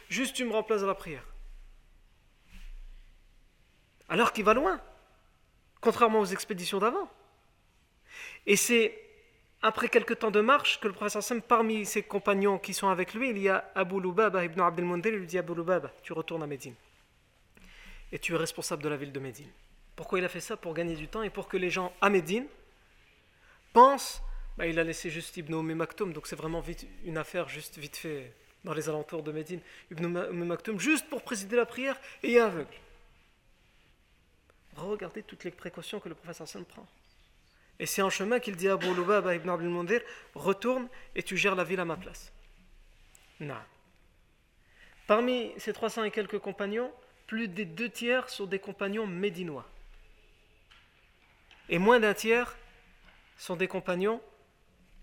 Juste 0.10 0.36
tu 0.36 0.46
me 0.46 0.52
remplaces 0.52 0.82
dans 0.82 0.88
la 0.88 0.96
prière. 0.96 1.26
Alors 4.08 4.34
qu'il 4.34 4.44
va 4.44 4.54
loin, 4.54 4.82
contrairement 5.82 6.20
aux 6.20 6.26
expéditions 6.26 6.80
d'avant. 6.80 7.10
Et 8.46 8.56
c'est 8.56 8.98
après 9.62 9.90
quelques 9.90 10.20
temps 10.20 10.32
de 10.32 10.42
marche 10.42 10.80
que 10.80 10.88
le 10.88 10.94
professeur 10.94 11.22
Sam, 11.22 11.42
parmi 11.42 11.86
ses 11.86 12.02
compagnons 12.02 12.58
qui 12.58 12.74
sont 12.74 12.88
avec 12.88 13.14
lui, 13.14 13.30
il 13.30 13.38
y 13.38 13.50
a 13.50 13.70
Abu 13.76 14.00
Lubaba 14.00 14.44
ibn 14.46 14.62
Abdel 14.62 14.86
il 15.06 15.20
lui 15.20 15.28
dit 15.28 15.38
Abu 15.38 15.54
Lubaba, 15.54 15.92
tu 16.02 16.14
retournes 16.14 16.44
à 16.44 16.48
Médine. 16.48 16.76
Et 18.12 18.18
tu 18.18 18.34
es 18.34 18.38
responsable 18.38 18.82
de 18.82 18.90
la 18.90 18.98
ville 18.98 19.12
de 19.12 19.20
Médine. 19.20 19.50
Pourquoi 19.96 20.18
il 20.18 20.26
a 20.26 20.30
fait 20.30 20.40
ça? 20.40 20.58
Pour 20.58 20.74
gagner 20.74 20.96
du 20.96 21.08
temps 21.08 21.22
et 21.22 21.30
pour 21.30 21.48
que 21.48 21.58
les 21.58 21.70
gens 21.70 21.94
à 22.02 22.10
Médine 22.10 22.48
pensent 23.74 24.24
bah, 24.60 24.68
il 24.68 24.78
a 24.78 24.84
laissé 24.84 25.10
juste 25.10 25.38
Ibn 25.38 25.54
Umm 25.54 25.86
donc 26.14 26.28
c'est 26.28 26.36
vraiment 26.36 26.60
vite, 26.60 26.86
une 27.06 27.18
affaire 27.18 27.50
juste 27.50 27.78
vite 27.78 27.98
fait 27.98 28.32
dans 28.64 28.74
les 28.74 28.90
alentours 28.90 29.24
de 29.24 29.32
Médine. 29.32 29.62
Ibn 29.90 30.06
Umm 30.06 30.46
Maktoum, 30.46 30.80
juste 30.80 31.10
pour 31.10 31.24
présider 31.24 31.56
la 31.56 31.66
prière, 31.66 32.00
et 32.22 32.32
il 32.32 32.36
est 32.36 32.40
aveugle. 32.40 32.70
Regardez 34.76 35.24
toutes 35.24 35.46
les 35.46 35.52
précautions 35.52 36.00
que 36.00 36.10
le 36.10 36.16
professeur 36.16 36.44
Hassan 36.44 36.66
prend. 36.66 36.86
Et 37.80 37.86
c'est 37.86 38.02
en 38.02 38.10
chemin 38.10 38.40
qu'il 38.40 38.56
dit 38.56 38.68
à 38.68 38.74
Abu 38.74 38.94
Lubaba 38.94 39.34
ibn 39.34 39.50
Abdul 39.50 39.70
Mundir 39.70 40.02
Retourne 40.36 40.90
et 41.16 41.24
tu 41.24 41.38
gères 41.38 41.56
la 41.56 41.64
ville 41.64 41.80
à 41.80 41.86
ma 41.86 41.96
place. 41.96 42.32
Non. 43.40 43.56
Parmi 45.08 45.54
ces 45.58 45.72
300 45.74 46.04
et 46.04 46.12
quelques 46.12 46.40
compagnons, 46.40 46.92
plus 47.28 47.48
des 47.48 47.66
deux 47.66 47.90
tiers 47.90 48.30
sont 48.30 48.46
des 48.46 48.60
compagnons 48.60 49.08
médinois 49.08 49.66
et 51.70 51.78
moins 51.78 52.00
d'un 52.00 52.14
tiers 52.14 52.58
sont 53.38 53.56
des 53.56 53.68
compagnons 53.68 54.22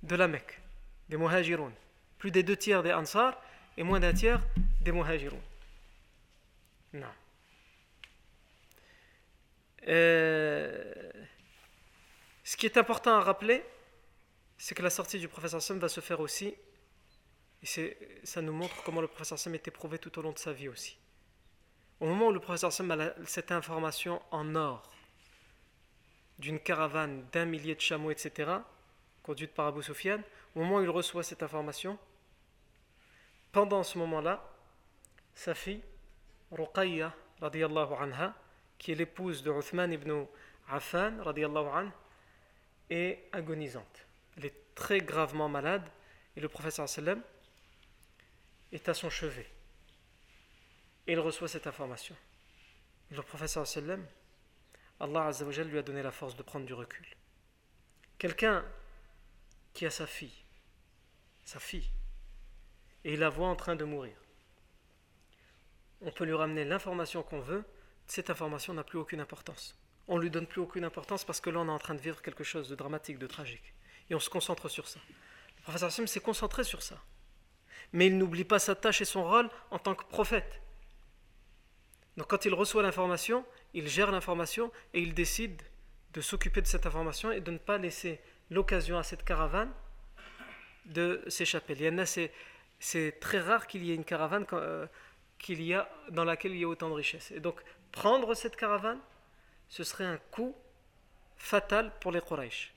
de 0.07 0.17
la 0.17 0.29
Mecque, 0.29 0.61
des 1.09 1.17
Muhajiroun. 1.17 1.73
Plus 2.19 2.31
des 2.31 2.43
deux 2.43 2.57
tiers 2.57 2.83
des 2.83 2.93
Ansar 2.93 3.41
et 3.77 3.83
moins 3.83 4.01
d'un 4.01 4.13
tiers 4.13 4.41
des 4.81 4.93
Muhajiroun. 4.93 5.41
Non. 6.93 7.07
Euh, 9.89 11.13
ce 12.45 12.57
qui 12.57 12.67
est 12.67 12.77
important 12.77 13.17
à 13.17 13.21
rappeler, 13.21 13.65
c'est 14.59 14.75
que 14.75 14.83
la 14.83 14.91
sortie 14.91 15.19
du 15.19 15.29
professeur 15.29 15.61
Sam 15.61 15.79
va 15.79 15.89
se 15.89 16.01
faire 16.01 16.21
aussi, 16.21 16.55
et 17.63 17.97
ça 18.25 18.43
nous 18.43 18.53
montre 18.53 18.83
comment 18.85 19.01
le 19.01 19.09
professeur 19.09 19.39
Sam 19.39 19.55
est 19.55 19.69
éprouvé 19.69 19.99
tout 19.99 20.19
au 20.19 20.23
long 20.23 20.33
de 20.33 20.39
sa 20.39 20.53
vie 20.53 20.69
aussi. 20.69 20.97
Au 22.01 22.07
moment 22.07 22.29
où 22.29 22.33
le 22.33 22.41
professeur 22.41 22.73
Sam 22.73 22.91
a 22.91 23.15
cette 23.27 23.53
information 23.53 24.23
en 24.31 24.55
or 24.55 24.91
d'une 26.39 26.61
caravane 26.61 27.27
d'un 27.33 27.47
millier 27.47 27.75
de 27.75 27.81
chameaux, 27.81 28.11
etc., 28.11 28.51
conduite 29.27 29.53
par 29.53 29.67
Abu 29.67 29.83
Sufyan, 29.83 30.21
au 30.55 30.61
moment 30.61 30.77
où 30.77 30.83
il 30.83 30.89
reçoit 30.89 31.25
cette 31.25 31.43
information, 31.43 31.99
pendant 33.51 33.83
ce 33.83 33.99
moment-là, 33.99 34.41
sa 35.35 35.53
fille, 35.53 35.83
Ruqayya, 36.53 37.13
anha, 37.43 38.35
qui 38.79 38.93
est 38.93 38.95
l'épouse 38.95 39.43
de 39.43 39.51
Uthman 39.51 39.93
ibn 39.93 40.27
Affan, 40.69 41.19
anha, 41.27 41.93
est 42.89 43.29
agonisante. 43.33 44.07
Elle 44.37 44.47
est 44.47 44.75
très 44.77 45.01
gravement 45.01 45.49
malade 45.49 45.89
et 46.37 46.41
le 46.41 46.49
professeur 46.49 46.89
sallam 46.89 47.21
est 48.71 48.89
à 48.89 48.95
son 48.95 49.11
chevet. 49.11 49.51
Et 51.09 51.13
il 51.13 51.19
reçoit 51.19 51.49
cette 51.49 51.67
information. 51.67 52.15
le 53.11 53.23
professeur 53.23 53.67
sallam, 53.67 54.07
Allah 55.01 55.31
lui 55.65 55.79
a 55.79 55.83
donné 55.83 56.03
la 56.03 56.13
force 56.13 56.37
de 56.37 56.45
prendre 56.45 56.65
du 56.65 56.75
recul. 56.75 57.07
Quelqu'un 58.19 58.65
qui 59.77 59.85
a 59.85 59.91
sa 59.91 60.07
fille, 60.07 60.33
sa 61.45 61.61
fille, 61.61 61.91
et 63.05 63.13
il 63.13 63.21
la 63.21 63.29
voit 63.29 63.49
en 63.49 63.57
train 63.57 63.77
de 63.77 63.85
mourir. 63.85 64.17
On 66.01 66.11
peut 66.11 66.25
lui 66.25 66.33
ramener 66.33 66.65
l'information 66.65 67.23
qu'on 67.23 67.41
veut, 67.41 67.63
cette 68.07 68.31
information 68.31 68.73
n'a 68.73 68.85
plus 68.85 68.99
aucune 68.99 69.21
importance. 69.21 69.79
On 70.09 70.17
lui 70.17 70.31
donne 70.31 70.47
plus 70.47 70.63
aucune 70.63 70.85
importance 70.85 71.25
parce 71.25 71.43
que 71.43 71.51
là 71.51 71.61
on 71.61 71.69
est 71.69 71.71
en 71.71 71.79
train 71.79 71.95
de 71.95 72.01
vivre 72.01 72.23
quelque 72.23 72.43
chose 72.43 72.71
de 72.71 72.75
dramatique, 72.75 73.19
de 73.19 73.27
tragique. 73.27 73.75
Et 74.09 74.15
on 74.15 74.19
se 74.19 74.31
concentre 74.31 74.71
sur 74.71 74.89
ça. 74.89 74.99
Le 75.59 75.63
professeur 75.63 75.93
Sim 75.93 76.07
s'est 76.07 76.21
concentré 76.21 76.65
sur 76.65 76.83
ça. 76.83 76.99
Mais 77.93 78.07
il 78.07 78.17
n'oublie 78.17 78.45
pas 78.45 78.59
sa 78.59 78.75
tâche 78.75 79.03
et 79.03 79.05
son 79.05 79.25
rôle 79.25 79.51
en 79.71 79.79
tant 79.79 79.95
que 79.95 80.05
prophète. 80.05 80.63
Donc 82.17 82.29
quand 82.29 82.47
il 82.47 82.55
reçoit 82.55 82.83
l'information, 82.83 83.45
il 83.75 83.89
gère 83.89 84.11
l'information 84.11 84.73
et 84.95 85.01
il 85.01 85.13
décide 85.13 85.61
de 86.15 86.23
s'occuper 86.23 86.63
de 86.63 86.67
cette 86.67 86.87
information 86.87 87.31
et 87.31 87.43
de 87.43 87.51
ne 87.51 87.59
pas 87.59 87.77
laisser 87.77 88.23
l'occasion 88.51 88.99
à 88.99 89.03
cette 89.03 89.25
caravane 89.25 89.73
de 90.87 91.23
s'échapper. 91.29 91.77
C'est 92.79 93.21
très 93.21 93.41
rare 93.41 93.67
qu'il 93.67 93.85
y 93.85 93.93
ait 93.93 93.95
une 93.95 94.05
caravane 94.05 94.47
euh, 94.53 94.87
qu'il 95.39 95.63
y 95.63 95.75
a, 95.75 95.89
dans 96.11 96.25
laquelle 96.25 96.53
il 96.53 96.59
y 96.59 96.65
a 96.65 96.69
autant 96.69 96.89
de 96.89 96.95
richesses. 96.95 97.31
Et 97.31 97.41
donc, 97.41 97.61
prendre 97.93 98.35
cette 98.35 98.57
caravane, 98.57 99.01
ce 99.69 99.85
serait 99.85 100.05
un 100.05 100.19
coup 100.31 100.55
fatal 101.37 101.93
pour 102.01 102.13
les 102.13 102.21
Quraysh. 102.21 102.73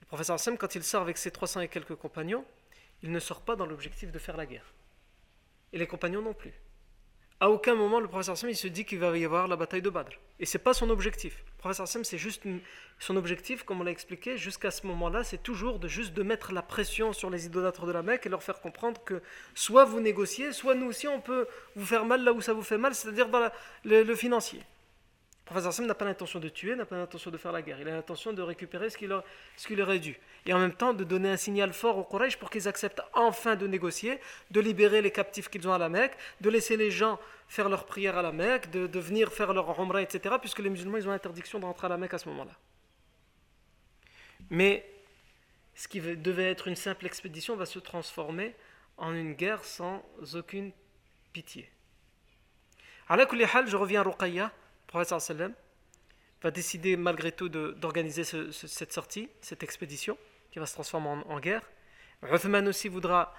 Le 0.00 0.06
professeur 0.06 0.34
Hassan, 0.34 0.58
quand 0.58 0.74
il 0.74 0.82
sort 0.82 1.02
avec 1.02 1.18
ses 1.18 1.30
300 1.30 1.60
et 1.60 1.68
quelques 1.68 1.94
compagnons, 1.94 2.44
il 3.02 3.12
ne 3.12 3.20
sort 3.20 3.42
pas 3.42 3.56
dans 3.56 3.66
l'objectif 3.66 4.10
de 4.10 4.18
faire 4.18 4.36
la 4.36 4.46
guerre. 4.46 4.72
Et 5.72 5.78
les 5.78 5.86
compagnons 5.86 6.22
non 6.22 6.34
plus. 6.34 6.52
À 7.42 7.48
aucun 7.48 7.74
moment, 7.74 8.00
le 8.00 8.06
professeur 8.06 8.36
Sam 8.36 8.50
il 8.50 8.56
se 8.56 8.68
dit 8.68 8.84
qu'il 8.84 8.98
va 8.98 9.16
y 9.16 9.24
avoir 9.24 9.48
la 9.48 9.56
bataille 9.56 9.80
de 9.80 9.88
Badr. 9.88 10.12
Et 10.40 10.44
ce 10.44 10.58
n'est 10.58 10.62
pas 10.62 10.74
son 10.74 10.90
objectif. 10.90 11.42
Le 11.56 11.58
professeur 11.58 11.88
Sam, 11.88 12.04
c'est 12.04 12.18
juste 12.18 12.42
son 12.98 13.16
objectif, 13.16 13.62
comme 13.62 13.80
on 13.80 13.84
l'a 13.84 13.90
expliqué, 13.90 14.36
jusqu'à 14.36 14.70
ce 14.70 14.86
moment-là, 14.86 15.24
c'est 15.24 15.42
toujours 15.42 15.78
de 15.78 15.88
juste 15.88 16.12
de 16.12 16.22
mettre 16.22 16.52
la 16.52 16.60
pression 16.60 17.14
sur 17.14 17.30
les 17.30 17.46
idolâtres 17.46 17.86
de 17.86 17.92
la 17.92 18.02
Mecque 18.02 18.26
et 18.26 18.28
leur 18.28 18.42
faire 18.42 18.60
comprendre 18.60 19.02
que 19.04 19.22
soit 19.54 19.86
vous 19.86 20.00
négociez, 20.00 20.52
soit 20.52 20.74
nous 20.74 20.86
aussi 20.86 21.08
on 21.08 21.22
peut 21.22 21.46
vous 21.76 21.86
faire 21.86 22.04
mal 22.04 22.22
là 22.24 22.34
où 22.34 22.42
ça 22.42 22.52
vous 22.52 22.62
fait 22.62 22.76
mal, 22.76 22.94
c'est-à-dire 22.94 23.30
dans 23.30 23.50
le 23.84 24.14
financier 24.14 24.60
professeur 25.50 25.72
Sam 25.72 25.86
n'a 25.86 25.96
pas 25.96 26.04
l'intention 26.04 26.38
de 26.38 26.48
tuer, 26.48 26.76
n'a 26.76 26.86
pas 26.86 26.96
l'intention 26.96 27.28
de 27.28 27.36
faire 27.36 27.50
la 27.50 27.60
guerre. 27.60 27.80
Il 27.80 27.88
a 27.88 27.90
l'intention 27.90 28.32
de 28.32 28.40
récupérer 28.40 28.88
ce 28.88 28.96
qu'il, 28.96 29.12
ce 29.56 29.82
aurait 29.82 29.98
dû. 29.98 30.16
Et 30.46 30.52
en 30.52 30.60
même 30.60 30.72
temps, 30.72 30.94
de 30.94 31.02
donner 31.02 31.28
un 31.28 31.36
signal 31.36 31.72
fort 31.72 31.98
aux 31.98 32.04
Quraysh 32.04 32.36
pour 32.36 32.50
qu'ils 32.50 32.68
acceptent 32.68 33.02
enfin 33.14 33.56
de 33.56 33.66
négocier, 33.66 34.20
de 34.52 34.60
libérer 34.60 35.02
les 35.02 35.10
captifs 35.10 35.48
qu'ils 35.48 35.66
ont 35.66 35.72
à 35.72 35.78
la 35.78 35.88
Mecque, 35.88 36.12
de 36.40 36.50
laisser 36.50 36.76
les 36.76 36.92
gens 36.92 37.18
faire 37.48 37.68
leur 37.68 37.84
prière 37.84 38.16
à 38.16 38.22
la 38.22 38.30
Mecque, 38.30 38.70
de, 38.70 39.00
venir 39.00 39.32
faire 39.32 39.52
leur 39.52 39.80
umrah, 39.80 40.02
etc. 40.02 40.36
Puisque 40.40 40.60
les 40.60 40.70
musulmans, 40.70 40.98
ils 40.98 41.08
ont 41.08 41.10
l'interdiction 41.10 41.58
de 41.58 41.64
rentrer 41.64 41.86
à 41.86 41.90
la 41.90 41.96
Mecque 41.96 42.14
à 42.14 42.18
ce 42.18 42.28
moment-là. 42.28 42.52
Mais 44.50 44.88
ce 45.74 45.88
qui 45.88 46.00
devait 46.00 46.48
être 46.48 46.68
une 46.68 46.76
simple 46.76 47.06
expédition 47.06 47.56
va 47.56 47.66
se 47.66 47.80
transformer 47.80 48.54
en 48.96 49.12
une 49.12 49.32
guerre 49.32 49.64
sans 49.64 50.04
aucune 50.32 50.70
pitié. 51.32 51.68
Alors, 53.08 53.26
je 53.32 53.76
reviens 53.76 54.02
à 54.02 54.04
Ruqayya 54.04 54.52
prophète 54.90 55.20
sallam 55.20 55.54
va 56.42 56.50
décider 56.50 56.96
malgré 56.96 57.30
tout 57.32 57.48
d'organiser 57.48 58.24
cette 58.24 58.92
sortie, 58.92 59.30
cette 59.40 59.62
expédition 59.62 60.18
qui 60.50 60.58
va 60.58 60.66
se 60.66 60.74
transformer 60.74 61.22
en, 61.26 61.40
guerre. 61.40 61.62
Uthman 62.22 62.66
aussi 62.66 62.88
voudra 62.88 63.34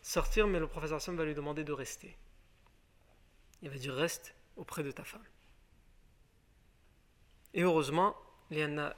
sortir, 0.00 0.46
mais 0.46 0.58
le 0.58 0.66
prophète 0.66 0.98
sallam 0.98 1.18
va 1.18 1.24
lui 1.24 1.34
demander 1.34 1.62
de 1.62 1.72
rester. 1.72 2.16
Il 3.60 3.70
va 3.70 3.76
dire 3.76 3.94
reste 3.94 4.34
auprès 4.56 4.82
de 4.82 4.90
ta 4.90 5.04
femme. 5.04 5.24
Et 7.52 7.62
heureusement, 7.62 8.16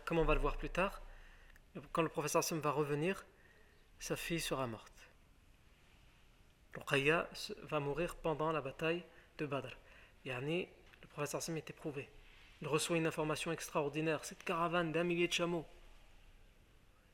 comme 0.05 0.19
on 0.19 0.25
va 0.25 0.35
le 0.35 0.41
voir 0.41 0.57
plus 0.57 0.71
tard, 0.71 1.03
quand 1.93 2.03
le 2.03 2.09
professeur 2.09 2.45
sallam 2.45 2.63
va 2.63 2.71
revenir, 2.71 3.27
sa 3.99 4.17
fille 4.17 4.41
sera 4.41 4.67
morte. 4.67 4.93
Ruqayya 6.77 7.29
va 7.65 7.81
mourir 7.81 8.15
pendant 8.15 8.53
la 8.53 8.61
bataille 8.61 9.05
de 9.39 9.47
Badr. 9.47 9.77
Professeur 11.11 11.43
Sam 11.43 11.57
est 11.57 11.71
éprouvé. 11.71 12.09
Il 12.63 12.69
reçoit 12.69 12.97
une 12.97 13.07
information 13.07 13.53
extraordinaire, 13.53 14.25
cette 14.25 14.45
caravane 14.45 14.93
d'un 14.93 15.05
millier 15.05 15.29
de 15.29 15.33
chameaux. 15.33 15.67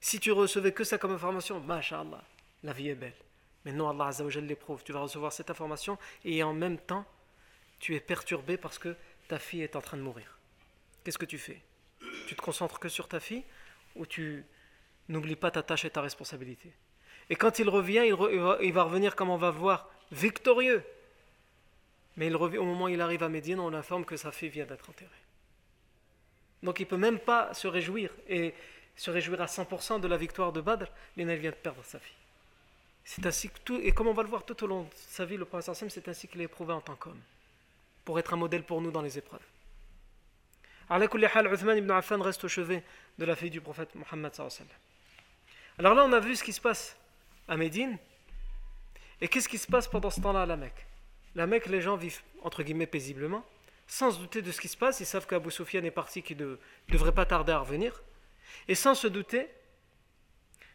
Si 0.00 0.20
tu 0.20 0.32
recevais 0.32 0.72
que 0.72 0.84
ça 0.84 0.98
comme 0.98 1.12
information, 1.12 1.60
masha'Allah, 1.60 2.22
la 2.62 2.72
vie 2.72 2.88
est 2.88 2.94
belle. 2.94 3.14
Mais 3.64 3.72
non, 3.72 3.88
Allah 3.88 4.06
Azzawajal 4.06 4.46
l'éprouve. 4.46 4.84
Tu 4.84 4.92
vas 4.92 5.00
recevoir 5.00 5.32
cette 5.32 5.50
information 5.50 5.98
et 6.24 6.42
en 6.42 6.52
même 6.52 6.78
temps, 6.78 7.04
tu 7.78 7.94
es 7.94 8.00
perturbé 8.00 8.56
parce 8.56 8.78
que 8.78 8.94
ta 9.28 9.38
fille 9.38 9.62
est 9.62 9.76
en 9.76 9.80
train 9.80 9.96
de 9.96 10.02
mourir. 10.02 10.38
Qu'est-ce 11.02 11.18
que 11.18 11.24
tu 11.24 11.38
fais? 11.38 11.60
Tu 12.28 12.34
te 12.36 12.42
concentres 12.42 12.78
que 12.78 12.88
sur 12.88 13.08
ta 13.08 13.20
fille 13.20 13.44
ou 13.96 14.06
tu 14.06 14.44
n'oublies 15.08 15.36
pas 15.36 15.50
ta 15.50 15.62
tâche 15.62 15.84
et 15.84 15.90
ta 15.90 16.00
responsabilité? 16.00 16.72
Et 17.28 17.36
quand 17.36 17.58
il 17.58 17.68
revient, 17.68 18.04
il 18.06 18.72
va 18.72 18.82
revenir, 18.84 19.16
comme 19.16 19.30
on 19.30 19.36
va 19.36 19.50
voir, 19.50 19.90
victorieux. 20.12 20.84
Mais 22.16 22.32
au 22.32 22.64
moment 22.64 22.84
où 22.86 22.88
il 22.88 23.00
arrive 23.00 23.22
à 23.22 23.28
Médine, 23.28 23.60
on 23.60 23.70
l'informe 23.70 24.04
que 24.04 24.16
sa 24.16 24.32
fille 24.32 24.48
vient 24.48 24.64
d'être 24.64 24.88
enterrée. 24.88 25.10
Donc 26.62 26.80
il 26.80 26.84
ne 26.84 26.88
peut 26.88 26.96
même 26.96 27.18
pas 27.18 27.52
se 27.52 27.68
réjouir 27.68 28.10
et 28.28 28.54
se 28.96 29.10
réjouir 29.10 29.42
à 29.42 29.46
100% 29.46 30.00
de 30.00 30.08
la 30.08 30.16
victoire 30.16 30.52
de 30.52 30.60
Badr, 30.60 30.86
mais 31.16 31.24
il 31.24 31.36
vient 31.36 31.50
de 31.50 31.56
perdre 31.56 31.84
sa 31.84 31.98
fille. 31.98 32.16
C'est 33.04 33.24
ainsi 33.26 33.50
et 33.82 33.92
comme 33.92 34.08
on 34.08 34.14
va 34.14 34.22
le 34.22 34.28
voir 34.28 34.44
tout 34.44 34.64
au 34.64 34.66
long 34.66 34.82
de 34.82 34.88
sa 34.94 35.24
vie, 35.24 35.36
le 35.36 35.44
prophète 35.44 35.74
c'est 35.88 36.08
ainsi 36.08 36.26
qu'il 36.26 36.40
est 36.40 36.44
éprouvé 36.44 36.72
en 36.72 36.80
tant 36.80 36.96
qu'homme, 36.96 37.20
pour 38.04 38.18
être 38.18 38.32
un 38.32 38.36
modèle 38.36 38.64
pour 38.64 38.80
nous 38.80 38.90
dans 38.90 39.02
les 39.02 39.18
épreuves. 39.18 39.44
Alors 40.88 41.52
Uthman 41.52 41.78
ibn 41.78 41.90
Affan 41.90 42.20
reste 42.20 42.44
au 42.44 42.48
chevet 42.48 42.82
de 43.18 43.24
la 43.24 43.36
fille 43.36 43.50
du 43.50 43.60
prophète 43.60 43.94
Mohammed. 43.94 44.32
Alors 45.78 45.94
là, 45.94 46.04
on 46.04 46.12
a 46.12 46.20
vu 46.20 46.34
ce 46.34 46.42
qui 46.42 46.52
se 46.52 46.60
passe 46.60 46.96
à 47.46 47.56
Médine, 47.56 47.98
et 49.20 49.28
qu'est-ce 49.28 49.48
qui 49.48 49.58
se 49.58 49.66
passe 49.66 49.86
pendant 49.86 50.10
ce 50.10 50.20
temps-là 50.20 50.42
à 50.42 50.46
la 50.46 50.56
Mecque? 50.56 50.86
La 51.36 51.46
Mecque, 51.46 51.66
les 51.66 51.82
gens 51.82 51.96
vivent 51.96 52.22
entre 52.42 52.62
guillemets 52.62 52.86
paisiblement, 52.86 53.44
sans 53.86 54.10
se 54.10 54.18
douter 54.18 54.42
de 54.42 54.50
ce 54.50 54.60
qui 54.60 54.68
se 54.68 54.76
passe. 54.76 55.00
Ils 55.00 55.06
savent 55.06 55.26
qu'Abu 55.26 55.50
Sufyan 55.50 55.84
est 55.84 55.90
parti, 55.90 56.22
qu'il 56.22 56.38
ne 56.38 56.56
devrait 56.88 57.12
pas 57.12 57.26
tarder 57.26 57.52
à 57.52 57.58
revenir. 57.58 58.02
Et 58.68 58.74
sans 58.74 58.94
se 58.94 59.06
douter 59.06 59.48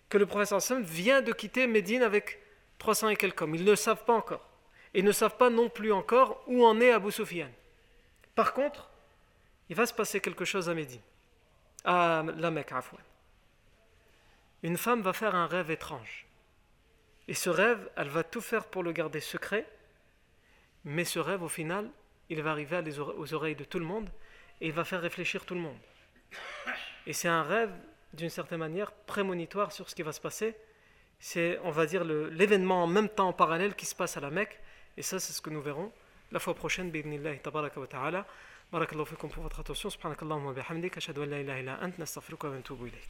que 0.08 0.18
le 0.18 0.26
professeur 0.26 0.62
Sam 0.62 0.84
vient 0.84 1.22
de 1.22 1.34
quitter 1.34 1.66
Médine 1.66 2.04
avec 2.04 2.40
300 2.78 3.10
et 3.10 3.16
quelques 3.16 3.42
hommes. 3.42 3.56
Ils 3.56 3.66
ne 3.66 3.76
savent 3.76 4.06
pas 4.06 4.14
encore. 4.14 4.48
Et 4.94 5.02
ne 5.02 5.12
savent 5.12 5.38
pas 5.38 5.50
non 5.50 5.68
plus 5.68 5.92
encore 5.92 6.44
où 6.48 6.64
en 6.64 6.80
est 6.80 6.92
Abu 6.92 7.12
Sufyan. 7.12 7.50
Par 8.36 8.54
contre, 8.54 8.90
il 9.70 9.76
va 9.76 9.86
se 9.86 9.94
passer 9.94 10.20
quelque 10.20 10.46
chose 10.46 10.70
à 10.70 10.74
Médine, 10.74 11.02
à 11.86 12.24
la 12.38 12.52
Mecque, 12.52 12.72
à 12.72 12.84
Une 14.64 14.78
femme 14.78 15.02
va 15.02 15.14
faire 15.14 15.34
un 15.34 15.48
rêve 15.48 15.72
étrange. 15.72 16.28
Et 17.28 17.34
ce 17.34 17.50
rêve, 17.50 17.90
elle 17.96 18.10
va 18.10 18.24
tout 18.24 18.42
faire 18.42 18.66
pour 18.66 18.84
le 18.84 18.92
garder 18.92 19.22
secret 19.22 19.66
mais 20.84 21.06
ce 21.06 21.20
rêve, 21.20 21.44
au 21.44 21.48
final, 21.48 21.90
il 22.30 22.42
va 22.42 22.52
arriver 22.52 22.82
aux 23.18 23.34
oreilles 23.34 23.56
de 23.56 23.64
tout 23.64 23.80
le 23.80 23.86
monde 23.86 24.10
et 24.60 24.68
il 24.68 24.74
va 24.74 24.84
faire 24.84 25.02
réfléchir 25.02 25.46
tout 25.46 25.54
le 25.54 25.60
monde. 25.62 25.78
Et 27.06 27.14
c'est 27.14 27.28
un 27.28 27.44
rêve, 27.44 27.72
d'une 28.14 28.30
certaine 28.30 28.60
manière, 28.60 28.92
prémonitoire 28.92 29.72
sur 29.72 29.90
ce 29.90 29.96
qui 29.96 30.04
va 30.04 30.12
se 30.12 30.22
passer. 30.22 30.56
C'est, 31.20 31.60
on 31.64 31.72
va 31.72 31.86
dire, 31.86 32.04
l'événement 32.04 32.84
en 32.84 32.88
même 32.88 33.10
temps 33.10 33.28
en 33.28 33.34
parallèle 33.34 33.76
qui 33.76 33.86
se 33.86 33.96
passe 33.96 34.18
à 34.18 34.20
la 34.20 34.30
Mecque. 34.32 34.60
Et 34.98 35.02
ça, 35.02 35.20
c'est 35.20 35.34
ce 35.34 35.42
que 35.42 35.50
nous 35.50 35.62
verrons 35.62 35.92
la 36.32 36.40
fois 36.40 36.54
prochaine. 36.54 36.90
Bidnillahi 36.90 37.40
tabaraka 37.40 37.80
ta'ala. 37.88 38.26
Barakallahu 38.72 39.06
fikum 39.06 39.30
pour 39.30 39.44
votre 39.44 39.60
attention. 39.60 39.90
Subhanakallahu 39.90 40.46
wa 40.46 40.54
bihamdik. 40.54 40.96
Ilaha 40.98 41.60
illa 41.60 41.80
ant. 41.82 41.92
Wa. 42.00 42.92